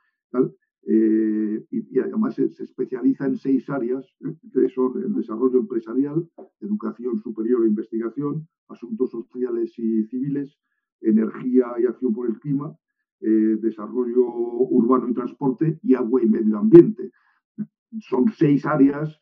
eh, 0.86 1.66
y, 1.70 1.98
además 1.98 2.34
se, 2.34 2.44
especializa 2.44 3.26
en 3.26 3.36
seis 3.36 3.68
áreas, 3.68 4.06
eh, 4.20 4.34
que 4.52 4.68
son 4.68 5.02
el 5.02 5.14
desarrollo 5.14 5.58
empresarial, 5.58 6.28
educación 6.60 7.18
superior 7.18 7.64
e 7.64 7.68
investigación, 7.68 8.48
asuntos 8.68 9.10
sociales 9.10 9.78
y 9.78 10.04
civiles, 10.04 10.56
energía 11.00 11.66
y 11.80 11.86
acción 11.86 12.12
por 12.14 12.28
el 12.28 12.38
clima, 12.40 12.76
eh, 13.20 13.56
desarrollo 13.60 14.24
urbano 14.26 15.08
y 15.08 15.14
transporte 15.14 15.78
y 15.82 15.94
agua 15.94 16.22
y 16.22 16.26
medio 16.26 16.58
ambiente. 16.58 17.10
Son 18.00 18.26
seis 18.36 18.64
áreas 18.64 19.18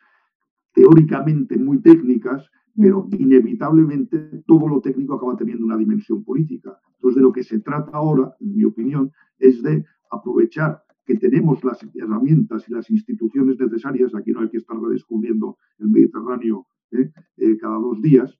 teóricamente 0.73 1.57
muy 1.57 1.81
técnicas, 1.81 2.51
pero 2.77 3.09
inevitablemente 3.12 4.19
todo 4.47 4.69
lo 4.69 4.81
técnico 4.81 5.14
acaba 5.14 5.37
teniendo 5.37 5.64
una 5.64 5.79
dimensión 5.79 6.23
política. 6.23 6.79
Entonces, 6.97 7.16
de 7.16 7.23
lo 7.23 7.33
que 7.33 7.42
se 7.42 7.61
trata 7.61 7.90
ahora, 7.97 8.35
en 8.40 8.55
mi 8.55 8.64
opinión, 8.64 9.11
es 9.38 9.62
de 9.62 9.85
aprovechar 10.11 10.83
que 11.07 11.16
tenemos 11.16 11.62
las 11.64 11.79
herramientas 11.95 12.69
y 12.69 12.73
las 12.73 12.90
instituciones 12.90 13.59
necesarias, 13.59 14.14
aquí 14.14 14.33
no 14.33 14.40
hay 14.40 14.51
que 14.51 14.59
estar 14.59 14.77
redescubriendo 14.79 15.57
el 15.79 15.88
Mediterráneo 15.88 16.66
¿eh? 16.90 17.11
Eh, 17.37 17.57
cada 17.59 17.79
dos 17.79 18.03
días, 18.03 18.37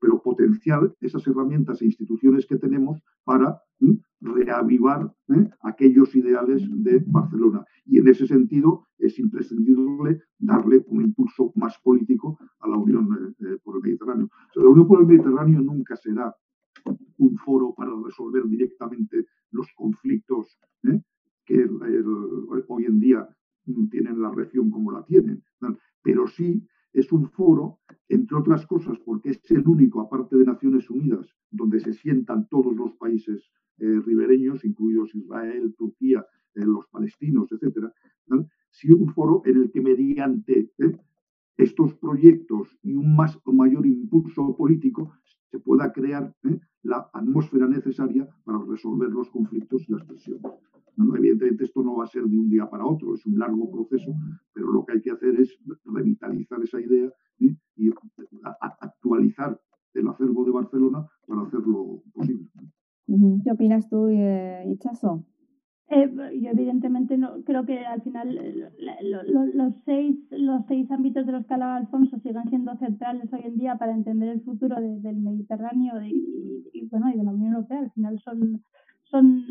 pero 0.00 0.22
potenciar 0.22 0.94
esas 1.00 1.26
herramientas 1.26 1.80
e 1.80 1.86
instituciones 1.86 2.46
que 2.46 2.58
tenemos 2.58 3.02
para 3.24 3.58
reavivar 4.20 5.12
¿eh? 5.28 5.48
aquellos 5.62 6.14
ideales 6.14 6.62
de 6.70 7.02
Barcelona. 7.06 7.64
Y 7.86 7.98
en 7.98 8.08
ese 8.08 8.26
sentido 8.26 8.86
es 8.98 9.18
imprescindible 9.18 10.20
darle 10.38 10.84
un 10.88 11.02
impulso 11.02 11.52
más 11.56 11.78
político 11.82 12.38
a 12.60 12.68
la 12.68 12.76
Unión 12.76 13.34
por 13.64 13.76
el 13.76 13.82
Mediterráneo. 13.82 14.28
la 14.54 14.68
Unión 14.68 14.86
por 14.86 15.00
el 15.00 15.06
Mediterráneo 15.06 15.60
nunca 15.60 15.96
será 15.96 16.34
un 17.18 17.36
foro 17.38 17.74
para 17.74 17.90
resolver 18.04 18.44
directamente 18.46 19.26
los 19.50 19.66
conflictos 19.74 20.58
que 21.46 21.66
hoy 22.68 22.84
en 22.84 23.00
día 23.00 23.28
tienen 23.90 24.20
la 24.20 24.30
región 24.30 24.70
como 24.70 24.92
la 24.92 25.04
tienen, 25.04 25.42
pero 26.02 26.26
sí 26.26 26.66
es 26.92 27.12
un 27.12 27.28
foro, 27.30 27.78
entre 28.08 28.38
otras 28.38 28.66
cosas, 28.66 28.98
porque 29.04 29.30
es 29.30 29.50
el 29.50 29.66
único, 29.66 30.00
aparte 30.00 30.36
de 30.36 30.44
Naciones 30.44 30.88
Unidas, 30.88 31.26
donde 31.50 31.78
se 31.80 31.92
sientan 31.92 32.48
todos 32.48 32.74
los 32.74 32.94
países 32.94 33.50
eh, 33.78 34.00
ribereños, 34.00 34.64
incluidos 34.64 35.14
Israel, 35.14 35.74
Turquía, 35.76 36.24
eh, 36.54 36.64
los 36.64 36.86
palestinos, 36.86 37.52
etcétera, 37.52 37.92
sí 38.70 38.90
un 38.92 39.12
foro 39.12 39.42
en 39.44 39.56
el 39.58 39.70
que 39.70 39.82
mediante 39.82 40.70
eh, 40.78 40.98
estos 41.58 41.94
proyectos 41.94 42.78
y 42.82 42.94
un 42.94 43.14
más 43.14 43.38
mayor 43.44 43.86
impulso 43.86 44.56
político 44.56 45.12
se 45.50 45.58
pueda 45.58 45.92
crear 45.92 46.34
la 46.82 47.08
atmósfera 47.12 47.66
necesaria 47.66 48.28
para 48.44 48.58
resolver 48.68 49.10
los 49.10 49.30
conflictos 49.30 49.88
y 49.88 49.92
las 49.92 50.06
tensiones. 50.06 50.42
Evidentemente 50.98 51.64
esto 51.64 51.82
no 51.82 51.96
va 51.96 52.04
a 52.04 52.08
ser 52.08 52.24
de 52.24 52.38
un 52.38 52.48
día 52.48 52.68
para 52.68 52.86
otro, 52.86 53.14
es 53.14 53.26
un 53.26 53.38
largo 53.38 53.70
proceso, 53.70 54.12
pero 54.52 54.72
lo 54.72 54.84
que 54.84 54.94
hay 54.94 55.00
que 55.02 55.10
hacer 55.10 55.38
es 55.40 55.58
revitalizar 55.84 56.62
esa 56.62 56.80
idea 56.80 57.10
y 57.38 57.90
actualizar 58.80 59.60
el 59.94 60.08
acervo 60.08 60.44
de 60.44 60.52
Barcelona 60.52 61.06
para 61.26 61.42
hacerlo 61.42 62.02
posible. 62.14 62.48
¿Qué 63.06 63.52
opinas 63.52 63.88
tú, 63.88 64.08
eh, 64.08 64.64
Ichazo? 64.66 65.24
Eh, 65.88 66.10
yo 66.42 66.50
evidentemente 66.50 67.16
no 67.16 67.44
creo 67.44 67.64
que 67.64 67.86
al 67.86 68.02
final 68.02 68.34
los 69.00 69.74
seis 69.84 70.16
los 70.30 70.66
seis 70.66 70.90
ámbitos 70.90 71.24
de 71.26 71.30
los 71.30 71.46
que 71.46 71.54
hablaba 71.54 71.76
Alfonso 71.76 72.18
siguen 72.18 72.48
siendo 72.48 72.76
centrales 72.78 73.32
hoy 73.32 73.42
en 73.44 73.56
día 73.56 73.76
para 73.76 73.92
entender 73.92 74.30
el 74.30 74.40
futuro 74.42 74.74
del 74.80 75.16
Mediterráneo 75.16 76.04
y, 76.04 76.88
bueno 76.90 77.10
y 77.10 77.18
de 77.18 77.22
la 77.24 77.30
Unión 77.30 77.52
Europea. 77.54 77.78
Al 77.78 77.92
final 77.92 78.18
son 78.20 78.62
son 79.04 79.46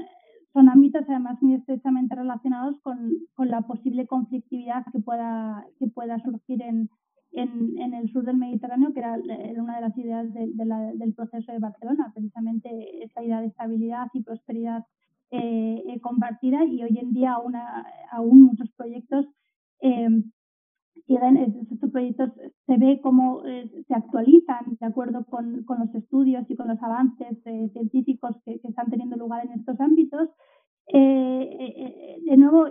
son 0.52 0.70
ámbitos 0.70 1.04
además 1.08 1.42
muy 1.42 1.56
estrechamente 1.56 2.16
relacionados 2.16 2.80
con, 2.82 3.12
con 3.34 3.50
la 3.50 3.62
posible 3.62 4.08
conflictividad 4.08 4.86
que 4.92 5.00
pueda, 5.00 5.66
que 5.80 5.88
pueda 5.88 6.18
surgir 6.20 6.62
en, 6.62 6.90
en, 7.34 7.94
el 7.94 8.10
sur 8.12 8.24
del 8.24 8.38
Mediterráneo, 8.38 8.94
que 8.94 9.00
era, 9.00 9.18
una 9.58 9.76
de 9.76 9.82
las 9.82 9.98
ideas 9.98 10.34
de, 10.34 10.50
del 10.96 11.14
proceso 11.14 11.52
de 11.52 11.60
Barcelona, 11.60 12.12
precisamente 12.14 13.04
esta 13.04 13.22
idea 13.22 13.42
de 13.42 13.48
estabilidad 13.48 14.08
y 14.14 14.24
prosperidad 14.24 14.86
compartida 16.02 16.64
y 16.66 16.84
hoy 16.84 16.98
en 17.00 17.14
día 17.14 17.34
aún, 17.34 17.56
aún 18.12 18.44
muchos 18.44 18.70
proyectos 18.78 19.26
siguen, 21.08 21.38
estos 21.72 21.92
proyectos 21.92 22.32
se 22.66 22.78
ve 22.78 23.00
cómo 23.02 23.44
se 23.44 23.94
actualizan 23.94 24.78
de 24.80 24.86
acuerdo 24.86 25.26
con, 25.26 25.66
los 25.68 25.96
estudios 25.96 26.50
y 26.50 26.56
con 26.56 26.68
los 26.68 26.82
avances 26.82 27.38
científicos 27.74 28.36
que, 28.46 28.60
que, 28.60 28.68
están 28.68 28.90
teniendo 28.90 29.16
lugar 29.16 29.46
en 29.46 29.60
estos 29.60 29.80
ámbitos. 29.80 30.30
de 30.92 32.38
nuevo, 32.38 32.68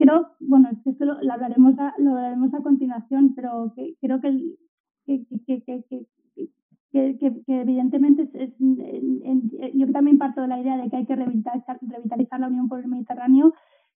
creo, 0.00 0.28
bueno, 0.40 0.70
esto 0.70 1.04
lo, 1.04 1.20
lo, 1.22 1.32
hablaremos 1.32 1.78
a, 1.78 1.94
lo 1.98 2.12
hablaremos 2.12 2.54
a 2.54 2.62
continuación, 2.62 3.34
pero 3.34 3.72
que, 3.76 3.96
creo 4.00 4.20
que, 4.20 4.56
que, 5.06 5.26
que, 5.46 5.84
evidentemente 6.92 8.28
es, 8.34 8.52
en, 8.60 9.50
yo 9.74 9.92
también 9.92 10.18
parto 10.18 10.42
de 10.42 10.48
la 10.48 10.60
idea 10.60 10.76
de 10.76 10.90
que 10.90 10.96
hay 10.96 11.06
que 11.06 11.16
revitalizar, 11.16 11.78
revitalizar 11.80 12.40
la 12.40 12.48
Unión 12.48 12.68
por 12.68 12.80
el 12.80 12.88
Mediterráneo 12.88 13.52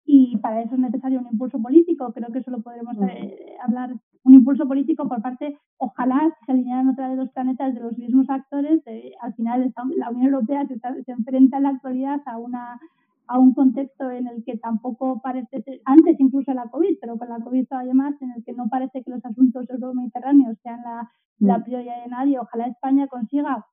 y 0.05 0.39
para 0.39 0.63
eso 0.63 0.75
es 0.75 0.81
necesario 0.81 1.21
un 1.21 1.29
impulso 1.29 1.61
político. 1.61 2.13
Creo 2.13 2.33
que 2.33 2.41
eso 2.41 2.51
lo 2.51 2.63
podremos 2.63 2.97
eh, 3.09 3.57
hablar. 3.63 3.95
Un 4.25 4.35
impulso 4.35 4.67
político 4.67 5.09
por 5.09 5.23
parte, 5.23 5.57
ojalá 5.79 6.37
se 6.45 6.53
alinearan 6.53 6.89
otra 6.89 7.09
de 7.09 7.17
los 7.17 7.31
planetas 7.31 7.75
de 7.75 7.81
los 7.81 7.97
mismos 7.97 8.29
actores. 8.29 8.83
Eh, 8.87 9.13
al 9.21 9.35
final, 9.35 9.73
la 9.97 10.11
Unión 10.11 10.33
Europea 10.33 10.67
se, 10.67 10.79
se 11.05 11.13
enfrenta 11.13 11.59
en 11.59 11.63
la 11.63 11.69
actualidad 11.71 12.21
a 12.27 12.39
una 12.39 12.81
a 13.27 13.39
un 13.39 13.55
contexto 13.55 14.11
en 14.11 14.27
el 14.27 14.45
que 14.45 14.57
tampoco 14.59 15.21
parece 15.23 15.63
antes 15.85 16.19
incluso 16.19 16.53
la 16.53 16.69
COVID, 16.69 16.99
pero 17.01 17.17
con 17.17 17.29
la 17.29 17.39
COVID 17.39 17.67
todavía 17.67 17.95
más, 17.95 18.21
en 18.21 18.33
el 18.33 18.45
que 18.45 18.53
no 18.53 18.69
parece 18.69 19.03
que 19.03 19.11
los 19.11 19.25
asuntos 19.25 19.69
euromediterráneos 19.71 20.59
sean 20.63 20.81
la, 20.83 21.11
la 21.39 21.59
mm. 21.59 21.65
prioridad 21.65 22.03
de 22.03 22.11
nadie. 22.11 22.39
Ojalá 22.39 22.67
España 22.67 23.07
consiga, 23.07 23.65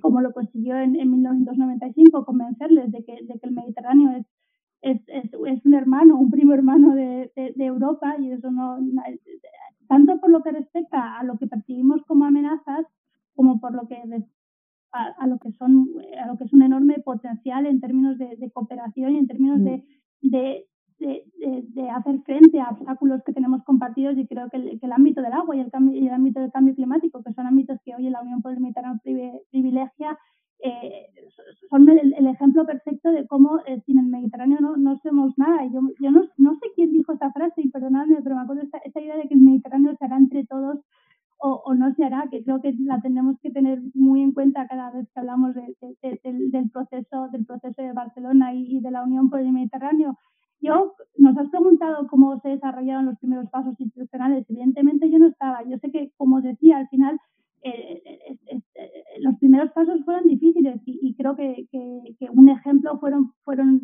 como 0.00 0.20
lo 0.20 0.32
consiguió 0.32 0.78
en, 0.78 0.96
en 0.96 1.10
1995, 1.10 2.24
convencerles 2.24 2.90
de 2.92 3.04
que, 3.04 3.18
de 3.22 3.38
que 3.38 3.46
el 3.46 3.52
Mediterráneo 3.52 4.10
es, 4.16 4.26
es, 4.82 5.00
es, 5.08 5.30
es, 5.46 5.66
un 5.66 5.74
hermano, 5.74 6.16
un 6.16 6.30
primo 6.30 6.54
hermano 6.54 6.94
de, 6.94 7.30
de, 7.36 7.52
de 7.54 7.64
Europa 7.64 8.16
y 8.18 8.32
eso 8.32 8.50
no, 8.50 8.78
tanto 9.88 10.18
por 10.20 10.30
lo 10.30 10.42
que 10.42 10.52
respecta 10.52 11.18
a 11.18 11.24
lo 11.24 11.36
que 11.38 11.46
percibimos 11.46 12.02
como 12.06 12.24
amenazas, 12.24 12.86
como 13.34 13.60
por 13.60 13.74
lo 13.74 13.86
que 13.88 13.96
a, 15.18 15.26
lo 15.26 15.38
que 15.38 15.52
son 15.52 15.88
a 16.22 16.26
lo 16.26 16.36
que 16.36 16.44
es 16.44 16.52
un 16.52 16.62
enorme 16.62 16.98
potencial 17.04 17.66
en 17.66 17.80
términos 17.80 18.18
de, 18.18 18.36
de 18.36 18.50
cooperación 18.50 19.14
y 19.14 19.18
en 19.18 19.26
términos 19.26 19.62
de, 19.62 19.84
mm. 20.22 20.30
de, 20.30 20.66
de, 20.98 21.90
hacer 21.90 22.20
frente 22.22 22.60
a 22.60 22.70
obstáculos 22.70 23.22
que 23.24 23.32
tenemos 23.32 23.62
compartidos 23.64 24.16
y 24.18 24.26
creo 24.26 24.48
que 24.50 24.56
el, 24.56 24.80
que 24.80 24.86
el 24.86 24.92
ámbito 24.92 25.20
del 25.22 25.32
agua 25.32 25.56
y 25.56 25.60
el, 25.60 25.70
cambio, 25.70 25.94
y 25.94 26.06
el 26.06 26.14
ámbito 26.14 26.40
del 26.40 26.52
cambio 26.52 26.74
climático, 26.74 27.22
que 27.22 27.32
son 27.32 27.46
ámbitos 27.46 27.78
que 27.84 27.94
hoy 27.94 28.06
en 28.06 28.12
la 28.12 28.22
Unión 28.22 28.42
por 28.42 28.52
el 28.52 28.60
Mediterráneo 28.60 29.00
privilegia, 29.50 30.18
eh, 30.60 31.06
son 31.68 31.88
el, 31.88 32.14
el, 32.14 32.26
ejemplo 32.26 32.64
perfecto 32.64 33.10
de 33.10 33.26
cómo 33.26 33.60
eh, 33.66 33.80
sin 33.84 33.98
el 33.98 34.06
Mediterráneo 34.06 34.58
no, 34.60 34.76
no 34.76 34.98
somos 35.02 35.36
nada. 35.36 35.66
Yo, 35.66 35.80
yo 36.00 36.10
no, 36.10 36.24
no 36.38 36.54
sé 36.54 36.68
quién 36.74 36.92
dijo 36.92 37.12
esta 37.12 37.30
frase, 37.32 37.60
y 37.62 37.68
perdonadme, 37.68 38.22
pero 38.22 38.36
me 38.36 38.42
acuerdo 38.42 38.62
esta, 38.62 38.78
esta 38.78 39.00
idea 39.00 39.16
de 39.16 39.28
que 39.28 39.34
el 39.34 39.40
Mediterráneo 39.40 39.94
se 39.96 40.04
hará 40.04 40.16
entre 40.16 40.46
todos 40.46 40.80
o, 41.38 41.62
o, 41.64 41.74
no 41.74 41.94
se 41.94 42.04
hará, 42.04 42.26
que 42.30 42.42
creo 42.42 42.60
que 42.60 42.74
la 42.80 43.00
tenemos 43.00 43.38
que 43.40 43.50
tener 43.50 43.80
muy 43.94 44.22
en 44.22 44.32
cuenta 44.32 44.66
cada 44.66 44.90
vez 44.90 45.06
que 45.12 45.20
hablamos 45.20 45.54
de, 45.54 45.76
de, 45.80 46.20
de, 46.22 46.50
del, 46.50 46.70
proceso, 46.70 47.28
del 47.30 47.44
proceso 47.44 47.82
de 47.82 47.92
Barcelona 47.92 48.54
y, 48.54 48.76
y, 48.76 48.80
de 48.80 48.90
la 48.90 49.02
Unión 49.02 49.28
por 49.28 49.40
el 49.40 49.52
Mediterráneo. 49.52 50.18
Yo, 50.60 50.94
nos 51.18 51.36
has 51.36 51.48
preguntado 51.50 52.06
cómo 52.08 52.40
se 52.40 52.48
desarrollaron 52.48 53.06
los 53.06 53.18
primeros 53.18 53.48
pasos 53.50 53.78
institucionales. 53.78 54.46
Evidentemente 54.48 55.10
yo 55.10 55.18
no 55.18 55.28
estaba. 55.28 55.62
Yo 55.68 55.76
sé 55.78 55.90
que, 55.90 56.12
como 56.16 56.40
decía, 56.40 56.78
al 56.78 56.88
final 56.88 57.18
eh, 57.62 58.00
eh, 58.04 58.60
eh, 58.76 58.92
los 59.20 59.36
primeros 59.38 59.72
pasos 59.72 60.04
fueron 60.04 60.28
difíciles 60.28 60.80
y, 60.86 61.00
y 61.02 61.14
creo 61.14 61.34
que, 61.34 61.66
que, 61.72 62.14
que, 62.18 62.30
un 62.30 62.48
ejemplo 62.48 62.98
fueron, 63.00 63.32
fueron 63.44 63.82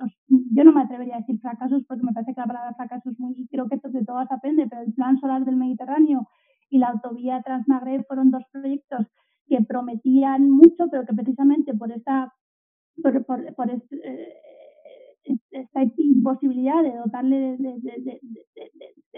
los, 0.00 0.12
yo 0.50 0.64
no 0.64 0.72
me 0.72 0.82
atrevería 0.82 1.16
a 1.16 1.18
decir 1.20 1.38
fracasos 1.38 1.84
porque 1.86 2.02
me 2.02 2.12
parece 2.12 2.34
que 2.34 2.40
la 2.40 2.46
palabra 2.46 2.74
fracaso 2.74 3.10
es 3.10 3.20
muy, 3.20 3.46
creo 3.52 3.68
que 3.68 3.78
de 3.88 4.04
todas 4.04 4.30
aprende, 4.32 4.66
pero 4.68 4.82
el 4.82 4.92
plan 4.94 5.16
solar 5.20 5.44
del 5.44 5.56
Mediterráneo 5.56 6.26
y 6.70 6.78
la 6.78 6.88
autovía 6.88 7.42
Transmagreb 7.42 8.04
fueron 8.06 8.30
dos 8.30 8.42
proyectos 8.52 9.06
que 9.48 9.62
prometían 9.62 10.50
mucho, 10.50 10.88
pero 10.90 11.04
que 11.06 11.14
precisamente 11.14 11.74
por 11.74 11.90
esta, 11.92 12.32
por, 13.02 13.24
por, 13.24 13.54
por 13.54 13.70
este, 13.70 13.96
eh, 13.96 14.34
esta 15.50 15.82
imposibilidad 15.96 16.82
de 16.82 16.96
dotarle 16.96 17.56
de, 17.56 18.20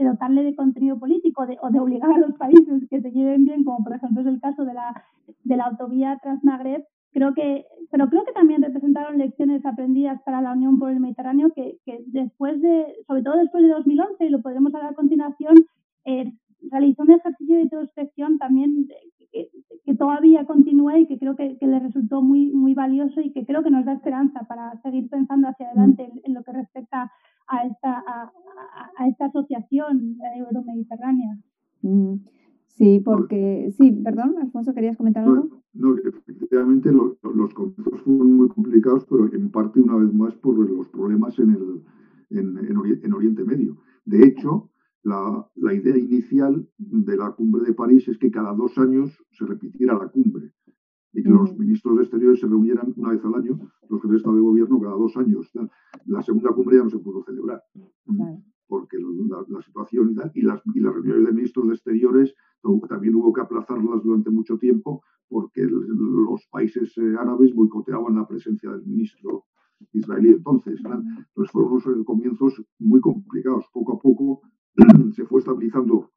dotarle 0.05 0.43
de 0.45 0.55
contenido 0.55 0.99
político 0.99 1.43
o 1.63 1.71
de 1.71 1.81
obligar 1.81 2.13
a 2.13 2.19
los 2.19 2.37
países 2.37 2.89
que 2.89 3.01
se 3.01 3.11
lleven 3.11 3.45
bien, 3.45 3.65
como 3.65 3.85
por 3.85 3.95
ejemplo 3.95 4.23
es 4.23 4.27
el 4.27 4.41
caso 4.41 4.65
de 4.65 4.75
la, 4.75 5.05
de 5.45 5.57
la 5.57 5.65
autovía 5.65 6.19
Transmagreb, 6.23 6.85
creo 7.13 7.35
que, 7.35 7.65
pero 7.91 8.09
creo 8.09 8.25
que 8.25 8.33
también 8.33 8.63
representaron 8.63 9.19
lecciones 9.19 9.65
aprendidas 9.67 10.21
para 10.23 10.41
la 10.41 10.53
Unión 10.53 10.79
por 10.79 10.91
el 10.91 11.01
Mediterráneo 11.01 11.51
que, 11.55 11.79
que 11.85 12.03
después 12.07 12.61
de, 12.61 12.87
sobre 13.07 13.23
todo 13.23 13.37
después 13.37 13.63
de 13.63 13.71
2011, 13.71 14.25
y 14.25 14.29
lo 14.31 14.43
podremos 14.43 14.75
hablar 14.75 14.93
a 14.93 14.97
continuación, 14.97 15.55
eh, 16.05 16.33
realizó 16.71 17.03
un 17.03 17.11
ejercicio 17.11 17.57
de 17.57 17.63
introspección 17.63 18.39
también 18.39 18.89
que, 19.33 19.49
que, 19.85 19.95
todavía 19.95 20.45
continúa 20.45 20.99
y 20.99 21.07
que 21.07 21.19
creo 21.19 21.37
que, 21.37 21.57
que, 21.59 21.67
le 21.67 21.79
resultó 21.79 22.23
muy, 22.23 22.53
muy 22.53 22.75
valioso 22.75 23.21
y 23.21 23.33
que 23.33 23.45
creo 23.45 23.63
que 23.63 23.71
nos 23.71 23.85
da 23.85 23.93
esperanza 23.93 24.41
para 24.49 24.81
seguir 24.83 25.09
pensando 25.09 25.49
hacia 25.49 25.69
adelante 25.69 26.05
en, 26.05 26.21
en 26.25 26.35
lo 26.35 26.43
que 26.43 26.53
respecta 26.53 27.13
a 27.47 27.67
esta, 27.67 28.03
a, 28.07 28.33
a, 28.99 29.09
esta 29.09 29.27
asociación 29.27 30.17
euromediterránea. 30.37 31.39
Mm. 31.83 32.15
Sí, 32.69 33.01
porque, 33.05 33.71
sí, 33.77 33.93
perdón, 33.93 34.37
Alfonso, 34.41 34.73
¿querías 34.73 34.97
comentar 34.97 35.25
algo? 35.25 35.49
No, 35.75 35.97
efectivamente 35.97 36.91
los, 36.91 37.19
los 37.35 37.53
comienzos 37.53 38.01
fueron 38.03 38.33
muy 38.35 38.49
complicados, 38.49 39.05
pero 39.05 39.33
en 39.33 39.51
parte, 39.51 39.81
una 39.81 39.97
vez 39.97 40.13
más, 40.15 40.35
por 40.37 40.57
los 40.57 40.89
problemas 40.89 41.39
en, 41.39 41.51
el, 41.51 42.39
en, 42.39 42.57
en 43.03 43.13
Oriente 43.13 43.45
Medio. 43.45 43.77
De 44.05 44.25
hecho, 44.25 44.71
la, 45.03 45.47
la, 45.57 45.75
idea 45.75 45.97
inicial 45.97 46.69
de 46.79 47.17
la 47.17 47.33
cumbre 47.33 47.65
de 47.65 47.75
París 47.75 48.07
es 48.09 48.19
que 48.19 48.31
cada 48.31 48.53
dos 48.53 48.77
años 48.79 49.11
se 49.31 49.47
repitiera 49.47 49.99
la 49.99 50.09
cumbre 50.09 50.53
y 51.13 51.23
que 51.23 51.29
los 51.29 51.57
ministros 51.59 51.97
de 51.97 52.03
Exteriores 52.03 52.41
se 52.41 52.47
reunieran 52.47 52.93
una 52.97 53.11
vez 53.11 53.25
al 53.25 53.35
año, 53.35 53.59
los 53.89 54.01
jefes 54.01 54.11
de 54.11 54.17
Estado 54.19 54.37
de 54.37 54.43
Gobierno 54.43 54.81
cada 54.81 54.95
dos 54.95 55.17
años. 55.17 55.51
La 56.07 56.23
segunda 56.23 56.51
cumbre 56.51 56.77
ya 56.77 56.85
no 56.85 56.91
se 56.91 56.99
pudo 56.99 57.25
celebrar, 57.25 57.63
porque 58.69 58.99
la, 58.99 59.45
la, 59.49 59.63
situación 59.63 60.11
y, 60.35 60.43
las, 60.43 60.63
y 60.75 60.81
las 60.81 60.95
reuniones 60.95 61.27
de 61.27 61.33
ministros 61.33 61.67
de 61.67 61.75
Exteriores 61.75 62.35
también 62.89 63.15
hubo 63.17 63.33
que 63.33 63.41
aplazarlas 63.41 64.03
durante 64.05 64.31
mucho 64.31 64.59
tiempo 64.59 65.03
porque 65.31 65.63
los 65.63 66.47
países 66.51 66.93
eh, 66.99 67.15
árabes 67.19 67.55
boicoteaban 67.55 68.17
la 68.17 68.27
presencia 68.27 68.71
del 68.71 68.85
ministro 68.85 69.45
israelí. 69.93 70.31
Entonces, 70.31 70.81
pues 71.35 71.51
fueron 71.53 71.73
unos 71.73 72.05
comienzos 72.05 72.63
muy 72.81 73.01
complicados. 73.01 73.65
Poco 73.73 73.95
a 73.95 73.99
poco 74.01 74.43
se 75.15 75.25
fue 75.27 75.41
estabilizando 75.41 76.11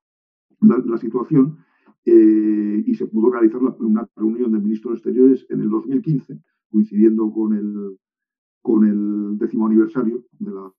la, 0.61 0.77
la 0.85 0.97
situación 0.97 1.57
eh, 2.05 2.83
y 2.85 2.95
se 2.95 3.07
pudo 3.07 3.31
realizar 3.31 3.61
la, 3.61 3.71
una 3.79 4.09
reunión 4.15 4.51
de 4.51 4.59
ministros 4.59 4.95
exteriores 4.95 5.45
en 5.49 5.61
el 5.61 5.69
2015, 5.69 6.37
coincidiendo 6.69 7.31
con 7.31 7.53
el, 7.53 7.97
con 8.61 8.85
el 8.85 9.37
décimo 9.37 9.67
aniversario 9.67 10.25
de 10.39 10.51
la 10.51 10.71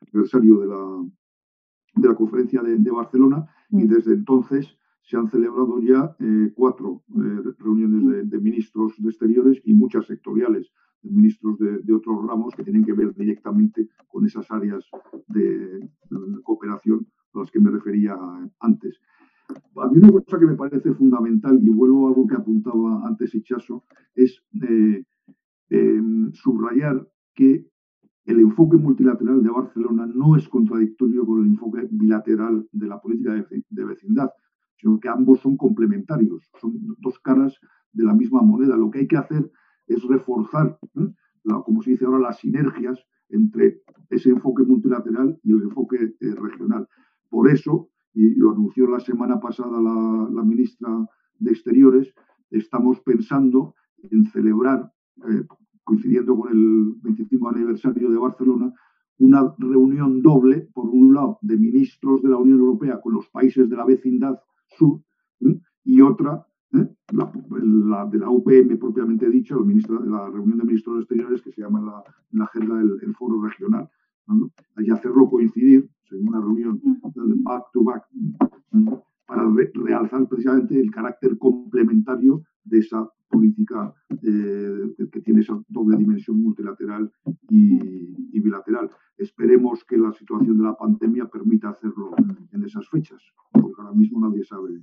aniversario 0.00 0.60
de 0.60 0.66
la, 0.66 1.04
de 1.96 2.08
la 2.08 2.14
conferencia 2.14 2.62
de, 2.62 2.76
de 2.76 2.90
Barcelona 2.90 3.46
y 3.70 3.84
mm. 3.84 3.88
desde 3.88 4.12
entonces 4.14 4.78
se 5.02 5.16
han 5.16 5.28
celebrado 5.28 5.80
ya 5.80 6.14
eh, 6.20 6.52
cuatro 6.54 7.02
eh, 7.08 7.42
reuniones 7.58 8.06
de, 8.06 8.24
de, 8.24 8.38
ministros 8.38 8.94
de 8.98 9.08
exteriores 9.08 9.60
y 9.64 9.74
muchas 9.74 10.06
sectoriales 10.06 10.70
ministros 11.02 11.58
de, 11.58 11.94
otros 11.94 12.26
ramos 12.26 12.54
que 12.54 12.64
tienen 12.64 12.84
que 12.84 12.92
ver 12.92 13.14
directamente 13.14 13.88
con 14.08 14.26
esas 14.26 14.50
áreas 14.50 14.84
de, 15.28 15.88
cooperación 16.42 17.06
a 17.34 17.40
las 17.40 17.50
que 17.50 17.60
me 17.60 17.70
refería 17.70 18.16
antes. 18.60 19.00
A 19.48 19.88
mí 19.88 19.98
una 19.98 20.12
cosa 20.12 20.38
que 20.38 20.46
me 20.46 20.56
parece 20.56 20.92
fundamental, 20.92 21.58
y 21.62 21.70
vuelvo 21.70 22.06
a 22.06 22.10
algo 22.10 22.26
que 22.26 22.34
apuntaba 22.34 23.06
antes 23.06 23.34
Hichaso, 23.34 23.84
es 24.14 24.42
eh, 24.62 25.04
eh, 25.70 26.02
subrayar 26.32 27.06
que 27.34 27.66
el 28.26 28.40
enfoque 28.40 28.76
multilateral 28.76 29.42
de 29.42 29.50
Barcelona 29.50 30.06
no 30.06 30.36
es 30.36 30.46
contradictorio 30.48 31.24
con 31.24 31.40
el 31.40 31.46
enfoque 31.46 31.88
bilateral 31.90 32.68
de 32.72 32.86
la 32.86 33.00
política 33.00 33.32
de, 33.32 33.64
de 33.70 33.84
vecindad, 33.84 34.28
sino 34.76 35.00
que 35.00 35.08
ambos 35.08 35.40
son 35.40 35.56
complementarios, 35.56 36.50
son 36.60 36.74
dos 36.98 37.18
caras 37.20 37.58
de 37.92 38.04
la 38.04 38.12
misma 38.12 38.42
moneda. 38.42 38.76
Lo 38.76 38.90
que 38.90 39.00
hay 39.00 39.08
que 39.08 39.16
hacer 39.16 39.50
es 39.88 40.02
reforzar, 40.04 40.78
¿eh? 40.94 41.12
como 41.64 41.82
se 41.82 41.90
dice 41.90 42.04
ahora, 42.04 42.18
las 42.18 42.38
sinergias 42.38 42.98
entre 43.30 43.82
ese 44.10 44.30
enfoque 44.30 44.64
multilateral 44.64 45.38
y 45.42 45.52
el 45.52 45.62
enfoque 45.62 46.14
eh, 46.20 46.34
regional. 46.34 46.88
Por 47.28 47.50
eso, 47.50 47.90
y 48.14 48.34
lo 48.34 48.52
anunció 48.52 48.86
la 48.86 49.00
semana 49.00 49.40
pasada 49.40 49.80
la, 49.80 50.42
ministra 50.44 50.88
de 51.38 51.50
Exteriores, 51.50 52.14
estamos 52.50 53.00
pensando 53.00 53.74
en 54.10 54.24
celebrar, 54.26 54.92
eh, 55.28 55.44
coincidiendo 55.84 56.36
con 56.36 56.50
el 56.50 56.94
25 57.02 57.48
aniversario 57.48 58.10
de 58.10 58.18
Barcelona, 58.18 58.72
una 59.18 59.54
reunión 59.58 60.22
doble, 60.22 60.68
por 60.72 60.88
un 60.88 61.14
lado, 61.14 61.38
de 61.42 61.56
ministros 61.56 62.22
de 62.22 62.28
la 62.28 62.36
Unión 62.36 62.60
Europea 62.60 63.00
con 63.00 63.14
los 63.14 63.28
países 63.28 63.68
de 63.68 63.76
la 63.76 63.84
vecindad 63.84 64.38
sur, 64.78 65.02
y 65.84 66.00
otra 66.00 66.46
¿eh? 66.72 66.88
la, 67.12 68.06
de 68.06 68.18
la 68.18 68.30
UPM 68.30 68.78
propiamente 68.78 69.28
dicho, 69.30 69.64
la 70.04 70.30
reunión 70.30 70.58
de 70.58 70.64
ministros 70.64 71.00
exteriores 71.00 71.42
que 71.42 71.52
se 71.52 71.62
llama 71.62 71.80
la, 71.80 72.04
la 72.32 72.44
agenda 72.44 72.76
del 72.76 73.14
foro 73.14 73.42
regional. 73.42 73.88
Y 74.76 74.90
hacerlo 74.90 75.28
coincidir 75.30 75.88
en 76.10 76.28
una 76.28 76.40
reunión 76.40 76.80
back 77.42 77.64
to 77.72 77.82
back 77.82 78.04
para 79.26 79.50
realzar 79.74 80.26
precisamente 80.28 80.78
el 80.78 80.90
carácter 80.90 81.38
complementario 81.38 82.42
de 82.64 82.78
esa 82.78 83.08
política 83.28 83.94
eh, 84.22 84.94
que 85.12 85.20
tiene 85.20 85.40
esa 85.40 85.62
doble 85.68 85.96
dimensión 85.96 86.40
multilateral 86.40 87.10
y, 87.50 88.40
bilateral. 88.40 88.90
Esperemos 89.18 89.84
que 89.84 89.98
la 89.98 90.12
situación 90.12 90.56
de 90.56 90.64
la 90.64 90.74
pandemia 90.76 91.26
permita 91.26 91.70
hacerlo 91.70 92.14
en 92.52 92.64
esas 92.64 92.88
fechas, 92.88 93.20
porque 93.52 93.82
ahora 93.82 93.92
mismo 93.92 94.20
nadie 94.20 94.44
sabe. 94.44 94.80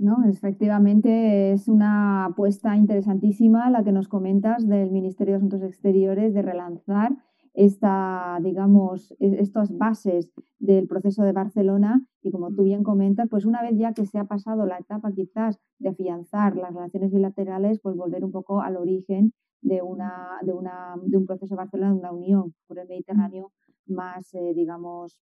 No, 0.00 0.24
efectivamente 0.24 1.52
es 1.52 1.68
una 1.68 2.24
apuesta 2.24 2.74
interesantísima 2.74 3.68
la 3.68 3.84
que 3.84 3.92
nos 3.92 4.08
comentas 4.08 4.66
del 4.66 4.90
Ministerio 4.90 5.34
de 5.34 5.36
Asuntos 5.36 5.62
Exteriores 5.62 6.32
de 6.32 6.40
relanzar 6.40 7.12
esta, 7.52 8.38
digamos, 8.42 9.12
e-, 9.20 9.40
estas 9.40 9.76
bases 9.76 10.32
del 10.58 10.88
proceso 10.88 11.22
de 11.22 11.32
Barcelona 11.32 12.02
y 12.22 12.30
como 12.30 12.50
tú 12.50 12.62
bien 12.62 12.82
comentas, 12.82 13.28
pues 13.28 13.44
una 13.44 13.60
vez 13.60 13.76
ya 13.76 13.92
que 13.92 14.06
se 14.06 14.18
ha 14.18 14.24
pasado 14.24 14.64
la 14.64 14.78
etapa 14.78 15.12
quizás 15.12 15.60
de 15.78 15.90
afianzar 15.90 16.56
las 16.56 16.72
relaciones 16.72 17.12
bilaterales, 17.12 17.78
pues 17.82 17.94
volver 17.94 18.24
un 18.24 18.32
poco 18.32 18.62
al 18.62 18.78
origen 18.78 19.34
de, 19.60 19.82
una, 19.82 20.38
de, 20.40 20.54
una, 20.54 20.94
de 21.02 21.18
un 21.18 21.26
proceso 21.26 21.54
de 21.54 21.58
Barcelona, 21.58 21.92
de 21.92 21.98
una 21.98 22.12
unión 22.12 22.54
por 22.66 22.78
el 22.78 22.88
Mediterráneo 22.88 23.52
más, 23.84 24.32
eh, 24.32 24.54
digamos, 24.54 25.20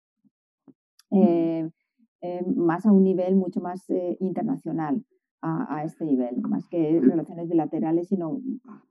eh, 1.11 1.69
eh, 2.21 2.43
más 2.55 2.85
a 2.85 2.91
un 2.91 3.03
nivel 3.03 3.35
mucho 3.35 3.61
más 3.61 3.85
internacional. 4.19 5.03
A, 5.41 5.75
a, 5.75 5.83
este 5.83 6.05
nivel, 6.05 6.41
más 6.41 6.67
que 6.67 6.99
relaciones 6.99 7.47
bilaterales, 7.47 8.07
sino 8.07 8.41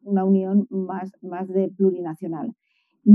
una 0.03 0.25
unión 0.25 0.69
más, 0.71 1.11
más 1.21 1.49
de 1.49 1.69
plurinacional. 1.69 2.55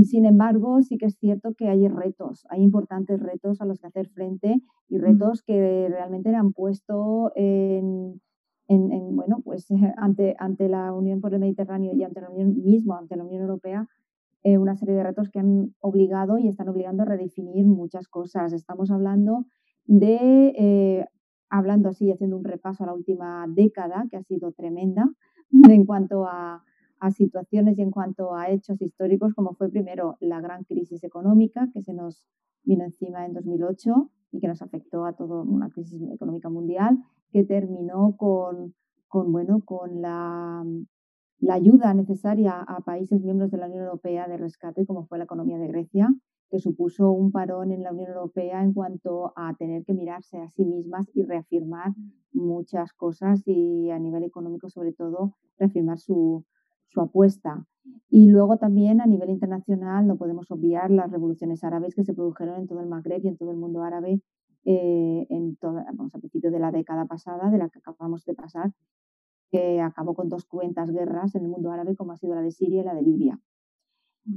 Sin 0.04 0.24
embargo, 0.24 0.82
sí 0.82 0.98
que 0.98 1.06
es 1.06 1.16
cierto 1.18 1.54
que 1.54 1.68
hay 1.68 1.88
retos, 1.88 2.46
hay 2.48 2.62
importantes 2.62 3.18
retos 3.20 3.60
a 3.60 3.64
los 3.64 3.80
que 3.80 3.88
hacer 3.88 4.08
frente 4.08 4.62
y 4.88 4.98
retos 4.98 5.42
que 5.42 5.88
realmente 5.90 6.34
han 6.34 6.52
puesto 6.52 7.32
en, 7.34 8.20
bueno, 8.68 9.40
pues 9.44 9.66
ante, 9.96 10.36
ante 10.38 10.68
la 10.68 10.92
Unión 10.92 11.20
por 11.20 11.34
el 11.34 11.40
Mediterráneo 11.40 11.92
y 11.92 12.04
ante 12.04 12.20
la 12.20 12.30
Unión 12.30 12.62
mismo, 12.62 12.94
ante 12.94 13.16
la 13.16 13.24
Unión 13.24 13.42
Europea, 13.42 13.88
eh, 14.44 14.58
una 14.58 14.76
serie 14.76 14.94
de 14.94 15.02
retos 15.02 15.28
que 15.28 15.40
han 15.40 15.74
obligado 15.80 16.38
y 16.38 16.46
están 16.46 16.68
obligando 16.68 17.02
a 17.02 17.06
redefinir 17.06 17.66
muchas 17.66 18.06
cosas. 18.06 18.52
Estamos 18.52 18.92
hablando 18.92 19.46
de, 19.86 20.54
eh, 20.56 21.06
hablando 21.48 21.88
así, 21.88 22.10
haciendo 22.10 22.36
un 22.36 22.44
repaso 22.44 22.84
a 22.84 22.86
la 22.86 22.94
última 22.94 23.46
década, 23.48 24.06
que 24.10 24.16
ha 24.16 24.22
sido 24.22 24.52
tremenda 24.52 25.10
en 25.68 25.84
cuanto 25.84 26.26
a 26.26 26.64
a 27.00 27.10
situaciones 27.10 27.78
y 27.78 27.82
en 27.82 27.90
cuanto 27.90 28.34
a 28.34 28.50
hechos 28.50 28.80
históricos, 28.80 29.34
como 29.34 29.54
fue 29.54 29.70
primero 29.70 30.16
la 30.20 30.40
gran 30.40 30.64
crisis 30.64 31.02
económica 31.02 31.68
que 31.72 31.82
se 31.82 31.94
nos 31.94 32.26
vino 32.62 32.84
encima 32.84 33.24
en 33.24 33.32
2008 33.32 34.10
y 34.32 34.40
que 34.40 34.48
nos 34.48 34.60
afectó 34.62 35.06
a 35.06 35.14
toda 35.14 35.42
una 35.42 35.70
crisis 35.70 36.00
económica 36.12 36.50
mundial, 36.50 36.98
que 37.32 37.42
terminó 37.42 38.16
con, 38.16 38.74
con, 39.08 39.32
bueno, 39.32 39.62
con 39.64 40.02
la, 40.02 40.62
la 41.38 41.54
ayuda 41.54 41.94
necesaria 41.94 42.60
a 42.60 42.80
países 42.80 43.22
miembros 43.22 43.50
de 43.50 43.56
la 43.56 43.66
Unión 43.66 43.84
Europea 43.84 44.28
de 44.28 44.36
rescate, 44.36 44.86
como 44.86 45.06
fue 45.06 45.18
la 45.18 45.24
economía 45.24 45.58
de 45.58 45.68
Grecia, 45.68 46.14
que 46.50 46.58
supuso 46.58 47.10
un 47.10 47.30
parón 47.30 47.72
en 47.72 47.82
la 47.82 47.92
Unión 47.92 48.08
Europea 48.08 48.62
en 48.62 48.72
cuanto 48.72 49.32
a 49.36 49.54
tener 49.54 49.84
que 49.84 49.94
mirarse 49.94 50.38
a 50.38 50.50
sí 50.50 50.64
mismas 50.64 51.08
y 51.14 51.22
reafirmar 51.22 51.92
muchas 52.32 52.92
cosas 52.92 53.42
y 53.46 53.90
a 53.90 53.98
nivel 53.98 54.24
económico 54.24 54.68
sobre 54.68 54.92
todo 54.92 55.36
reafirmar 55.58 55.98
su, 55.98 56.44
su 56.88 57.00
apuesta. 57.00 57.66
Y 58.08 58.28
luego 58.28 58.58
también 58.58 59.00
a 59.00 59.06
nivel 59.06 59.30
internacional 59.30 60.06
no 60.06 60.16
podemos 60.16 60.50
obviar 60.50 60.90
las 60.90 61.10
revoluciones 61.10 61.62
árabes 61.64 61.94
que 61.94 62.04
se 62.04 62.14
produjeron 62.14 62.60
en 62.60 62.66
todo 62.66 62.80
el 62.80 62.88
Magreb 62.88 63.24
y 63.24 63.28
en 63.28 63.36
todo 63.36 63.50
el 63.50 63.56
mundo 63.56 63.82
árabe 63.82 64.20
eh, 64.64 65.26
en 65.30 65.56
toda, 65.56 65.84
vamos, 65.94 66.14
a 66.14 66.18
principios 66.18 66.52
de 66.52 66.58
la 66.58 66.70
década 66.70 67.06
pasada, 67.06 67.50
de 67.50 67.58
la 67.58 67.70
que 67.70 67.78
acabamos 67.78 68.24
de 68.24 68.34
pasar, 68.34 68.72
que 69.50 69.80
acabó 69.80 70.14
con 70.14 70.28
dos 70.28 70.44
cuentas 70.44 70.90
guerras 70.90 71.34
en 71.34 71.44
el 71.44 71.48
mundo 71.48 71.70
árabe, 71.70 71.96
como 71.96 72.12
ha 72.12 72.16
sido 72.16 72.34
la 72.34 72.42
de 72.42 72.50
Siria 72.50 72.82
y 72.82 72.84
la 72.84 72.94
de 72.94 73.02
Libia. 73.02 73.40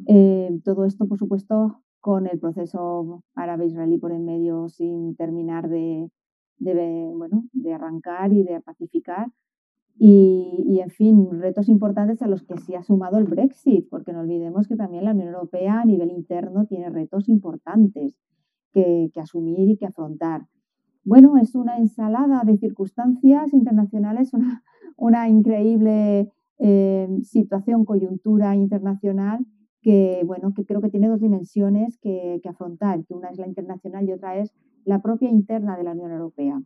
Eh, 0.08 0.62
todo 0.64 0.86
esto, 0.86 1.08
por 1.08 1.20
supuesto, 1.20 1.84
con 2.04 2.28
el 2.28 2.38
proceso 2.38 3.24
árabe-israelí 3.34 3.98
por 3.98 4.12
en 4.12 4.26
medio 4.26 4.68
sin 4.68 5.16
terminar 5.16 5.70
de, 5.70 6.12
de, 6.58 7.10
bueno, 7.16 7.46
de 7.54 7.74
arrancar 7.74 8.34
y 8.34 8.44
de 8.44 8.60
pacificar, 8.60 9.32
y, 9.98 10.82
en 10.84 10.90
fin, 10.90 11.40
retos 11.40 11.70
importantes 11.70 12.22
a 12.22 12.28
los 12.28 12.44
que 12.44 12.58
sí 12.58 12.76
ha 12.76 12.84
sumado 12.84 13.20
el 13.20 13.24
Brexit, 13.24 13.88
porque 13.90 14.12
no 14.12 14.20
olvidemos 14.20 14.68
que 14.68 14.76
también 14.76 15.06
la 15.06 15.12
Unión 15.12 15.30
Europea 15.30 15.80
a 15.80 15.86
nivel 15.86 16.12
interno 16.12 16.66
tiene 16.66 16.90
retos 16.90 17.30
importantes 17.30 18.20
que, 18.74 19.10
asumir 19.16 19.70
y 19.70 19.78
que 19.78 19.86
afrontar. 19.86 20.48
Bueno, 21.06 21.38
es 21.38 21.56
una 21.56 21.78
ensalada 21.78 22.42
de 22.44 22.58
circunstancias 22.58 23.54
internacionales, 23.54 24.34
una, 24.34 24.62
una 24.98 25.30
increíble 25.30 26.34
eh, 26.58 27.08
situación, 27.22 27.86
coyuntura 27.86 28.58
internacional 28.58 29.46
que, 29.84 30.24
bueno, 30.26 30.54
que 30.56 30.66
creo 30.66 30.82
que 30.82 30.90
tiene 30.90 31.10
dos 31.10 31.22
dimensiones 31.22 32.00
que, 32.00 32.40
que 32.42 32.50
afrontar, 32.50 33.06
que 33.06 33.14
una 33.14 33.30
es 33.30 33.38
la 33.38 33.48
internacional 33.48 34.08
y 34.08 34.14
otra 34.14 34.38
es 34.38 34.52
la 34.86 35.02
propia 35.02 35.30
interna 35.30 35.78
de 35.78 35.84
la 35.84 35.92
Unión 35.92 36.12
Europea 36.12 36.62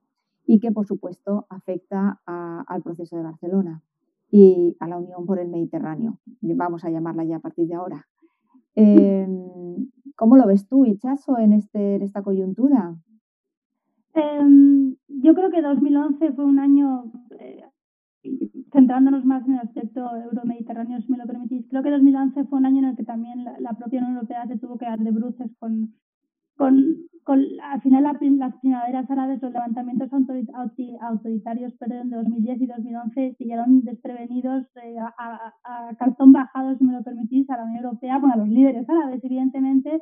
y 0.45 0.59
que, 0.59 0.71
por 0.71 0.87
supuesto, 0.87 1.45
afecta 1.49 2.21
al 2.25 2.81
proceso 2.81 3.17
de 3.17 3.23
Barcelona 3.23 3.83
y 4.31 4.75
a 4.79 4.87
la 4.87 4.97
Unión 4.97 5.25
por 5.25 5.39
el 5.39 5.49
Mediterráneo. 5.49 6.19
Vamos 6.41 6.85
a 6.85 6.89
llamarla 6.89 7.25
ya 7.25 7.35
a 7.37 7.41
partir 7.41 7.67
de 7.67 7.75
ahora. 7.75 8.07
Em, 8.75 9.89
¿Cómo 10.15 10.37
lo 10.37 10.47
ves 10.47 10.67
tú, 10.67 10.85
Ichazo, 10.85 11.37
en, 11.37 11.53
este, 11.53 11.95
en 11.95 12.01
esta 12.01 12.23
coyuntura? 12.23 12.95
Em, 14.13 14.95
yo 15.07 15.35
creo 15.35 15.51
que 15.51 15.61
2011 15.61 16.31
fue 16.31 16.45
un 16.45 16.59
año, 16.59 17.11
centrándonos 18.71 19.25
más 19.25 19.45
en 19.47 19.53
el 19.53 19.59
aspecto 19.59 20.01
euromediterráneo, 20.15 21.01
si 21.01 21.11
me 21.11 21.17
lo 21.17 21.25
permitís, 21.25 21.65
creo 21.69 21.83
que 21.83 21.91
2011 21.91 22.45
fue 22.45 22.59
un 22.59 22.65
año 22.65 22.79
en 22.79 22.85
el 22.85 22.95
que 22.95 23.03
también 23.03 23.43
la, 23.43 23.59
la 23.59 23.73
propia 23.73 23.99
Unión 23.99 24.15
Europea 24.15 24.47
se 24.47 24.57
tuvo 24.57 24.77
que 24.77 24.85
dar 24.85 24.99
de 24.99 25.11
bruces 25.11 25.51
con, 25.59 25.93
con, 26.57 26.83
con 27.23 27.45
al 27.61 27.81
final 27.81 28.03
las 28.03 28.17
primaveras 28.17 29.09
árabes, 29.09 29.41
los 29.41 29.53
levantamientos 29.53 30.09
autoritarios 30.11 31.73
perdón, 31.75 32.09
de 32.09 32.17
2010 32.17 32.61
y 32.61 32.67
2011 32.67 33.35
pillaron 33.37 33.81
desprevenidos 33.83 34.65
eh, 34.83 34.95
a, 34.97 35.53
a, 35.63 35.95
calzón 35.95 36.33
bajado, 36.33 36.75
si 36.77 36.83
me 36.83 36.93
lo 36.93 37.03
permitís, 37.03 37.49
a 37.49 37.57
la 37.57 37.63
Unión 37.63 37.83
Europea, 37.85 38.17
bueno, 38.17 38.33
a 38.33 38.37
los 38.37 38.49
líderes 38.49 38.89
árabes, 38.89 39.23
evidentemente, 39.23 40.01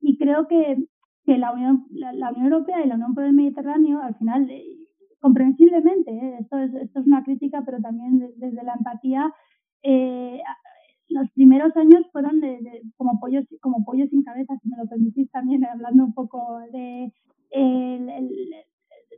y 0.00 0.16
creo 0.16 0.46
que, 0.46 0.76
que 1.24 1.38
la, 1.38 1.52
Unión, 1.52 1.86
la, 1.90 2.30
Unión 2.30 2.52
Europea 2.52 2.84
y 2.84 2.88
la 2.88 2.94
Unión 2.94 3.14
por 3.14 3.24
el 3.24 3.32
Mediterráneo, 3.32 4.00
al 4.00 4.14
final, 4.14 4.48
eh, 4.50 4.77
comprensiblemente, 5.20 6.10
eh, 6.10 6.38
esto, 6.40 6.58
es, 6.58 6.74
esto 6.74 7.00
es 7.00 7.06
una 7.06 7.22
crítica, 7.24 7.62
pero 7.64 7.80
también 7.80 8.32
desde 8.36 8.62
la 8.62 8.74
empatía, 8.74 9.32
eh, 9.82 10.40
los 11.08 11.30
primeros 11.32 11.76
años 11.76 12.06
fueron 12.12 12.40
de, 12.40 12.82
como 12.96 13.18
pollos 13.18 13.44
como 13.60 13.84
pollos 13.84 14.10
sin 14.10 14.22
cabeza, 14.22 14.54
si 14.62 14.68
me 14.68 14.76
lo 14.76 14.88
permitís 14.88 15.30
también, 15.30 15.64
hablando 15.66 16.04
un 16.04 16.14
poco 16.14 16.58
de 16.72 17.12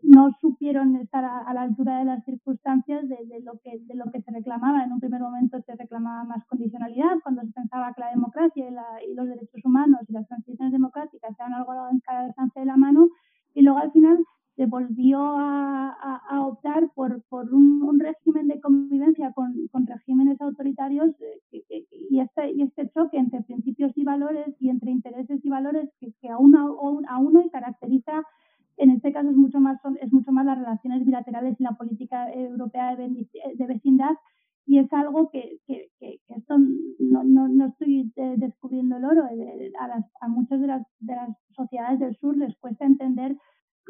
no 0.03 0.34
supieron 0.40 0.96
estar 0.96 1.24
a, 1.24 1.53
la 1.53 1.62
altura 1.62 1.98
de 1.98 2.05
las 2.05 2.24
circunstancias 2.24 3.09
de, 3.09 3.40
lo 3.42 3.59
que 3.62 3.78
de 3.80 3.94
lo 3.94 4.11
que 4.11 4.22
se 4.22 4.30
reclamaba. 4.30 4.84
En 4.84 4.92
un 4.92 5.01
primer 5.01 5.20
momento 5.20 5.61
se 5.62 5.74
reclamaba 5.74 6.24
más 6.24 6.44
condicionalidad, 6.46 7.18
cuando 7.22 7.42
se 7.42 7.53
pensaba 7.53 7.92
que 7.94 8.01
la 8.01 8.11
democracia 8.11 8.64
y, 9.07 9.14
los 9.14 9.28
derechos 9.28 9.64
humanos 9.64 10.01
y 10.09 10.12
las 10.12 10.26
transiciones 10.28 10.72
democráticas 10.72 11.32
eran 11.38 11.55
algo 11.55 11.72
alcance 11.72 12.61
de 12.61 12.66
la 12.66 12.76
mano, 12.76 13.09
y 13.55 13.62
luego 13.62 13.78
al 13.78 13.92
final 13.92 14.18
se 14.57 14.66
volvió 14.66 15.20
a, 15.20 16.46
optar 16.46 16.90
por, 16.94 17.22
por 17.28 17.53
un, 17.55 17.98
régimen 17.98 18.48
de 18.48 18.61
convivencia 18.61 19.32
con, 19.32 19.55
regímenes 19.86 20.40
autoritarios 20.40 21.11
eh, 21.20 21.86
y, 21.90 22.20
este, 22.20 22.53
y 22.53 22.62
este 22.62 22.88
choque 22.90 23.18
entre 23.18 23.42
principios 23.42 23.92
y 23.96 24.05
valores 24.05 24.55
y 24.59 24.68
entre 24.68 24.90
intereses 24.90 25.44
y 25.44 25.48
valores 25.48 25.88
que, 26.01 26.12
que 26.20 26.28
a, 26.28 26.38
uno, 26.38 26.76
a 27.09 27.18
uno 27.18 27.42
y 27.42 27.51
caracteriza 27.51 28.22
en 28.76 28.90
este 28.90 29.12
caso 29.12 29.30
es 29.30 29.36
mucho 29.36 29.61
más 29.61 29.78
es 30.01 30.12
mucho 30.12 30.32
más 30.32 30.46
las 30.46 30.59
relaciones 30.59 31.05
bilaterales 31.05 31.57
y 31.59 31.62
la 31.62 31.72
política 31.72 32.32
europea 32.32 32.96
de, 32.96 33.26
vecindad 33.66 34.16
y 34.66 34.78
es 34.78 34.92
algo 34.92 35.30
que, 35.30 35.59
que, 35.66 35.90
que 35.98 36.20
esto 36.28 36.57
no, 36.98 37.24
no, 37.24 37.48
no, 37.48 37.66
estoy 37.66 38.12
eh, 38.16 38.34
descubriendo 38.36 38.96
el 38.96 39.05
oro 39.05 39.26
eh, 39.30 39.72
a, 39.78 39.88
las, 39.88 40.05
a 40.20 40.28
muchas 40.28 40.61
de 40.61 40.66
las, 40.66 40.86
de 41.01 41.14
las 41.14 41.30
sociedades 41.55 42.01
del 42.01 42.16
sur 42.16 42.36
les 42.36 42.57
cuesta 42.59 42.84
entender 42.84 43.36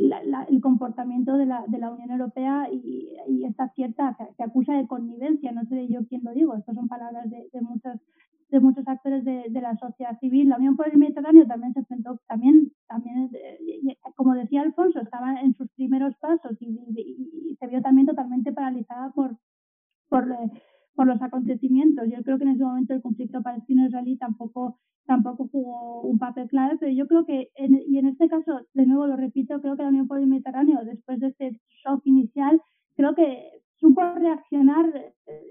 el 0.01 0.61
comportamiento 0.61 1.37
de 1.37 1.47
la, 1.47 1.65
de 1.67 1.79
la 1.79 1.91
Unión 1.91 2.11
Europea 2.11 2.69
y, 2.73 3.45
esta 3.45 3.69
cierta, 3.75 4.17
se, 4.37 4.43
acusa 4.43 4.75
de 4.75 4.87
connivencia, 4.87 5.53
no 5.53 5.65
sé 5.65 5.89
yo 5.89 6.07
quién 6.09 6.23
lo 6.25 6.33
digo, 6.33 6.55
estas 6.55 6.75
son 6.75 6.89
palabras 6.89 7.29
de, 7.31 7.49
de 7.53 7.61
muchos 7.61 8.01
de 8.51 8.61
muchos 8.61 8.87
actores 8.89 9.25
de, 9.25 9.49
la 9.61 9.77
sociedad 9.77 10.19
civil. 10.19 10.49
La 10.49 10.57
Unión 10.57 10.77
por 10.77 10.89
el 10.89 10.99
Mediterráneo 10.99 11.47
también 11.47 11.73
se 11.73 11.81
enfrentó, 11.81 12.19
también, 12.27 12.73
también 12.89 13.31
como 14.17 14.35
decía 14.35 14.63
Alfonso, 14.63 15.01
estaba 15.01 15.41
en 15.41 15.55
sus 15.55 15.69
primeros 15.71 16.17
pasos 16.17 16.57
y, 16.61 16.81
y, 16.97 17.57
se 17.57 17.67
vio 17.69 17.81
también 17.81 18.07
totalmente 18.07 18.53
paralizada 18.53 19.13
los 21.07 21.21
acontecimientos. 21.23 22.07
Yo 22.09 22.23
creo 22.23 22.39
que 22.39 22.45
en 22.45 22.51
ese 22.51 22.65
momento 22.65 22.95
el 22.95 23.03
conflicto 23.03 23.43
palestino-israelí 23.43 24.17
tampoco, 24.17 24.79
tampoco 25.07 25.49
jugó 25.51 26.03
un 26.03 26.19
papel 26.19 26.49
clave, 26.49 26.77
pero 26.79 26.93
yo 26.93 27.07
creo 27.07 27.25
que, 27.25 27.51
y 27.57 27.99
en 27.99 28.07
este 28.07 28.29
caso, 28.29 28.61
de 28.75 28.87
nuevo 28.87 29.07
lo 29.07 29.17
repito, 29.17 29.61
creo 29.61 29.77
que 29.77 29.83
la 29.83 29.89
Unión 29.89 30.09
por 30.09 30.19
el 30.19 30.27
Mediterráneo, 30.27 30.81
después 30.85 31.21
de 31.21 31.29
este 31.29 31.61
shock 31.85 32.03
inicial, 32.05 32.61
creo 32.97 33.15
que 33.15 33.61
supo 33.81 34.03
reaccionar 34.15 34.87
eh, 34.95 35.43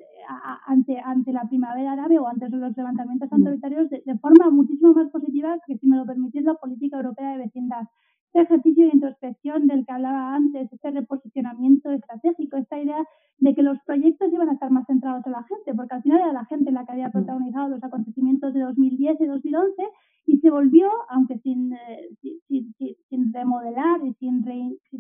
ante, 0.68 1.00
ante 1.00 1.34
la 1.34 1.47
primavera 1.50 1.93
árabe 1.93 2.20
o 2.20 2.28
ante 2.28 2.47
los 2.50 2.78
levantamientos 2.78 3.30
mm. 3.32 3.36
autoritarios 3.36 3.89
de, 3.89 4.04
de, 4.06 4.18
forma 4.20 4.50
muchísimo 4.52 4.93
más 4.93 5.10
positiva 5.10 5.58
que, 5.66 5.78
si 5.78 5.88
me 5.88 5.97
lo 5.97 6.06
permitís, 6.06 6.43
la 6.43 6.54
política 6.54 6.97
europea 6.97 7.32
de 7.32 7.45
vecindad. 7.45 7.84
Este 8.28 8.41
ejercicio 8.41 8.86
de 8.86 8.91
introspección 8.93 9.66
del 9.66 9.86
que 9.86 9.91
hablaba 9.91 10.36
antes, 10.36 10.72
este 10.72 10.91
reposicionamiento 10.91 11.89
estratégico, 11.89 12.58
esta 12.58 12.80
idea 12.80 13.04
de 13.50 13.56
que 13.56 13.64
los 13.64 13.80
proyectos 13.82 14.32
iban 14.32 14.50
a 14.50 14.54
estar 14.54 14.70
más 14.70 14.86
centrados 14.86 15.26
en 15.26 15.32
la 15.32 15.43
gente, 15.43 15.74
porque 15.74 15.95
al 15.95 16.04
final 16.04 16.20
era 16.20 16.34
la 16.34 16.45
gente 16.45 16.72
la 16.72 16.86
que 16.86 16.91
había 16.91 17.10
protagonizado 17.10 17.70
los 17.70 17.84
acontecimientos 17.84 18.54
de 18.54 18.60
2010 18.60 19.22
y 19.22 19.26
2011 19.26 19.84
y 20.28 20.38
se 20.38 20.52
volvió, 20.52 20.88
aunque 21.10 21.39
sin, 21.39 21.74
eh, 21.74 22.10
sin, 22.47 22.76
sin, 23.10 23.34
remodelar 23.34 24.06
y 24.06 24.14
sin, 24.14 24.43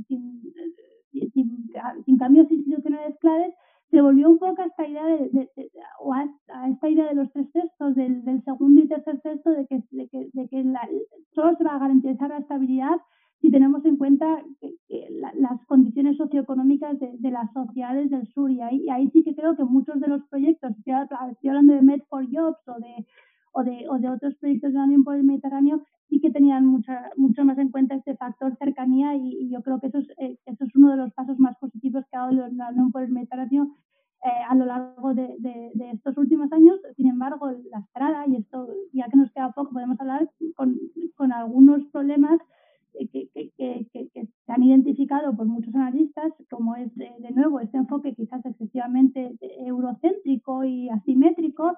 sin 0.07 0.41
sin, 2.05 2.17
cambios 2.17 2.51
institucionales 2.51 3.17
claves, 3.19 3.53
se 3.91 4.01
volvió 4.01 4.29
un 4.29 4.39
poco 4.39 4.61
a 4.61 4.65
esta 4.65 4.87
idea 4.87 5.05
de, 5.05 5.49
o 5.99 6.13
a, 6.13 6.25
esta 6.71 6.89
idea 6.89 7.07
de 7.09 7.15
los 7.15 7.31
tres 7.31 7.51
textos, 7.51 7.95
del, 7.95 8.23
segundo 8.43 8.81
y 8.81 8.87
tercer 8.87 9.19
texto, 9.21 9.51
de 9.51 9.67
que, 9.67 9.83
de 9.91 10.07
que, 10.09 10.29
de 10.33 10.47
que 10.47 10.63
la, 10.63 10.87
solo 11.33 11.55
se 11.55 11.63
va 11.63 11.75
a 11.75 11.79
garantizar 11.79 12.29
la 12.29 12.39
estabilidad 12.39 12.97
si 13.41 13.51
tenemos 13.51 13.85
en 13.85 13.97
cuenta 13.97 14.43
las 15.19 15.65
condiciones 15.65 16.17
socioeconómicas 16.17 16.97
de, 16.99 17.31
las 17.31 17.51
sociedades 17.53 18.09
del 18.09 18.27
sur. 18.33 18.51
Y 18.51 18.61
ahí, 18.61 18.89
ahí 18.89 19.09
sí 19.11 19.23
que 19.23 19.35
creo 19.35 19.55
que 19.55 19.63
muchos 19.63 19.99
de 19.99 20.07
los 20.07 20.23
proyectos, 20.27 20.71
estoy 20.77 21.49
hablando 21.49 21.73
de 21.73 21.81
Med 21.81 22.01
for 22.09 22.25
Jobs 22.31 22.59
o 22.67 22.79
de, 22.79 23.05
o 23.51 23.63
de, 23.63 23.89
o 23.89 23.99
de 23.99 24.09
otros 24.09 24.35
proyectos 24.35 24.71
de 24.71 24.77
la 24.77 24.85
Unión 24.85 25.03
por 25.03 25.15
el 25.15 25.23
Mediterráneo, 25.23 25.81
sí 26.09 26.19
que 26.19 26.31
tenían 26.31 26.65
mucha, 26.65 27.11
mucho 27.17 27.45
más 27.45 27.57
en 27.57 27.69
cuenta 27.69 27.95
este 27.95 28.15
factor 28.15 28.55
cercanía 28.57 29.15
y, 29.15 29.49
yo 29.49 29.61
creo 29.61 29.79
que 29.79 29.87
eso 29.87 29.99
es, 29.99 30.09
eh, 30.17 30.37
eso 30.45 30.63
es 30.63 30.75
uno 30.75 30.91
de 30.91 30.97
los 30.97 31.13
pasos 31.13 31.39
más 31.39 31.57
positivos 31.57 32.05
que 32.09 32.17
ha 32.17 32.21
dado 32.21 32.49
la 32.51 32.69
Unión 32.69 32.91
por 32.91 33.03
el 33.03 33.11
Mediterráneo 33.11 33.75
eh, 34.23 34.43
a 34.49 34.55
lo 34.55 34.65
largo 34.65 35.13
de, 35.13 35.35
de, 35.39 35.91
estos 35.91 36.17
últimos 36.17 36.51
años. 36.51 36.79
Sin 36.97 37.07
embargo, 37.07 37.51
la 37.71 37.79
estrada, 37.79 38.25
y 38.27 38.35
esto 38.35 38.67
ya 38.91 39.07
que 39.07 39.17
nos 39.17 39.31
queda 39.31 39.51
poco, 39.51 39.71
podemos 39.71 39.99
hablar 39.99 40.29
con, 40.55 40.77
con 41.15 41.31
algunos 41.31 41.85
problemas 41.87 42.39
que, 42.93 43.29
que, 43.29 43.51
que, 43.57 44.09
que, 44.13 44.27
se 44.49 44.53
han 44.53 44.63
identificado 44.63 45.35
por 45.35 45.45
muchos 45.45 45.75
analistas, 45.75 46.33
como 46.49 46.75
es 46.75 46.89
de, 46.95 47.11
nuevo 47.35 47.59
este 47.59 47.77
enfoque 47.77 48.15
quizás 48.15 48.43
excesivamente 48.43 49.37
eurocéntrico 49.59 50.63
y 50.63 50.89
asimétrico, 50.89 51.73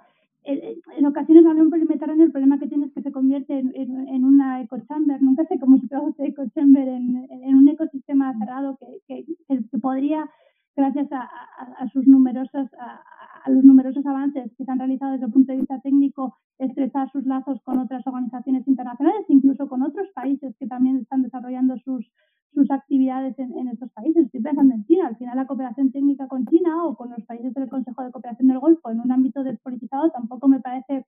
en 0.46 1.06
ocasiones 1.06 1.44
la 1.44 1.50
Unión 1.50 1.70
Mediterráneo 1.70 2.26
el 2.26 2.32
problema 2.32 2.60
que 2.60 2.68
tiene 2.68 2.86
es 2.86 2.94
que 2.94 3.02
se 3.02 3.12
convierte 3.12 3.60
en, 3.60 3.76
en, 3.76 4.24
una 4.24 4.62
eco 4.62 4.80
chamber, 4.88 5.22
nunca 5.22 5.44
sé 5.48 5.60
cómo 5.60 5.80
se 5.80 5.88
traduce 5.88 6.26
eco 6.26 6.44
chamber, 6.56 6.88
en, 6.88 7.28
en 7.30 7.56
un 7.56 7.68
ecosistema 7.68 8.34
cerrado 8.40 8.78
que, 9.06 9.26
que, 9.26 9.78
podría, 9.80 10.30
gracias 10.74 11.12
a, 11.12 11.30
a, 11.78 11.90
sus 11.90 12.08
numerosas, 12.08 12.74
a, 12.80 13.02
a, 13.44 13.50
los 13.52 13.66
numerosos 13.66 14.06
avances 14.06 14.50
que 14.58 14.64
se 14.64 14.72
han 14.72 14.80
realizado 14.80 15.12
desde 15.12 15.26
el 15.26 15.34
punto 15.34 15.52
de 15.52 15.60
vista 15.60 15.82
técnico, 15.82 16.38
estrechar 16.58 17.12
sus 17.12 17.26
lazos 17.26 17.60
con 17.64 17.80
otras 17.80 18.08
organizaciones 18.08 18.66
internacionales, 18.66 19.26
incluso 19.28 19.68
con 19.68 19.84
otros 19.84 20.08
países 20.16 20.56
que 20.58 20.68
también 20.68 20.98
están 20.98 21.22
desarrollando 21.22 21.78
sus, 21.80 22.11
sus 22.54 22.70
actividades 22.72 23.38
en, 23.40 23.68
estos 23.68 23.92
países. 23.92 24.26
Estoy 24.26 24.42
pensando 24.42 24.74
en 24.74 24.86
China. 24.86 25.08
Al 25.08 25.18
final, 25.18 25.36
la 25.36 25.48
cooperación 25.48 25.92
técnica 25.92 26.28
con 26.28 26.46
China 26.48 26.86
o 26.86 26.96
con 26.96 27.10
los 27.10 27.24
países 27.26 27.54
del 27.54 27.70
Consejo 27.70 28.04
de 28.04 28.12
Cooperación 28.12 28.48
del 28.48 28.60
Golfo 28.60 28.90
en 28.90 29.00
un 29.00 29.12
ámbito 29.12 29.44
despolitizado 29.44 30.12
tampoco 30.12 30.48
me 30.48 30.60
parece 30.60 31.06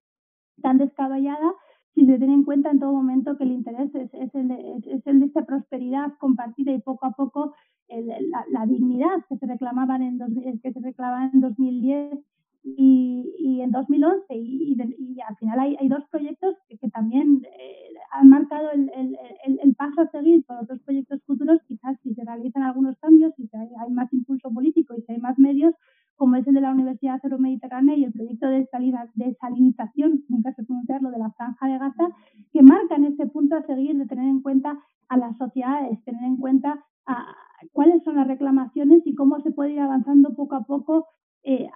tan 0.62 0.78
descabellada 0.78 1.54
si 1.94 2.06
se 2.06 2.18
tiene 2.18 2.34
en 2.34 2.44
cuenta 2.44 2.72
en 2.72 2.80
todo 2.80 2.94
momento 2.94 3.38
que 3.38 3.44
el 3.44 3.52
interés 3.52 3.94
es, 3.94 4.14
es, 4.14 4.34
el, 4.34 4.48
de, 4.48 4.78
es, 4.86 5.06
el 5.06 5.20
de 5.20 5.26
esta 5.28 5.46
prosperidad 5.46 6.14
compartida 6.18 6.72
y 6.72 6.82
poco 6.82 7.06
a 7.06 7.12
poco 7.12 7.54
el, 7.88 8.08
la, 8.08 8.46
la, 8.50 8.66
dignidad 8.66 9.24
que 9.30 9.38
se 9.38 9.46
reclamaban 9.46 10.02
en 10.02 10.18
dos, 10.18 10.30
que 10.64 10.74
se 10.74 10.80
reclamaba 10.80 11.30
en 11.32 11.40
2010 11.40 12.20
y, 12.64 13.36
y 13.40 13.62
en 13.62 13.72
2011 13.72 14.24
y, 14.36 14.74
y, 14.74 14.78
y, 14.98 15.22
al 15.22 15.36
final 15.36 15.60
hay, 15.60 15.76
hay 15.80 15.88
dos 15.90 16.04
proyectos 16.10 16.56
que, 16.70 16.90
también 16.90 17.42
eh, 17.44 17.94
han 18.12 18.30
marcado 18.30 18.70
el, 18.72 19.76
paso 19.76 20.02
a 20.02 20.12
seguir 20.12 20.46
por 20.46 20.58
otros 20.58 20.80
proyectos 20.82 21.22
futuros, 21.26 21.60
quizás 21.68 21.98
si 22.04 22.14
se 22.14 22.24
realizan 22.24 22.64
algunos 22.64 22.98
cambios, 23.00 23.34
si 23.36 23.50
hay, 23.54 23.92
más 23.92 24.12
impulso 24.14 24.50
político 24.52 24.94
y 24.96 25.02
si 25.02 25.14
hay 25.14 25.18
más 25.20 25.38
medios, 25.38 25.74
como 26.16 26.36
es 26.36 26.48
el 26.48 26.54
de 26.54 26.62
la 26.62 26.72
Universidad 26.72 27.20
Euromediterránea 27.24 27.98
y 27.98 28.06
el 28.06 28.14
proyecto 28.14 28.48
de 28.48 28.66
salida, 28.68 29.10
desalinización, 29.16 30.24
nunca 30.30 30.54
sé 30.54 30.64
pronunciarlo, 30.64 31.10
de 31.12 31.18
la 31.18 31.32
Franja 31.32 31.68
de 31.68 31.80
Gaza, 31.80 32.08
que 32.54 32.62
marcan 32.62 33.04
ese 33.04 33.26
punto 33.26 33.56
a 33.56 33.66
seguir 33.66 33.98
de 33.98 34.06
tener 34.06 34.26
en 34.26 34.42
cuenta 34.42 34.80
a 35.10 35.18
las 35.18 35.36
sociedades, 35.38 36.02
tener 36.04 36.24
en 36.24 36.38
cuenta 36.38 36.84
a, 37.08 37.36
cuáles 37.72 38.04
son 38.04 38.16
las 38.16 38.28
reclamaciones 38.28 39.02
y 39.06 39.16
cómo 39.16 39.42
se 39.42 39.52
puede 39.52 39.74
ir 39.74 39.80
avanzando 39.80 40.36
poco 40.36 40.56
a 40.56 40.64
poco 40.64 41.08
eh, 41.44 41.68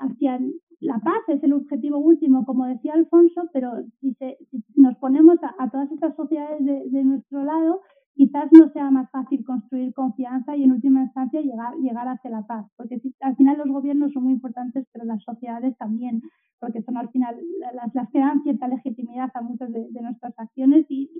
hacia 0.00 0.38
la 0.82 0.98
paz 0.98 1.22
es 1.28 1.42
el 1.44 1.52
objetivo 1.52 1.98
último, 1.98 2.44
como 2.44 2.66
decía 2.66 2.94
Alfonso, 2.94 3.42
pero 3.52 3.70
si, 4.00 4.14
se, 4.14 4.36
si 4.50 4.80
nos 4.80 4.96
ponemos 4.96 5.38
a, 5.42 5.54
a, 5.62 5.70
todas 5.70 5.90
estas 5.92 6.16
sociedades 6.16 6.64
de, 6.64 7.04
nuestro 7.04 7.44
lado, 7.44 7.80
quizás 8.14 8.48
no 8.50 8.68
sea 8.72 8.90
más 8.90 9.08
fácil 9.12 9.44
construir 9.44 9.94
confianza 9.94 10.56
y 10.56 10.64
en 10.64 10.72
última 10.72 11.02
instancia 11.02 11.40
llegar, 11.40 11.74
llegar 11.76 12.08
hacia 12.08 12.30
la 12.30 12.44
paz, 12.48 12.66
porque 12.76 12.98
si, 12.98 13.14
al 13.20 13.36
final 13.36 13.58
los 13.58 13.68
gobiernos 13.68 14.12
son 14.12 14.24
muy 14.24 14.32
importantes, 14.32 14.84
pero 14.92 15.04
las 15.04 15.22
sociedades 15.22 15.76
también, 15.78 16.20
porque 16.58 16.82
son 16.82 16.96
al 16.96 17.10
final 17.10 17.36
las, 17.74 17.94
las 17.94 18.10
que 18.10 18.18
dan 18.18 18.42
cierta 18.42 18.66
legitimidad 18.66 19.30
a 19.34 19.40
muchas 19.40 19.70
de, 19.72 19.88
nuestras 20.02 20.34
acciones 20.36 20.84
y, 20.88 21.10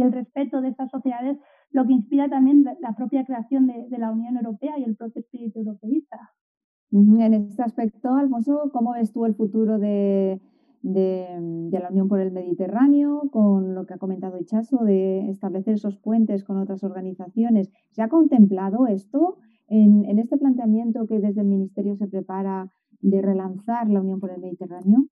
el 0.00 0.12
respeto 0.12 0.60
de 0.60 0.68
estas 0.68 0.90
sociedades, 0.92 1.38
lo 1.72 1.84
que 1.84 1.92
inspira 1.92 2.28
también 2.28 2.62
la, 2.62 2.76
la 2.80 2.94
propia 2.94 3.24
creación 3.24 3.66
de, 3.66 3.88
de 3.88 3.98
la 3.98 4.12
Unión 4.12 4.36
Europea 4.36 4.78
y 4.78 4.84
el 4.84 4.94
propio 4.96 5.20
espíritu 5.20 5.58
europeísta. 5.58 6.30
En 6.90 7.34
este 7.34 7.62
aspecto, 7.62 8.14
Alfonso, 8.14 8.70
¿cómo 8.72 8.92
ves 8.92 9.12
tú 9.12 9.26
el 9.26 9.34
futuro 9.34 9.78
de, 9.78 10.40
la 10.82 11.88
Unión 11.90 12.08
por 12.08 12.20
el 12.20 12.32
Mediterráneo 12.32 13.28
con 13.30 13.74
lo 13.74 13.84
que 13.84 13.94
ha 13.94 13.98
comentado 13.98 14.38
Ichazo 14.38 14.84
de 14.84 15.28
establecer 15.28 15.74
esos 15.74 15.98
puentes 15.98 16.44
con 16.44 16.56
otras 16.56 16.82
organizaciones? 16.84 17.70
¿Se 17.90 18.00
ha 18.00 18.08
contemplado 18.08 18.86
esto 18.86 19.36
en, 19.66 20.18
este 20.18 20.38
planteamiento 20.38 21.06
que 21.06 21.20
desde 21.20 21.42
el 21.42 21.48
Ministerio 21.48 21.94
se 21.96 22.08
prepara 22.08 22.72
de 23.02 23.20
relanzar 23.20 23.90
la 23.90 24.00
Unión 24.00 24.18
por 24.18 24.30
el 24.30 24.40
Mediterráneo? 24.40 25.04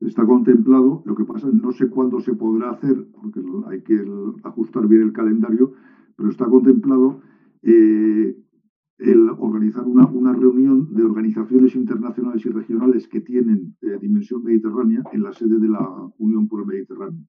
Está 0.00 0.24
contemplado, 0.24 1.02
lo 1.04 1.14
que 1.14 1.24
pasa 1.24 1.46
no 1.52 1.72
sé 1.72 1.90
cuándo 1.90 2.20
se 2.20 2.32
podrá 2.32 2.70
hacer, 2.70 3.06
porque 3.12 3.42
hay 3.68 3.82
que 3.82 4.02
ajustar 4.44 4.88
bien 4.88 5.02
el 5.02 5.12
calendario, 5.12 5.72
pero 6.16 6.30
está 6.30 6.46
contemplado 6.46 7.20
eh, 7.62 8.34
el 9.00 9.30
organizar 9.30 9.84
una, 9.86 10.06
una, 10.06 10.32
reunión 10.34 10.94
de 10.94 11.02
organizaciones 11.04 11.74
internacionales 11.74 12.44
y 12.44 12.50
regionales 12.50 13.08
que 13.08 13.20
tienen 13.20 13.74
eh, 13.80 13.98
dimensión 14.00 14.44
mediterránea 14.44 15.02
en 15.12 15.22
la 15.22 15.32
sede 15.32 15.58
de 15.58 15.68
la 15.68 16.12
Unión 16.18 16.46
por 16.46 16.60
el 16.60 16.66
Mediterráneo, 16.66 17.24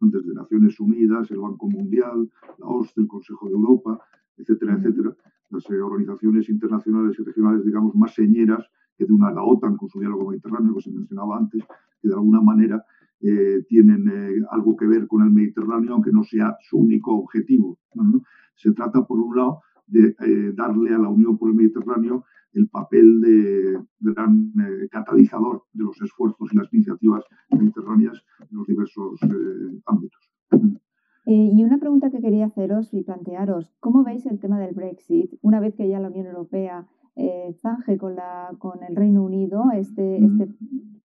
desde 0.00 0.34
Naciones 0.34 0.80
Unidas, 0.80 1.30
el 1.30 1.38
Banco 1.38 1.68
Mundial, 1.68 2.28
la 2.58 2.66
OSCE, 2.66 3.02
el 3.02 3.06
Consejo 3.06 3.46
de 3.46 3.54
Europa, 3.54 4.00
etcétera, 4.36 4.74
etcétera, 4.74 5.16
las 5.50 5.70
eh, 5.70 5.80
organizaciones 5.80 6.48
internacionales 6.48 7.16
y 7.18 7.22
regionales, 7.22 7.64
digamos, 7.64 7.94
más 7.94 8.12
señeras 8.14 8.66
que 8.98 9.04
de 9.04 9.12
una 9.12 9.30
la 9.30 9.44
OTAN 9.44 9.76
con 9.76 9.88
su 9.88 10.00
diálogo 10.00 10.30
mediterráneo 10.30 10.74
que 10.74 10.82
se 10.82 10.90
mencionaba 10.90 11.38
antes, 11.38 11.62
que 12.00 12.08
de 12.08 12.14
alguna 12.14 12.40
manera 12.40 12.84
eh, 13.20 13.64
tienen 13.68 14.08
eh, 14.08 14.42
algo 14.50 14.76
que 14.76 14.86
ver 14.86 15.06
con 15.06 15.22
el 15.22 15.30
Mediterráneo, 15.30 15.94
aunque 15.94 16.10
no 16.10 16.24
sea 16.24 16.56
su 16.60 16.78
único 16.78 17.14
objetivo. 17.14 17.78
¿no? 17.94 18.22
Se 18.56 18.72
trata, 18.72 19.04
por 19.04 19.20
un 19.20 19.36
lado, 19.36 19.60
de 19.92 20.16
eh, 20.26 20.52
darle 20.54 20.94
a 20.94 20.98
la 20.98 21.08
Unión 21.08 21.38
por 21.38 21.50
el 21.50 21.56
Mediterráneo 21.56 22.24
el 22.54 22.68
papel 22.68 23.20
de 23.20 23.78
gran 24.00 24.52
eh, 24.60 24.88
catalizador 24.90 25.62
de 25.72 25.84
los 25.84 26.00
esfuerzos 26.02 26.52
y 26.52 26.56
las 26.56 26.72
iniciativas 26.72 27.24
mediterráneas 27.50 28.22
en 28.40 28.58
los 28.58 28.66
diversos 28.66 29.22
eh, 29.22 29.80
ámbitos. 29.86 30.30
y 31.24 31.64
una 31.64 31.78
pregunta 31.78 32.10
que 32.10 32.20
quería 32.20 32.46
haceros 32.46 32.92
y 32.92 33.02
plantearos, 33.04 33.74
¿cómo 33.80 34.04
veis 34.04 34.26
el 34.26 34.38
tema 34.38 34.58
del 34.58 34.74
Brexit 34.74 35.32
una 35.40 35.60
vez 35.60 35.74
que 35.74 35.88
ya 35.88 36.00
la 36.00 36.08
Unión 36.08 36.26
Europea 36.26 36.86
zanje 37.60 37.96
con, 37.98 38.16
la, 38.16 38.50
con 38.58 38.82
el 38.82 38.96
Reino 38.96 39.22
Unido 39.22 39.64
este, 39.74 40.16
este 40.24 40.48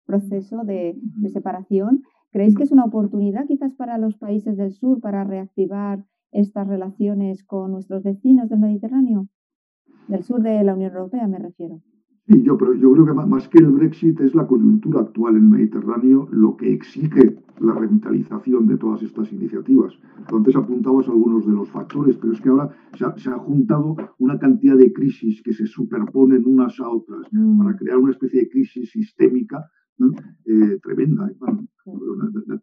proceso 0.05 0.65
de, 0.65 0.99
de 1.01 1.29
separación? 1.29 2.03
¿Creéis 2.33 2.57
que 2.57 2.65
es 2.65 2.73
una 2.73 2.85
oportunidad 2.85 3.47
quizás 3.47 3.73
para 3.75 3.99
los 3.99 4.17
países 4.17 4.57
del 4.57 4.73
sur 4.73 5.01
para 5.01 5.23
reactivar 5.25 6.05
estas 6.33 6.67
relaciones 6.67 7.45
con 7.45 7.73
nuestros 7.73 8.03
vecinos 8.03 8.49
del 8.49 8.61
Mediterráneo? 8.61 9.29
Del 10.09 10.23
sur 10.23 10.43
de 10.43 10.63
la 10.63 10.75
Unión 10.75 10.93
Europea 10.93 11.27
me 11.27 11.39
refiero. 11.39 11.81
Sí, 12.29 12.43
yo, 12.43 12.59
pero 12.59 12.75
yo 12.75 12.93
creo 12.93 13.07
que 13.07 13.13
más 13.13 13.49
que 13.49 13.59
el 13.59 13.69
Brexit 13.69 14.21
es 14.21 14.35
la 14.35 14.49
coyuntura 14.49 15.01
actual 15.01 15.37
en 15.37 15.45
el 15.45 15.49
Mediterráneo 15.49 16.29
lo 16.33 16.57
que 16.57 16.73
exige 16.73 17.39
la 17.61 17.73
revitalización 17.73 18.67
de 18.67 18.77
todas 18.77 19.01
estas 19.03 19.33
iniciativas. 19.33 19.95
Antes 20.33 20.57
apuntabas 20.57 21.09
algunos 21.09 21.47
de 21.47 21.53
los 21.53 21.71
factores, 21.71 22.17
pero 22.17 22.33
es 22.33 22.41
que 22.41 22.49
ahora 22.49 22.71
se 23.17 23.31
ha, 23.31 23.39
juntado 23.39 23.97
una 24.19 24.39
cantidad 24.41 24.77
de 24.77 24.93
crisis 24.93 25.41
que 25.41 25.53
se 25.53 25.67
superponen 25.67 26.43
unas 26.47 26.81
a 26.81 26.89
otras 26.89 27.29
mm. 27.31 27.59
para 27.59 27.77
crear 27.77 27.99
una 27.99 28.11
especie 28.11 28.41
de 28.41 28.49
crisis 28.49 28.91
sistémica 28.91 29.65
eh, 30.45 30.79
tremenda. 30.83 31.31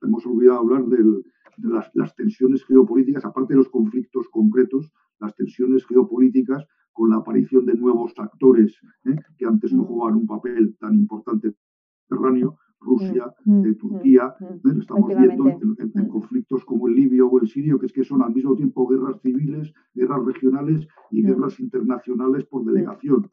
Hemos 0.02 0.26
olvidado 0.26 0.60
hablar 0.60 0.86
de 0.86 1.24
las, 1.58 1.90
las 1.94 2.16
tensiones 2.16 2.64
geopolíticas, 2.66 3.26
aparte 3.26 3.54
de 3.54 3.60
los 3.60 3.70
conflictos 3.70 4.28
concretos, 4.30 4.92
las 5.20 5.36
tensiones 5.36 5.86
geopolíticas 5.86 6.66
con 6.94 7.10
la 7.10 7.18
aparición 7.18 7.66
de 7.66 7.74
nuevos 7.74 8.14
actores 8.18 8.78
¿eh? 9.06 9.16
que 9.38 9.46
antes 9.46 9.74
no 9.74 9.84
mm. 9.84 9.86
jugaban 9.86 10.16
un 10.18 10.28
papel 10.28 10.76
tan 10.80 10.94
importante 10.94 11.48
en 11.48 11.54
el 11.54 12.20
Mediterráneo, 12.20 12.58
Rusia, 12.80 13.34
mm, 13.46 13.68
mm, 13.68 13.76
Turquía, 13.76 14.36
¿eh? 14.42 14.60
estamos 14.80 15.08
viendo 15.08 15.48
en, 15.50 16.08
conflictos 16.10 16.66
como 16.66 16.88
el 16.88 16.96
libio 16.96 17.28
o 17.28 17.42
el 17.42 17.48
sirio, 17.48 17.80
que 17.80 17.88
es 17.88 17.94
que 17.94 18.04
son 18.04 18.22
al 18.22 18.34
mismo 18.34 18.56
tiempo 18.56 18.88
guerras 18.88 19.22
civiles, 19.22 19.74
guerras 19.94 20.26
regionales 20.26 20.88
y 21.10 21.24
guerras 21.24 21.60
internacionales 21.60 22.46
por 22.46 22.66
delegación. 22.66 23.30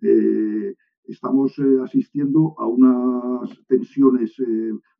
Eh, 0.00 0.74
estamos 1.08 1.56
asistiendo 1.82 2.54
a 2.58 2.66
unas 2.66 3.50
tensiones 3.66 4.36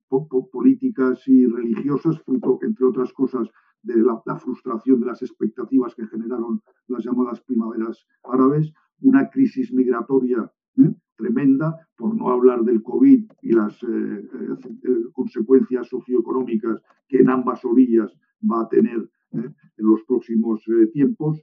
políticas 0.08 1.26
y 1.26 1.46
religiosas, 1.46 2.20
fruto, 2.22 2.58
entre 2.62 2.86
otras 2.86 3.12
cosas, 3.12 3.48
de 3.86 4.02
la, 4.02 4.38
frustración 4.38 5.00
de 5.00 5.06
las 5.06 5.22
expectativas 5.22 5.94
que 5.94 6.06
generaron 6.06 6.60
las 6.88 7.04
llamadas 7.04 7.40
primaveras 7.42 8.06
árabes, 8.24 8.72
una 9.00 9.30
crisis 9.30 9.72
migratoria 9.72 10.50
¿eh? 10.78 10.92
tremenda, 11.16 11.88
por 11.96 12.14
no 12.14 12.28
hablar 12.28 12.62
del 12.62 12.82
COVID 12.82 13.30
y 13.42 13.52
las 13.52 13.80
eh, 13.84 13.86
eh, 13.86 15.02
consecuencias 15.12 15.88
socioeconómicas 15.88 16.82
que 17.08 17.18
en 17.18 17.30
ambas 17.30 17.64
orillas 17.64 18.12
va 18.42 18.62
a 18.62 18.68
tener 18.68 19.08
en 19.32 19.54
los 19.76 20.02
próximos 20.04 20.64
tiempos, 20.94 21.42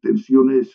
tensiones 0.00 0.72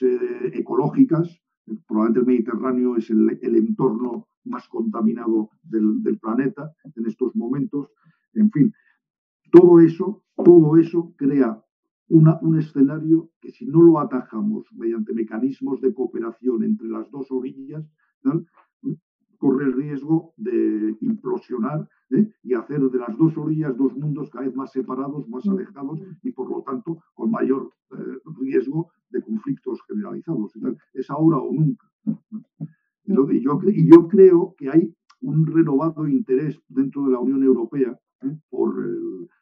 ecológicas, 0.53 1.41
probablemente 1.88 2.20
el 2.20 2.26
Mediterráneo 2.26 2.97
es 2.97 3.09
el, 3.09 3.55
entorno 3.55 4.28
más 4.45 4.68
contaminado 4.68 5.49
del, 5.63 6.20
planeta 6.20 6.74
en 6.95 7.05
estos 7.05 7.36
momentos, 7.36 7.89
en 8.34 8.51
fin, 8.51 8.74
todo 9.51 9.80
eso, 9.80 10.24
todo 10.36 10.78
eso 10.78 11.13
crea 11.18 11.61
un 12.09 12.57
escenario 12.57 13.32
que 13.41 13.51
si 13.51 13.65
no 13.65 13.82
lo 13.82 13.99
atajamos 13.99 14.65
mediante 14.74 15.13
mecanismos 15.13 15.82
de 15.82 15.93
cooperación 15.93 16.63
entre 16.63 16.88
las 16.88 17.11
dos 17.11 17.30
orillas, 17.32 17.84
corre 19.38 19.65
el 19.65 19.73
riesgo 19.73 20.33
de 20.38 20.95
implosionar 21.01 21.88
¿eh? 22.11 22.29
y 22.43 22.53
hacer 22.53 22.81
de 22.81 22.97
las 22.97 23.17
dos 23.17 23.38
orillas 23.38 23.77
dos 23.77 23.95
mundos 23.95 24.29
cada 24.29 24.45
vez 24.45 24.55
más 24.55 24.71
separados, 24.71 25.27
más 25.29 25.47
alejados 25.47 25.99
y 26.23 26.31
por 26.31 26.49
lo 26.49 26.61
tanto 26.63 27.03
con 27.13 27.31
mayor 27.31 27.71
eh, 27.91 27.95
riesgo 28.39 28.91
de 29.09 29.21
conflictos 29.21 29.81
generalizados. 29.88 30.53
es 30.93 31.09
ahora 31.09 31.38
o 31.38 31.51
nunca. 31.51 31.89
Y 33.05 33.41
yo, 33.41 33.59
y 33.65 33.89
yo 33.89 34.07
creo 34.07 34.55
que 34.57 34.69
hay 34.69 34.93
un 35.21 35.45
renovado 35.45 36.07
interés 36.07 36.59
dentro 36.67 37.05
de 37.05 37.11
la 37.11 37.19
Unión 37.19 37.43
Europea 37.43 37.97
¿eh? 38.21 38.38
por 38.49 38.75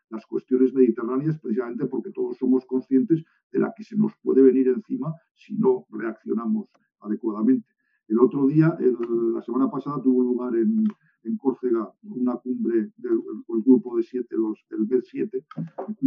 las 0.10 0.26
cuestiones 0.26 0.74
mediterráneas 0.74 1.40
precisamente 1.40 1.86
porque 1.88 2.12
todos 2.12 2.38
somos 2.38 2.66
conscientes 2.66 3.24
de 3.52 3.60
la 3.60 3.74
que 3.76 3.84
se 3.84 3.96
nos 3.96 4.16
puede 4.22 4.42
venir 4.42 4.68
encima 4.68 5.14
si 5.34 5.56
no 5.56 5.86
reaccionamos 5.90 6.70
adecuadamente. 7.00 7.68
El 8.08 8.20
otro 8.20 8.46
día, 8.46 8.78
la 9.34 9.42
semana 9.42 9.70
pasada, 9.70 10.02
tuvo 10.02 10.24
lugar 10.24 10.56
en, 10.56 10.84
Córcega 11.40 11.92
una 12.04 12.36
cumbre 12.36 12.92
del 12.98 13.20
grupo 13.48 13.98
de 13.98 14.04
siete, 14.04 14.36
los, 14.38 14.64
el 14.70 14.88
BED-7, 14.88 15.44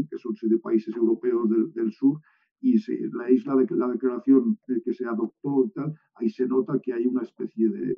que 0.08 0.18
son 0.18 0.36
siete 0.36 0.58
países 0.58 0.94
europeos 0.94 1.50
del, 1.74 1.92
sur, 1.92 2.20
y 2.60 2.78
la 3.12 3.28
isla 3.28 3.56
de 3.56 3.66
la 3.76 3.88
declaración 3.88 4.58
que 4.84 4.92
se 4.92 5.06
adoptó 5.06 5.64
y 5.64 5.70
tal, 5.70 5.94
ahí 6.14 6.30
se 6.30 6.46
nota 6.46 6.78
que 6.80 6.92
hay 6.92 7.06
una 7.06 7.22
especie 7.22 7.68
de, 7.68 7.90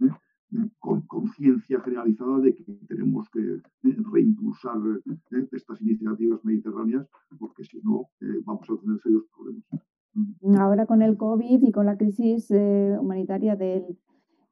¿eh? 0.00 0.10
con 0.78 1.02
conciencia 1.02 1.80
generalizada 1.80 2.40
de 2.40 2.54
que 2.54 2.64
tenemos 2.88 3.28
que 3.30 3.40
eh, 3.40 3.96
reimpulsar 4.12 4.78
eh, 5.30 5.48
estas 5.52 5.80
iniciativas 5.80 6.44
mediterráneas, 6.44 7.06
porque 7.38 7.64
si 7.64 7.80
no 7.82 8.08
vamos 8.44 8.68
a 8.68 8.76
tener 8.76 9.00
serios 9.00 9.24
problemas. 9.34 9.93
Mm. 10.14 10.56
Ahora 10.56 10.86
con 10.86 11.02
el 11.02 11.16
COVID 11.16 11.62
y 11.62 11.72
con 11.72 11.86
la 11.86 11.96
crisis 11.96 12.50
humanitaria 12.50 13.56
del, 13.56 13.98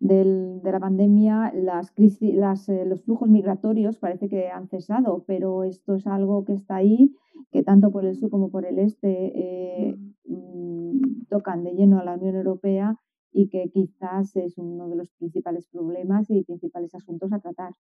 del, 0.01 0.61
de 0.63 0.73
la 0.73 0.81
pandemia, 0.81 1.53
las 1.55 1.91
crisis, 1.93 2.35
las, 2.35 2.69
los 2.69 3.03
flujos 3.03 3.29
migratorios 3.29 3.99
parece 3.99 4.29
que 4.29 4.49
han 4.49 4.69
cesado, 4.69 5.25
pero 5.27 5.65
esto 5.65 5.95
es 5.95 6.07
algo 6.07 6.45
que 6.45 6.55
está 6.55 6.77
ahí, 6.77 7.15
que 7.51 7.63
tanto 7.63 7.91
por 7.91 8.05
el 8.05 8.17
sur 8.17 8.31
como 8.31 8.51
por 8.51 8.67
el 8.67 8.79
este 8.79 9.97
mm, 10.27 11.27
tocan 11.29 11.65
de 11.65 11.73
lleno 11.75 11.99
a 11.99 12.05
la 12.05 12.15
Unión 12.15 12.37
Europea 12.37 12.97
y 13.33 13.49
que 13.49 13.71
quizás 13.71 14.37
es 14.37 14.59
uno 14.59 14.89
de 14.89 14.97
los 14.97 15.11
principales 15.11 15.67
problemas 15.69 16.29
y 16.31 16.45
principales 16.45 16.95
asuntos 16.95 17.33
a 17.33 17.41
tratar 17.41 17.75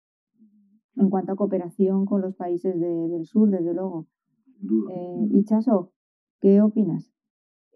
en 0.97 1.11
cuanto 1.11 1.33
a 1.33 1.37
cooperación 1.37 2.07
con 2.07 2.21
los 2.21 2.35
países 2.35 2.79
del 2.79 3.25
sur, 3.27 3.51
desde 3.51 3.75
luego. 3.75 4.07
Eh, 4.91 5.29
y 5.31 5.45
Chaso, 5.45 5.93
¿qué 6.41 6.61
opinas? 6.61 7.13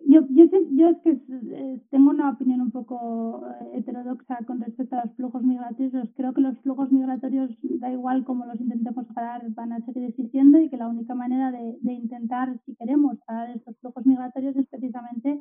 Yo, 0.05 0.21
yo, 0.31 0.45
yo 0.73 0.89
es 0.89 0.99
que 1.03 1.11
eh, 1.11 1.83
tengo 1.91 2.11
una 2.11 2.31
opinión 2.31 2.61
un 2.61 2.71
poco 2.71 3.43
eh, 3.47 3.79
heterodoxa 3.79 4.39
con 4.47 4.61
respecto 4.61 4.97
a 4.97 5.05
los 5.05 5.15
flujos 5.17 5.43
migratorios. 5.43 6.09
Creo 6.17 6.33
que 6.33 6.41
los 6.43 6.59
flujos 6.61 6.93
migratorios, 6.93 7.51
da 7.63 7.91
igual 7.91 8.25
cómo 8.25 8.45
los 8.47 8.61
intentemos 8.61 9.07
parar, 9.15 9.43
van 9.51 9.73
a 9.73 9.81
seguir 9.81 10.05
existiendo 10.05 10.61
y 10.61 10.69
que 10.69 10.77
la 10.77 10.89
única 10.89 11.15
manera 11.15 11.51
de, 11.51 11.79
de 11.81 11.93
intentar, 11.93 12.61
si 12.67 12.75
queremos, 12.77 13.19
parar 13.27 13.51
estos 13.51 13.77
flujos 13.79 14.07
migratorios 14.07 14.55
es 14.57 14.67
precisamente 14.69 15.41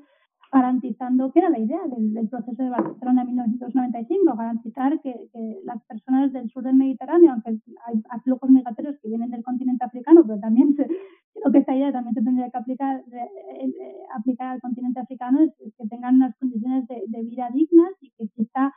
garantizando, 0.52 1.32
que 1.32 1.40
era 1.40 1.50
la 1.50 1.60
idea 1.60 1.80
del, 1.88 2.30
proceso 2.30 2.64
de 2.64 2.70
Barcelona 2.70 3.22
en 3.22 3.28
1995, 3.28 4.36
garantizar 4.36 5.02
que, 5.02 5.14
las 5.64 5.84
personas 5.84 6.32
del 6.32 6.50
sur 6.50 6.64
del 6.64 6.76
Mediterráneo, 6.76 7.34
aunque 7.34 7.60
hay, 7.88 8.02
flujos 8.24 8.50
migratorios 8.50 8.96
que 9.02 9.10
vienen 9.10 9.32
del 9.32 9.44
continente 9.44 9.86
africano, 9.86 10.24
pero 10.26 10.40
también 10.40 10.76
creo 10.76 11.52
que 11.52 11.58
esta 11.60 11.76
idea 11.76 11.92
también 11.92 12.16
se 12.16 12.24
tendría 12.24 12.50
que 12.50 12.58
aplicar, 12.58 13.04
eh, 13.12 13.72
al 14.52 14.62
continente 14.62 15.00
africano, 15.00 15.42
es, 15.42 15.52
que 15.78 15.88
tengan 15.88 16.16
unas 16.16 16.36
condiciones 16.38 16.88
de, 16.88 17.24
vida 17.24 17.50
dignas 17.54 17.92
y 18.02 18.12
que 18.12 18.24
exista 18.26 18.74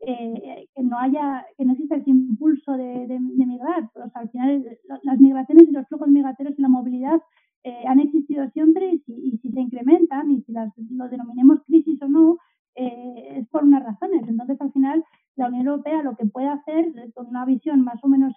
eh, 0.00 0.66
que 0.74 0.82
no 0.82 0.98
haya, 0.98 1.44
que 1.56 1.64
no 1.64 1.72
exista 1.72 1.96
ese 1.96 2.10
impulso 2.10 2.72
de, 2.72 3.18
migrar. 3.18 3.90
Pues, 3.92 4.14
al 4.14 4.30
final 4.30 4.64
las 5.02 5.20
migraciones 5.20 5.68
y 5.68 5.72
los 5.72 5.86
flujos 5.88 6.08
migratorios 6.08 6.58
y 6.58 6.62
la 6.62 6.68
movilidad 6.68 7.20
eh, 7.64 7.84
han 7.86 8.00
existido 8.00 8.48
siempre 8.50 8.94
y 9.06 9.38
si, 9.38 9.50
se 9.50 9.60
incrementan 9.60 10.30
y 10.30 10.42
si 10.42 10.52
las, 10.52 10.72
lo 10.90 11.08
denominemos 11.08 11.60
crisis 11.66 12.00
o 12.02 12.08
no, 12.08 12.38
eh, 12.76 13.40
es 13.40 13.48
por 13.48 13.64
unas 13.64 13.82
razones. 13.82 14.22
Entonces, 14.28 14.60
al 14.60 14.72
final, 14.72 15.04
la 15.34 15.48
Unión 15.48 15.66
Europea 15.66 16.02
lo 16.02 16.16
que 16.16 16.26
puede 16.26 16.48
hacer 16.48 16.92
con 17.14 17.26
una 17.26 17.44
visión 17.44 17.82
más 17.82 18.02
o 18.02 18.08
menos 18.08 18.34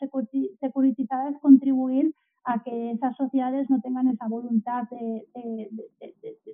securitizada 0.60 1.30
es 1.30 1.38
contribuir 1.40 2.14
a 2.44 2.64
que 2.64 2.92
esas 2.92 3.16
sociedades 3.16 3.70
no 3.70 3.82
tengan 3.82 4.08
esa 4.08 4.28
voluntad 4.28 4.84
de, 4.90 5.28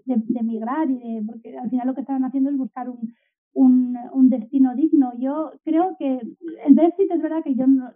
de, 0.07 0.43
migrar 0.43 0.89
y 0.89 0.97
de, 0.97 1.23
porque 1.25 1.57
al 1.57 1.69
final 1.69 1.87
lo 1.87 1.93
que 1.93 2.01
están 2.01 2.23
haciendo 2.23 2.49
es 2.49 2.57
buscar 2.57 2.89
un, 2.89 3.13
un, 3.53 3.97
un, 4.13 4.29
destino 4.29 4.75
digno. 4.75 5.11
Yo 5.17 5.51
creo 5.63 5.95
que 5.99 6.19
el 6.65 6.73
Brexit 6.73 7.11
es 7.11 7.21
verdad 7.21 7.43
que 7.43 7.55
yo 7.55 7.67
no, 7.67 7.91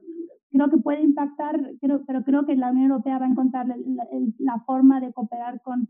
creo 0.51 0.69
que 0.69 0.77
puede 0.77 1.01
impactar, 1.01 1.59
creo, 1.79 2.03
pero 2.05 2.23
creo 2.23 2.45
que 2.45 2.55
la 2.55 2.71
Unión 2.71 2.91
Europea 2.91 3.17
va 3.17 3.25
a 3.25 3.29
encontrar 3.29 3.67
la, 3.67 4.59
forma 4.65 4.99
de 4.99 5.13
cooperar 5.13 5.61
con, 5.61 5.87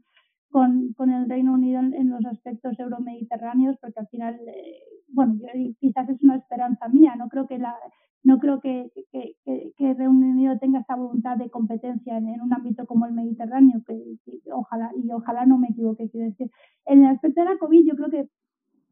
con, 0.50 0.94
con, 0.94 1.12
el 1.12 1.28
Reino 1.30 1.54
Unido 1.54 1.82
en, 1.82 2.10
los 2.10 2.26
aspectos 2.26 2.80
euromediterráneos, 2.80 3.78
porque 3.82 4.00
al 4.00 4.08
final, 4.08 4.36
eh, 4.48 4.80
bueno, 5.10 5.36
quizás 5.80 6.08
es 6.10 6.24
una 6.24 6.36
esperanza 6.36 6.88
mía, 6.90 7.16
no 7.18 7.28
creo 7.28 7.48
que 7.48 7.58
la 7.58 7.76
no 8.24 8.38
creo 8.38 8.60
que, 8.62 8.92
que, 9.12 9.36
que, 9.52 9.74
que 9.78 9.94
Reino 9.94 10.12
Unido 10.12 10.58
tenga 10.60 10.80
esa 10.80 10.96
voluntad 10.96 11.38
de 11.38 11.50
competencia 11.50 12.18
en, 12.18 12.42
un 12.42 12.54
ámbito 12.54 12.86
como 12.86 13.06
el 13.06 13.14
Mediterráneo, 13.14 13.82
que, 13.86 14.18
ojalá, 14.52 14.92
y 14.96 15.12
ojalá 15.12 15.46
no 15.46 15.58
me 15.58 15.68
equivoque, 15.70 16.10
quiero 16.10 16.28
decir. 16.28 16.50
En 16.86 17.04
el 17.04 17.12
aspecto 17.12 17.42
de 17.42 17.50
la 17.50 17.58
COVID, 17.58 17.86
yo 17.86 17.96
creo 17.96 18.10
que 18.10 18.30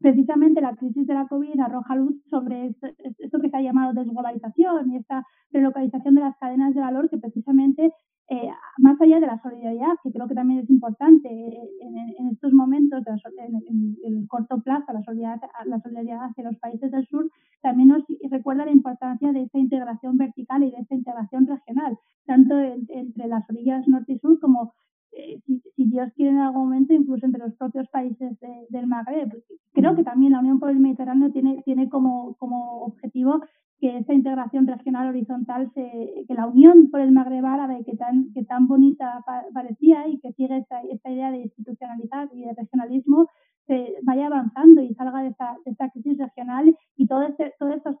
precisamente 0.00 0.60
la 0.60 0.76
crisis 0.76 1.06
de 1.06 1.14
la 1.14 1.26
COVID 1.28 1.60
arroja 1.60 1.94
luz 1.94 2.14
sobre 2.30 2.68
esto, 2.68 3.40
que 3.40 3.50
se 3.50 3.56
ha 3.56 3.62
llamado 3.62 3.92
desglobalización 3.92 4.90
y 4.90 4.96
esta 4.96 5.24
relocalización 5.52 6.14
de 6.14 6.22
las 6.22 6.36
cadenas 6.38 6.74
de 6.74 6.80
valor 6.80 7.10
que 7.10 7.18
precisamente, 7.18 7.92
eh, 8.30 8.50
más 8.78 8.98
allá 9.00 9.20
de 9.20 9.26
la 9.26 9.40
solidaridad, 9.42 9.94
que 10.02 10.10
creo 10.10 10.26
que 10.26 10.34
también 10.34 10.60
es 10.60 10.70
importante 10.70 11.28
eh, 11.28 11.70
en, 12.18 12.28
estos 12.28 12.52
momentos, 12.52 13.02
en, 13.06 13.96
el 14.04 14.26
corto 14.26 14.62
plazo, 14.62 14.92
la 14.92 15.02
solidaridad, 15.02 15.48
la 15.66 15.80
solidaridad 15.80 16.24
hacia 16.24 16.44
los 16.44 16.56
países 16.58 16.90
del 16.90 17.06
sur, 17.06 17.30
también 17.60 17.88
nos 17.88 18.02
recuerda 18.30 18.64
la 18.64 18.72
importancia 18.72 19.32
de 19.32 19.42
esta 19.42 19.58
integración 19.58 20.16
vertical 20.16 20.62
y 20.64 20.70
de 20.70 20.78
esta 20.78 20.94
integración 20.94 21.46
regional, 21.46 21.98
tanto 22.26 22.58
entre 22.58 23.26
las 23.28 23.48
orillas 23.50 23.86
norte 23.88 24.12
y 24.14 24.18
sur 24.18 24.38
como 24.40 24.72
eh, 25.12 25.40
si, 25.44 25.60
Dios 25.76 26.12
quiere 26.14 26.30
en 26.30 26.38
algún 26.38 26.64
momento, 26.64 26.94
incluso 26.94 27.26
entre 27.26 27.40
los 27.40 27.54
propios 27.56 27.88
países 27.88 28.38
del 28.68 28.86
Magreb. 28.86 29.42
creo 29.72 29.96
que 29.96 30.04
también 30.04 30.32
la 30.32 30.40
Unión 30.40 30.60
por 30.60 30.70
el 30.70 30.78
Mediterráneo 30.78 31.32
tiene, 31.32 31.62
tiene 31.64 31.88
como, 31.88 32.36
como 32.36 32.82
objetivo 32.84 33.40
que 33.80 33.96
esta 33.96 34.12
integración 34.12 34.66
regional 34.66 35.08
horizontal, 35.08 35.70
se, 35.74 36.24
que 36.28 36.34
la 36.34 36.46
unión 36.46 36.90
por 36.90 37.00
el 37.00 37.12
Magreb 37.12 37.44
árabe, 37.44 37.82
que 37.84 37.96
tan, 37.96 38.30
que 38.34 38.44
tan 38.44 38.68
bonita 38.68 39.24
parecía 39.54 40.06
y 40.06 40.20
que 40.20 40.32
sigue 40.32 40.58
esta, 40.58 40.82
esta 40.82 41.10
idea 41.10 41.30
de 41.30 41.38
institucionalidad 41.38 42.28
y 42.32 42.42
de 42.42 42.52
regionalismo, 42.52 43.26
se 43.66 43.94
vaya 44.02 44.26
avanzando 44.26 44.82
y 44.82 44.94
salga 44.94 45.22
de 45.22 45.28
esta, 45.28 45.56
de 45.64 45.70
esta 45.70 45.88
crisis 45.90 46.18
regional 46.18 46.76
y 46.96 47.06
todo 47.06 47.22
este, 47.22 47.54
todas 47.58 47.76
estas 47.76 47.96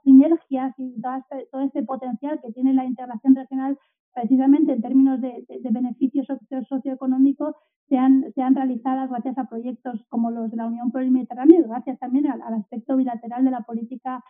y 0.78 0.94
este, 0.94 1.48
todo 1.50 1.62
este 1.62 1.82
potencial 1.82 2.40
que 2.42 2.52
tiene 2.52 2.74
la 2.74 2.84
integración 2.84 3.34
regional 3.34 3.78
precisamente 4.14 4.72
en 4.72 4.82
términos 4.82 5.20
de, 5.20 5.44
de, 5.48 5.70
beneficios 5.70 6.26
socioeconómicos 6.68 7.54
sean, 7.88 8.24
sean 8.34 8.54
realizadas 8.54 9.08
gracias 9.08 9.38
a 9.38 9.48
proyectos 9.48 10.04
como 10.08 10.30
los 10.30 10.50
de 10.50 10.56
la 10.56 10.66
Unión 10.66 10.90
por 10.90 11.02
el 11.02 11.10
Mediterráneo 11.10 11.60
y 11.60 11.68
gracias 11.68 11.98
también 11.98 12.26
al, 12.26 12.42
aspecto 12.54 12.96
bilateral 12.96 13.44
de 13.44 13.50
la 13.50 13.60
política 13.60 14.22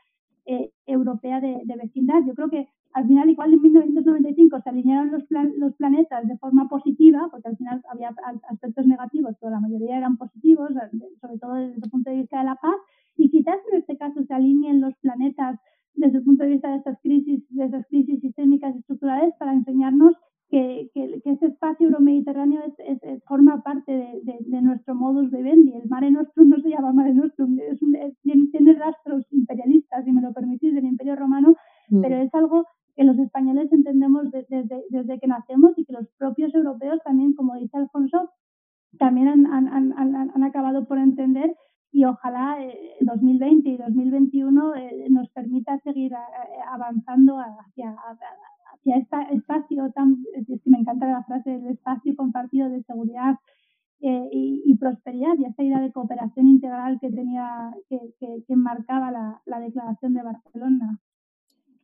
eh, 0.44 0.70
europea 0.86 1.40
de, 1.40 1.62
de, 1.64 1.76
vecindad. 1.76 2.20
Yo 2.26 2.34
creo 2.34 2.50
que 2.50 2.68
al 2.92 3.06
final, 3.06 3.30
igual 3.30 3.52
en 3.52 3.62
1995 3.62 4.62
se 4.62 4.68
alinearon 4.68 5.12
los 5.12 5.74
planetas 5.76 6.26
de 6.26 6.36
forma 6.38 6.68
positiva, 6.68 7.28
porque 7.30 7.48
al 7.48 7.56
final 7.56 7.82
había 7.88 8.12
aspectos 8.48 8.84
negativos, 8.86 9.36
pero 9.40 9.52
la 9.52 9.60
mayoría 9.60 9.96
eran 9.96 10.16
positivos, 10.16 10.70
sobre 11.20 11.38
todo 11.38 11.54
desde 11.54 11.84
el 11.84 11.90
punto 11.90 12.10
de 12.10 12.16
vista 12.16 12.40
de 12.40 12.46
la 12.46 12.56
paz, 12.56 12.74
y 13.16 13.30
quizás 13.30 13.56
en 13.70 13.78
este 13.78 13.96
caso 13.96 14.24
se 14.24 14.34
alineen 14.34 14.80
los 14.80 14.94
planetas 14.96 15.60
desde 16.00 16.18
el 16.18 16.24
punto 16.24 16.44
de 16.44 16.50
vista 16.50 16.70
de 16.70 16.78
estas 16.78 16.98
crisis, 17.02 17.44
de 17.50 17.64
esas 17.64 17.86
crisis 17.88 18.20
sistémicas 18.20 18.74
y 18.74 18.78
estructurales 18.78 19.34
para 19.38 19.52
enseñarnos 19.52 20.14
que, 20.48 20.90
que, 20.94 21.20
que 21.22 21.30
ese 21.30 21.46
espacio 21.46 21.86
euromediterráneo 21.86 22.60
es, 22.66 22.98
es, 23.02 23.22
forma 23.24 23.62
parte 23.62 23.92
de, 23.92 24.36
de, 24.40 24.62
nuestro 24.62 24.94
modus 24.96 25.30
vivendi. 25.30 25.72
El 25.74 25.88
Mare 25.88 26.10
Nostrum 26.10 26.48
no 26.48 26.60
se 26.60 26.70
llama 26.70 26.92
Mare 26.92 27.14
Nostrum, 27.14 27.58
es 27.60 27.80
un, 27.82 27.94
tiene 28.22 28.72
rastros 28.72 29.24
imperialistas, 29.30 30.04
si 30.04 30.10
me 30.10 30.22
lo 30.22 30.32
permitís, 30.32 30.74
del 30.74 30.86
Imperio 30.86 31.14
Romano, 31.14 31.54
mm. 31.90 32.00
pero 32.00 32.16
es 32.16 32.34
algo 32.34 32.64
que 32.96 33.04
los 33.04 33.16
españoles 33.18 33.72
entendemos 33.72 34.30
desde, 34.32 34.64
desde, 34.90 35.20
que 35.20 35.28
nacemos 35.28 35.78
y 35.78 35.84
que 35.84 35.92
los 35.92 36.08
propios 36.18 36.52
europeos 36.54 36.98
también, 37.04 37.34
como 37.34 37.54
dice 37.54 37.76
Alfonso, 37.76 38.30
también 38.98 39.28
han, 39.28 39.46
han, 39.46 39.68
han, 39.68 40.14
han 40.34 40.42
acabado 40.42 40.86
por 40.86 40.98
entender 40.98 41.54
y 42.00 42.04
ojalá 42.06 42.56
eh, 42.64 42.96
2020 43.00 43.68
y 43.68 43.76
2021 43.76 44.74
eh, 44.74 45.06
nos 45.10 45.28
permita 45.30 45.78
seguir 45.80 46.12
eh, 46.14 46.16
avanzando 46.72 47.38
hacia, 47.38 47.94
hacia 48.72 48.96
este 48.96 49.34
espacio 49.34 49.92
tan, 49.92 50.16
que 50.46 50.58
me 50.64 50.78
encanta 50.78 51.06
la 51.06 51.22
frase, 51.24 51.56
el 51.56 51.66
espacio 51.66 52.16
compartido 52.16 52.70
de 52.70 52.82
seguridad 52.84 53.34
eh, 54.00 54.28
y, 54.32 54.74
prosperidad 54.78 55.34
y 55.36 55.44
esta 55.44 55.62
idea 55.62 55.78
de 55.78 55.92
cooperación 55.92 56.46
integral 56.46 56.98
que 57.02 57.10
tenía, 57.10 57.70
que, 57.90 57.98
que, 58.18 58.44
que 58.48 58.56
marcaba 58.56 59.10
la 59.44 59.60
Declaración 59.60 60.14
de 60.14 60.22
Barcelona. 60.22 60.98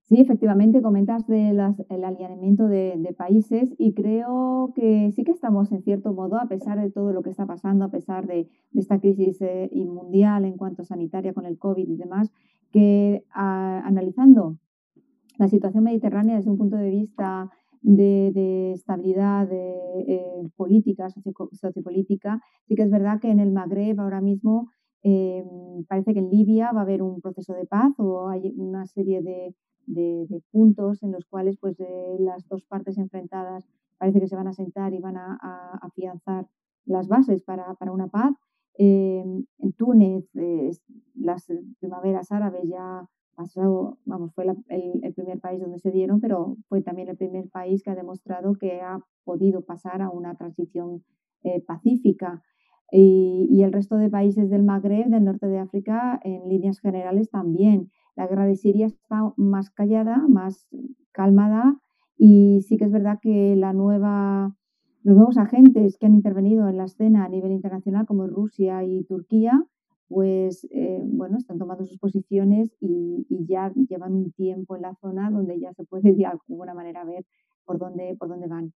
Sí, 0.08 0.20
efectivamente, 0.20 0.82
comentas 0.82 1.26
del 1.26 1.58
alineamiento 1.58 2.68
de, 2.68 3.12
países 3.18 3.74
y 3.76 3.92
creo 3.92 4.72
que 4.76 5.10
sí 5.10 5.24
que 5.24 5.32
estamos 5.32 5.72
en 5.72 5.82
cierto 5.82 6.12
modo, 6.12 6.36
a 6.36 6.46
pesar 6.46 6.80
de 6.80 6.92
todo 6.92 7.12
lo 7.12 7.22
que 7.22 7.30
está 7.30 7.44
pasando, 7.44 7.84
a 7.84 7.90
pesar 7.90 8.28
de, 8.28 8.48
esta 8.72 9.00
crisis 9.00 9.42
eh, 9.42 9.68
mundial 9.84 10.44
en 10.44 10.56
cuanto 10.56 10.82
a 10.82 10.84
sanitaria 10.84 11.34
con 11.34 11.44
el 11.44 11.58
COVID 11.58 11.88
y 11.88 11.96
demás, 11.96 12.30
que 12.70 13.24
analizando 13.32 14.58
la 15.38 15.48
situación 15.48 15.82
mediterránea 15.82 16.36
desde 16.36 16.50
un 16.50 16.58
punto 16.58 16.76
de 16.76 16.90
vista 16.90 17.50
de, 17.82 18.72
estabilidad 18.74 19.48
eh, 19.50 20.48
política, 20.54 21.08
sociopolítica, 21.10 22.40
sí 22.68 22.76
que 22.76 22.82
es 22.82 22.90
verdad 22.90 23.20
que 23.20 23.30
en 23.32 23.40
el 23.40 23.50
Magreb 23.50 24.00
ahora 24.00 24.20
mismo 24.20 24.70
eh, 25.02 25.44
parece 25.88 26.14
que 26.14 26.20
en 26.20 26.30
Libia 26.30 26.70
va 26.70 26.80
a 26.80 26.82
haber 26.82 27.02
un 27.02 27.20
proceso 27.20 27.54
de 27.54 27.66
paz 27.66 27.92
o 27.98 28.28
hay 28.28 28.54
una 28.56 28.86
serie 28.86 29.20
de 29.20 29.54
de, 29.86 30.42
puntos 30.50 31.02
en 31.02 31.12
los 31.12 31.24
cuales 31.24 31.56
pues 31.58 31.76
las 32.18 32.46
dos 32.48 32.64
partes 32.64 32.98
enfrentadas 32.98 33.68
parece 33.98 34.20
que 34.20 34.28
se 34.28 34.36
van 34.36 34.48
a 34.48 34.52
sentar 34.52 34.92
y 34.92 34.98
van 34.98 35.16
a, 35.16 35.38
afianzar 35.82 36.46
las 36.84 37.08
bases 37.08 37.42
para, 37.42 37.74
para 37.74 37.92
una 37.92 38.08
paz. 38.08 38.34
Eh, 38.78 39.24
en 39.58 39.72
Túnez, 39.72 40.28
eh, 40.34 40.70
las 41.14 41.46
primaveras 41.80 42.30
árabes 42.30 42.68
ya 42.68 43.08
pasó, 43.34 43.98
vamos, 44.04 44.34
fue 44.34 44.46
el, 44.68 45.14
primer 45.14 45.40
país 45.40 45.60
donde 45.60 45.78
se 45.78 45.90
dieron, 45.90 46.20
pero 46.20 46.56
fue 46.68 46.82
también 46.82 47.08
el 47.08 47.16
primer 47.16 47.48
país 47.50 47.82
que 47.82 47.90
ha 47.90 47.94
demostrado 47.94 48.54
que 48.54 48.80
ha 48.80 49.00
podido 49.24 49.62
pasar 49.62 50.02
a 50.02 50.10
una 50.10 50.34
transición 50.34 51.04
eh, 51.42 51.62
pacífica. 51.62 52.42
Y, 52.90 53.48
y, 53.50 53.62
el 53.64 53.72
resto 53.72 53.96
de 53.96 54.08
países 54.08 54.48
del 54.48 54.62
Magreb, 54.62 55.08
del 55.08 55.24
norte 55.24 55.48
de 55.48 55.58
África, 55.58 56.20
en 56.22 56.48
líneas 56.48 56.78
generales 56.80 57.30
también. 57.30 57.90
La 58.16 58.26
guerra 58.26 58.46
de 58.46 58.56
Siria 58.56 58.86
está 58.86 59.32
más 59.36 59.70
callada, 59.70 60.26
más 60.26 60.66
calmada 61.12 61.78
y 62.18 62.62
sí 62.62 62.76
que 62.76 62.84
es 62.84 62.90
verdad 62.90 63.18
que 63.20 63.56
la 63.56 63.72
nueva, 63.72 64.56
los 65.02 65.16
nuevos 65.16 65.36
agentes 65.36 65.98
que 65.98 66.06
han 66.06 66.14
intervenido 66.14 66.68
en 66.68 66.78
la 66.78 66.84
escena 66.84 67.24
a 67.24 67.28
nivel 67.28 67.52
internacional, 67.52 68.06
como 68.06 68.26
Rusia 68.26 68.82
y 68.84 69.04
Turquía, 69.04 69.62
pues 70.08 70.66
eh, 70.70 71.02
bueno, 71.04 71.36
están 71.36 71.58
tomando 71.58 71.84
sus 71.84 71.98
posiciones 71.98 72.74
y, 72.80 73.26
ya 73.48 73.72
llevan 73.88 74.14
un 74.14 74.32
tiempo 74.32 74.74
en 74.74 74.82
la 74.82 74.94
zona 74.94 75.30
donde 75.30 75.60
ya 75.60 75.72
se 75.74 75.84
puede 75.84 76.12
de 76.14 76.26
alguna 76.26 76.74
manera 76.74 77.04
ver 77.04 77.24
por 77.64 77.78
dónde, 77.78 78.16
por 78.18 78.28
dónde 78.28 78.48
van. 78.48 78.72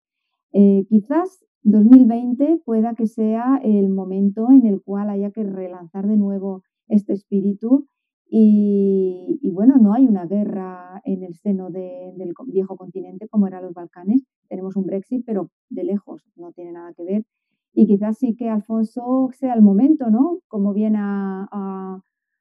Eh, 0.52 0.84
quizás 0.88 1.44
2020 1.62 2.62
pueda 2.64 2.94
que 2.94 3.06
sea 3.06 3.60
el 3.64 3.88
momento 3.88 4.50
en 4.50 4.66
el 4.66 4.82
cual 4.82 5.10
haya 5.10 5.30
que 5.30 5.42
relanzar 5.44 6.06
de 6.06 6.16
nuevo 6.16 6.62
este 6.88 7.12
espíritu 7.12 7.86
y, 8.32 9.50
bueno, 9.52 9.76
no 9.78 9.92
hay 9.92 10.06
una 10.06 10.24
guerra 10.24 11.02
en 11.04 11.24
el 11.24 11.34
seno 11.34 11.68
del 11.70 12.32
viejo 12.46 12.76
continente 12.76 13.26
como 13.28 13.48
eran 13.48 13.64
los 13.64 13.74
Balcanes. 13.74 14.22
Tenemos 14.48 14.76
un 14.76 14.86
Brexit, 14.86 15.24
pero 15.26 15.50
de 15.68 15.82
lejos, 15.82 16.22
no 16.36 16.52
tiene 16.52 16.70
nada 16.72 16.92
que 16.94 17.02
ver. 17.02 17.24
Y 17.72 17.86
quizás 17.88 18.18
sí 18.18 18.36
que 18.36 18.48
Alfonso 18.48 19.30
sea 19.32 19.54
el 19.54 19.62
momento, 19.62 20.10
¿no? 20.10 20.38
Como 20.46 20.72
bien 20.72 20.94
ha, 20.96 21.48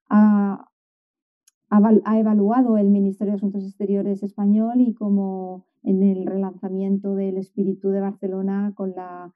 ha, 0.09 0.65
evaluado 2.19 2.77
el 2.77 2.89
Ministerio 2.89 3.31
de 3.31 3.37
Asuntos 3.37 3.63
Exteriores 3.63 4.21
español 4.21 4.81
y 4.81 4.93
como 4.93 5.65
en 5.81 6.03
el 6.03 6.27
relanzamiento 6.27 7.15
del 7.15 7.37
espíritu 7.37 7.89
de 7.89 8.01
Barcelona 8.01 8.73
con 8.75 8.93
la, 8.95 9.33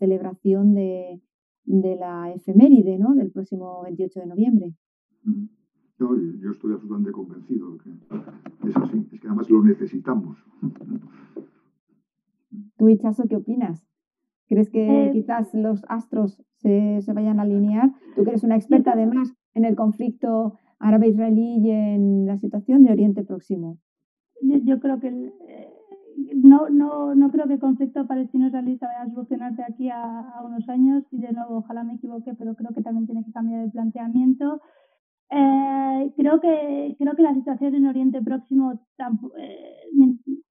celebración 0.00 0.74
de, 0.74 1.20
de 1.64 1.94
la 1.96 2.32
efeméride, 2.32 2.98
¿no? 2.98 3.14
Del 3.14 3.30
próximo 3.30 3.82
28 3.84 4.20
de 4.20 4.26
noviembre. 4.26 4.74
Yo, 5.98 6.14
yo 6.14 6.50
estoy 6.50 6.72
absolutamente 6.74 7.10
convencido 7.10 7.78
que 7.78 7.90
es 8.68 8.76
así, 8.76 9.08
es 9.12 9.20
que 9.20 9.26
además 9.26 9.48
lo 9.48 9.62
necesitamos. 9.62 10.36
¿Tú, 12.76 12.88
Hichazo, 12.88 13.24
qué 13.28 13.36
opinas? 13.36 13.86
¿Crees 14.48 14.70
que 14.70 15.06
eh, 15.06 15.10
quizás 15.12 15.54
los 15.54 15.84
astros 15.88 16.42
se, 16.56 17.00
se, 17.00 17.12
vayan 17.12 17.40
a 17.40 17.42
alinear? 17.42 17.92
Tú 18.14 18.24
que 18.24 18.30
eres 18.30 18.44
una 18.44 18.56
experta 18.56 18.92
además 18.92 19.34
en 19.54 19.64
el 19.64 19.74
conflicto 19.74 20.58
árabe-israelí 20.78 21.58
y 21.58 21.70
en 21.70 22.26
la 22.26 22.36
situación 22.36 22.84
de 22.84 22.92
Oriente 22.92 23.24
Próximo. 23.24 23.78
Yo, 24.42 24.58
yo 24.58 24.78
creo 24.80 25.00
que 25.00 25.08
eh, 25.08 25.68
no, 26.34 26.68
no, 26.68 27.14
no 27.14 27.30
creo 27.30 27.46
que 27.46 27.54
el 27.54 27.60
conflicto 27.60 28.06
palestino-israelí 28.06 28.76
se 28.76 28.86
vaya 28.86 29.02
a 29.02 29.08
solucionar 29.08 29.56
de 29.56 29.64
aquí 29.64 29.88
a, 29.88 30.20
a, 30.20 30.44
unos 30.44 30.68
años 30.68 31.04
y 31.10 31.18
de 31.18 31.32
nuevo, 31.32 31.56
ojalá 31.56 31.82
me 31.84 31.94
equivoque, 31.94 32.34
pero 32.34 32.54
creo 32.54 32.70
que 32.74 32.82
también 32.82 33.06
tiene 33.06 33.24
que 33.24 33.32
cambiar 33.32 33.62
el 33.62 33.70
planteamiento. 33.70 34.60
Eh, 35.30 36.12
creo 36.16 36.40
que 36.40 36.94
creo 36.98 37.16
que 37.16 37.22
la 37.22 37.34
situación 37.34 37.74
en 37.74 37.86
Oriente 37.86 38.22
Próximo 38.22 38.80
eh, 39.38 39.88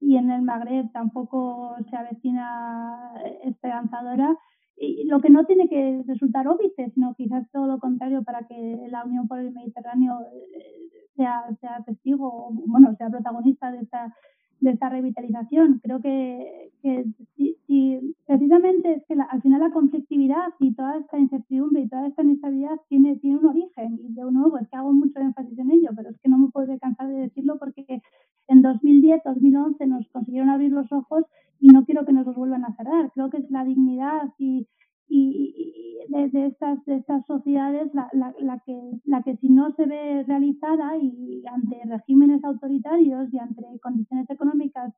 y 0.02 0.18
en 0.18 0.30
el 0.30 0.42
Magreb 0.42 0.92
tampoco 0.92 1.76
se 1.90 1.96
avecina 1.96 3.12
esperanzadora. 3.44 4.38
Y 4.78 5.06
lo 5.06 5.22
que 5.22 5.30
no 5.30 5.46
tiene 5.46 5.70
que 5.70 6.04
resultar 6.06 6.48
óbice, 6.50 6.92
sino 6.94 7.16
quizás 7.16 7.50
todo 7.52 7.66
lo 7.66 7.80
contrario 7.80 8.24
para 8.24 8.46
que 8.46 8.88
la 8.90 9.06
Unión 9.06 9.28
por 9.28 9.40
el 9.40 9.54
Mediterráneo 9.54 10.20
eh, 10.22 10.90
sea, 11.16 11.46
sea 11.62 11.82
testigo, 11.86 12.50
bueno, 12.68 12.94
sea 12.98 13.10
protagonista 13.10 13.72
de 13.72 13.80
esta 13.80 14.14
de 14.62 14.72
esta 14.72 14.90
revitalización. 14.90 15.80
Creo 15.84 16.02
que, 16.02 16.72
que 16.82 17.06
si, 17.36 17.56
si, 17.68 18.16
precisamente 18.26 18.94
es 18.94 19.06
que 19.06 19.16
la, 19.16 19.26
al 19.26 19.42
final 19.42 19.62
la 19.62 19.72
conflictividad 19.72 20.48
y 20.60 20.74
toda 20.74 20.98
esta 20.98 21.20
incertidumbre 21.20 21.82
y 21.82 21.90
toda 21.90 22.08
esta 22.08 22.24
inestabilidad 22.24 22.76
tiene, 22.90 23.16
tiene 23.18 23.38
un 23.38 23.46
origen. 23.46 24.00
Y 24.04 24.14
de 24.14 24.32
nuevo, 24.32 24.58
es 24.58 24.68
que 24.70 24.76
hago 24.78 24.94
mucho 24.94 25.20
énfasis 25.20 25.58
en 25.58 25.72
ello, 25.72 25.90
pero 25.96 26.10
es 26.10 26.20
que 26.20 26.30
no 26.30 26.38
me 26.38 26.50
puedo 26.50 26.78
cansar 26.80 27.08
de 27.08 27.22
decirlo 27.22 27.58
porque 27.60 28.02
en 28.48 28.62
2010, 28.62 29.22
2011 29.24 29.88
nos 29.88 30.08
consiguieron 30.10 30.50
abrir 30.50 30.72
los 30.72 30.92
ojos 30.92 31.26
y 31.60 31.68
no 31.68 31.86
quiero 31.86 32.06
que 32.06 32.14
nos 32.14 32.26
los 32.26 32.36
vuelvan 32.36 32.66
a 32.66 32.76
cerrar. 32.76 33.12
Creo 33.14 33.30
que 33.30 33.38
es 33.38 33.50
la 33.50 33.64
dignidad 33.64 34.34
y, 34.38 34.68
y, 35.08 36.06
de, 36.10 36.30
de, 36.30 36.48
estas, 36.48 36.84
de 36.86 36.98
estas 36.98 37.26
sociedades 37.26 37.94
la, 37.94 38.10
la, 38.14 38.60
que, 38.66 38.74
la 39.06 39.24
que 39.24 39.38
si 39.38 39.50
no 39.50 39.74
se 39.76 39.86
ve 39.86 40.24
realizada 40.24 40.98
y 40.98 41.44
ante 41.48 41.82
regímenes 41.86 42.44
autoritarios 42.44 43.34
y 43.34 43.40
ante 43.40 43.64
condiciones 43.82 44.30
económicas 44.30 44.94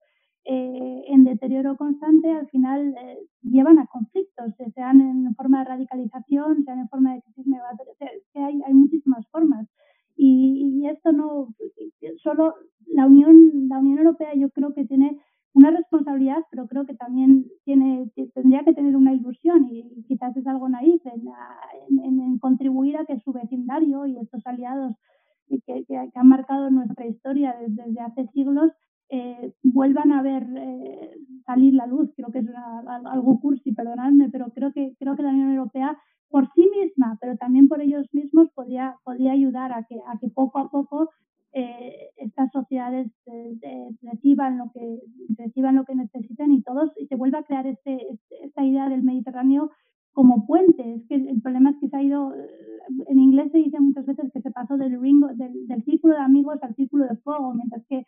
eh, 0.49 1.03
en 1.07 1.25
deterioro 1.25 1.75
constante, 1.75 2.31
al 2.31 2.47
final 2.49 2.95
eh, 2.97 3.19
llevan 3.41 3.79
a 3.79 3.87
conflictos, 3.87 4.53
sean 4.73 5.01
en 5.01 5.35
forma 5.35 5.59
de 5.59 5.65
radicalización, 5.65 6.63
sean 6.63 6.79
en 6.79 6.87
forma 6.87 7.15
de 7.15 7.21
crisis 7.21 7.45
que 8.33 8.39
hay, 8.39 8.61
hay 8.65 8.73
muchísimas 8.73 9.27
formas. 9.29 9.67
Y, 10.15 10.81
y, 10.81 10.87
esto 10.87 11.11
no, 11.11 11.53
solo 12.23 12.55
la 12.87 13.05
Unión, 13.05 13.67
la 13.67 13.79
Unión 13.79 13.99
Europea 13.99 14.33
yo 14.35 14.49
creo 14.49 14.73
que 14.73 14.85
tiene 14.85 15.19
una 15.57 15.71
responsabilidad, 15.71 16.43
pero 16.51 16.67
creo 16.67 16.85
que 16.85 16.93
también 16.93 17.47
tiene, 17.65 18.11
tendría 18.35 18.63
que 18.63 18.73
tener 18.73 18.95
una 18.95 19.11
ilusión 19.11 19.67
y 19.71 20.03
quizás 20.07 20.37
es 20.37 20.45
algo 20.45 20.69
naif 20.69 21.01
en, 21.07 21.23
en, 22.03 22.37
contribuir 22.37 22.95
a 22.95 23.05
que 23.05 23.19
su 23.21 23.33
vecindario 23.33 24.05
y 24.05 24.19
estos 24.19 24.45
aliados 24.45 24.93
que, 25.49 25.83
que, 25.87 25.97
han 26.13 26.27
marcado 26.27 26.69
nuestra 26.69 27.07
historia 27.07 27.55
desde, 27.59 27.99
hace 28.01 28.27
siglos 28.33 28.71
eh, 29.09 29.51
vuelvan 29.63 30.11
a 30.11 30.21
ver 30.21 30.45
eh, 30.55 31.11
salir 31.47 31.73
la 31.73 31.87
luz. 31.87 32.11
Creo 32.15 32.31
que 32.31 32.39
es 32.39 32.47
algo 33.05 33.39
cursi, 33.39 33.71
perdonadme, 33.71 34.29
pero 34.29 34.51
creo 34.53 34.71
que, 34.71 34.93
creo 34.99 35.15
que 35.15 35.23
la 35.23 35.29
Unión 35.29 35.53
Europea 35.55 35.97
por 36.29 36.51
sí 36.53 36.69
misma, 36.77 37.17
pero 37.19 37.35
también 37.37 37.67
por 37.67 37.81
ellos 37.81 38.05
mismos, 38.11 38.49
podría, 38.53 38.95
podría 39.03 39.31
ayudar 39.31 39.71
a 39.71 39.85
que, 39.89 39.95
a 39.95 40.19
que 40.19 40.27
poco 40.27 40.59
a 40.59 40.69
poco 40.69 41.09
eh, 41.59 42.11
estas 42.17 42.51
sociedades 42.51 43.07
reciban 44.03 44.59
lo 44.59 44.71
que 44.71 44.99
reciban 45.37 45.75
lo 45.75 45.85
que 45.85 45.95
necesitan 45.95 46.51
y 46.51 46.61
todos 46.61 46.91
y 46.97 47.07
se 47.07 47.15
vuelva 47.15 47.39
a 47.39 47.43
crear 47.43 47.65
este, 47.65 47.95
este, 47.95 48.45
esta 48.45 48.63
idea 48.63 48.89
del 48.89 49.01
Mediterráneo 49.01 49.71
como 50.11 50.45
puente. 50.45 50.93
Es 50.93 51.07
que 51.07 51.15
el 51.15 51.41
problema 51.41 51.71
es 51.71 51.77
que 51.79 51.89
se 51.89 51.97
ha 51.97 52.03
ido, 52.03 52.31
en 53.07 53.19
inglés 53.19 53.51
se 53.51 53.57
dice 53.57 53.79
muchas 53.79 54.05
veces 54.05 54.31
que 54.31 54.41
se 54.41 54.51
pasó 54.51 54.77
del 54.77 55.01
ringo, 55.01 55.29
del, 55.33 55.83
círculo 55.83 56.13
de 56.13 56.21
amigos 56.21 56.59
al 56.61 56.75
círculo 56.75 57.07
de 57.07 57.15
fuego, 57.17 57.51
mientras 57.55 57.83
que 57.87 58.05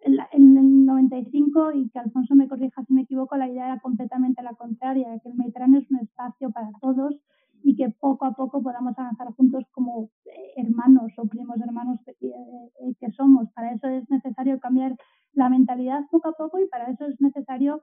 en 0.00 0.56
el 0.56 0.84
95, 0.84 1.72
y 1.74 1.90
que 1.90 2.00
Alfonso 2.00 2.34
me 2.34 2.48
corrija 2.48 2.82
si 2.84 2.94
me 2.94 3.02
equivoco, 3.02 3.36
la 3.36 3.48
idea 3.48 3.66
era 3.66 3.80
completamente 3.80 4.42
la 4.42 4.54
contraria, 4.54 5.20
que 5.22 5.28
el 5.28 5.36
Mediterráneo 5.36 5.80
es 5.80 5.90
un 5.92 5.98
espacio 5.98 6.50
para 6.50 6.70
todos 6.80 7.14
y 7.62 7.76
que 7.76 7.90
poco 7.90 8.24
a 8.26 8.32
poco 8.32 8.60
podamos 8.60 8.98
avanzar 8.98 9.28
juntos 9.34 9.64
como 9.72 10.04
eh, 10.04 10.08
hermanos 10.56 11.12
o 11.16 11.26
primos 11.26 11.60
hermanos 11.60 12.00
que, 12.04 12.12
eh, 12.26 12.94
que 12.98 13.10
somos. 13.12 13.50
Para 13.52 13.72
eso 13.72 13.88
es 13.88 14.08
necesario 14.10 14.58
cambiar 14.60 14.96
la 15.32 15.48
mentalidad 15.48 16.02
poco 16.10 16.28
a 16.28 16.32
poco 16.32 16.58
y 16.58 16.68
para 16.68 16.90
eso 16.90 17.06
es 17.06 17.20
necesario 17.20 17.82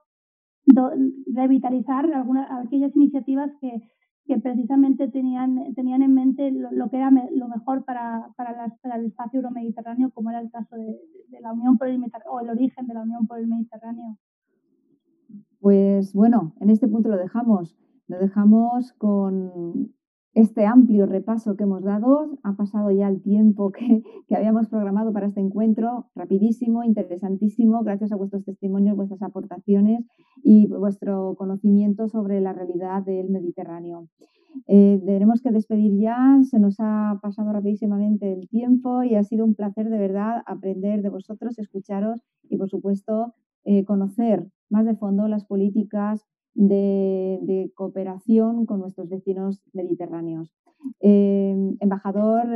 revitalizar 1.33 2.11
algunas, 2.11 2.49
aquellas 2.65 2.95
iniciativas 2.95 3.51
que, 3.61 3.81
precisamente 4.41 5.07
tenían, 5.07 5.75
tenían 5.75 6.01
en 6.01 6.13
mente 6.13 6.51
lo, 6.51 6.89
que 6.89 6.97
era 6.97 7.11
lo 7.11 7.47
mejor 7.47 7.85
para, 7.85 8.33
para, 8.35 8.65
el 8.95 9.05
espacio 9.05 9.37
euromediterráneo, 9.39 10.09
como 10.11 10.31
era 10.31 10.41
el 10.41 10.49
caso 10.49 10.75
de, 10.75 10.99
la 11.41 11.53
Unión 11.53 11.77
por 11.77 11.87
el 11.87 11.99
Mediterráneo, 11.99 12.33
o 12.33 12.39
el 12.39 12.49
origen 12.49 12.87
de 12.87 12.93
la 12.95 13.01
Unión 13.03 13.27
por 13.27 13.37
el 13.37 13.47
Mediterráneo. 13.47 14.17
Pues 15.59 16.13
bueno, 16.13 16.55
en 16.59 16.71
este 16.71 16.87
punto 16.87 17.09
lo 17.09 17.17
dejamos. 17.17 17.77
Lo 18.07 18.17
dejamos 18.17 18.93
con 18.93 19.93
este 20.35 20.65
amplio 20.65 21.05
repaso 21.05 21.55
que 21.55 21.63
hemos 21.63 21.83
dado. 21.83 22.37
Ha 22.43 22.55
pasado 22.55 22.91
ya 22.91 23.07
el 23.07 23.21
tiempo 23.21 23.71
que, 23.71 24.03
habíamos 24.35 24.67
programado 24.67 25.11
para 25.13 25.27
este 25.27 25.39
encuentro, 25.39 26.11
rapidísimo, 26.13 26.83
interesantísimo, 26.83 27.83
gracias 27.83 28.11
a 28.11 28.17
vuestros 28.17 28.43
testimonios, 28.43 28.97
vuestras 28.97 29.21
aportaciones 29.23 30.05
y 30.43 30.67
vuestro 30.67 31.35
conocimiento 31.35 32.09
sobre 32.09 32.41
la 32.41 32.53
realidad 32.53 33.01
del 33.03 33.29
Mediterráneo. 33.29 34.09
Eh, 34.67 35.01
tenemos 35.05 35.41
que 35.41 35.51
despedir 35.51 35.99
ya, 35.99 36.39
se 36.43 36.59
nos 36.59 36.75
ha 36.79 37.17
pasado 37.21 37.51
rapidísimamente 37.51 38.31
el 38.33 38.47
tiempo 38.49 39.03
y 39.03 39.15
ha 39.15 39.23
sido 39.23 39.45
un 39.45 39.55
placer 39.55 39.89
de 39.89 39.97
verdad 39.97 40.43
aprender 40.45 41.01
de 41.01 41.09
vosotros, 41.09 41.57
escucharos 41.59 42.21
y 42.49 42.57
por 42.57 42.69
supuesto 42.69 43.33
eh, 43.63 43.85
conocer 43.85 44.47
más 44.69 44.85
de 44.85 44.95
fondo 44.95 45.27
las 45.27 45.45
políticas 45.45 46.25
de, 46.55 47.71
cooperación 47.75 48.65
con 48.65 48.79
nuestros 48.79 49.09
vecinos 49.09 49.61
mediterráneos. 49.73 50.51
Eh, 51.01 51.55
embajador 51.79 52.47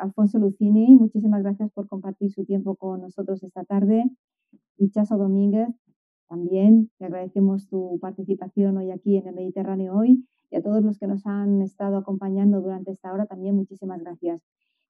Alfonso 0.00 0.38
Lucini, 0.38 0.94
muchísimas 0.96 1.42
gracias 1.42 1.70
por 1.70 1.88
compartir 1.88 2.30
su 2.30 2.44
tiempo 2.44 2.76
con 2.76 3.00
nosotros 3.00 3.42
esta 3.42 3.64
tarde. 3.64 4.04
Y 4.76 4.90
Chaso 4.90 5.16
Domínguez, 5.16 5.68
también 6.28 6.90
te 6.98 7.04
agradecemos 7.06 7.68
tu 7.68 7.98
participación 8.00 8.76
hoy 8.76 8.90
aquí 8.90 9.16
en 9.16 9.28
el 9.28 9.34
Mediterráneo 9.34 9.94
hoy 9.94 10.26
y 10.50 10.56
a 10.56 10.62
todos 10.62 10.82
los 10.82 10.98
que 10.98 11.06
nos 11.06 11.26
han 11.26 11.62
estado 11.62 11.96
acompañando 11.96 12.60
durante 12.60 12.90
esta 12.90 13.12
hora 13.12 13.26
también 13.26 13.56
muchísimas 13.56 14.00
gracias. 14.00 14.42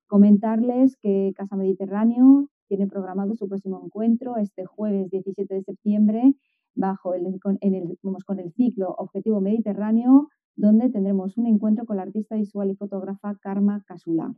Comentarles 0.06 0.96
que 0.96 1.32
Casa 1.36 1.56
Mediterráneo 1.56 2.48
tiene 2.68 2.86
programado 2.86 3.34
su 3.34 3.48
próximo 3.48 3.80
encuentro 3.84 4.36
este 4.36 4.64
jueves 4.64 5.10
17 5.10 5.54
de 5.54 5.62
septiembre 5.62 6.34
bajo 6.74 7.14
el, 7.14 7.38
con, 7.40 7.58
en 7.60 7.74
el, 7.74 7.98
vamos, 8.02 8.24
con 8.24 8.40
el 8.40 8.52
ciclo 8.52 8.94
Objetivo 8.98 9.40
Mediterráneo, 9.40 10.28
donde 10.56 10.90
tendremos 10.90 11.36
un 11.36 11.46
encuentro 11.46 11.84
con 11.84 11.96
la 11.96 12.02
artista 12.02 12.36
visual 12.36 12.70
y 12.70 12.76
fotógrafa 12.76 13.36
Karma 13.40 13.82
Casula. 13.86 14.34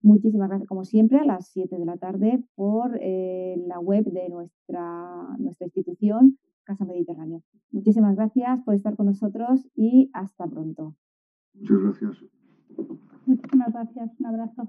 Muchísimas 0.00 0.48
gracias, 0.48 0.68
como 0.68 0.84
siempre, 0.84 1.18
a 1.18 1.24
las 1.24 1.48
7 1.48 1.76
de 1.76 1.84
la 1.84 1.96
tarde 1.96 2.44
por 2.54 2.96
eh, 3.00 3.56
la 3.66 3.80
web 3.80 4.04
de 4.04 4.28
nuestra, 4.28 5.36
nuestra 5.38 5.66
institución, 5.66 6.38
Casa 6.64 6.84
Mediterráneo. 6.84 7.42
Muchísimas 7.72 8.14
gracias 8.14 8.62
por 8.62 8.74
estar 8.74 8.94
con 8.96 9.06
nosotros 9.06 9.68
y 9.74 10.10
hasta 10.12 10.46
pronto. 10.46 10.94
Muchas 11.54 11.78
gracias. 11.80 12.24
Muchísimas 13.26 13.72
gracias. 13.72 14.10
Un 14.20 14.26
abrazo. 14.26 14.68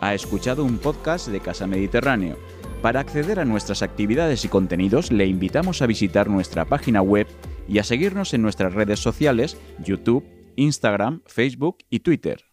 Ha 0.00 0.14
escuchado 0.14 0.64
un 0.64 0.78
podcast 0.78 1.28
de 1.28 1.40
Casa 1.40 1.66
Mediterráneo 1.66 2.36
para 2.82 3.00
acceder 3.00 3.40
a 3.40 3.44
nuestras 3.44 3.82
actividades 3.82 4.44
y 4.44 4.48
contenidos 4.48 5.10
le 5.10 5.26
invitamos 5.26 5.82
a 5.82 5.86
visitar 5.86 6.28
nuestra 6.28 6.64
página 6.64 7.02
web 7.02 7.26
y 7.68 7.78
a 7.78 7.84
seguirnos 7.84 8.34
en 8.34 8.42
nuestras 8.42 8.72
redes 8.72 9.00
sociales, 9.00 9.56
YouTube, 9.84 10.24
Instagram, 10.56 11.22
Facebook 11.26 11.78
y 11.90 12.00
Twitter. 12.00 12.47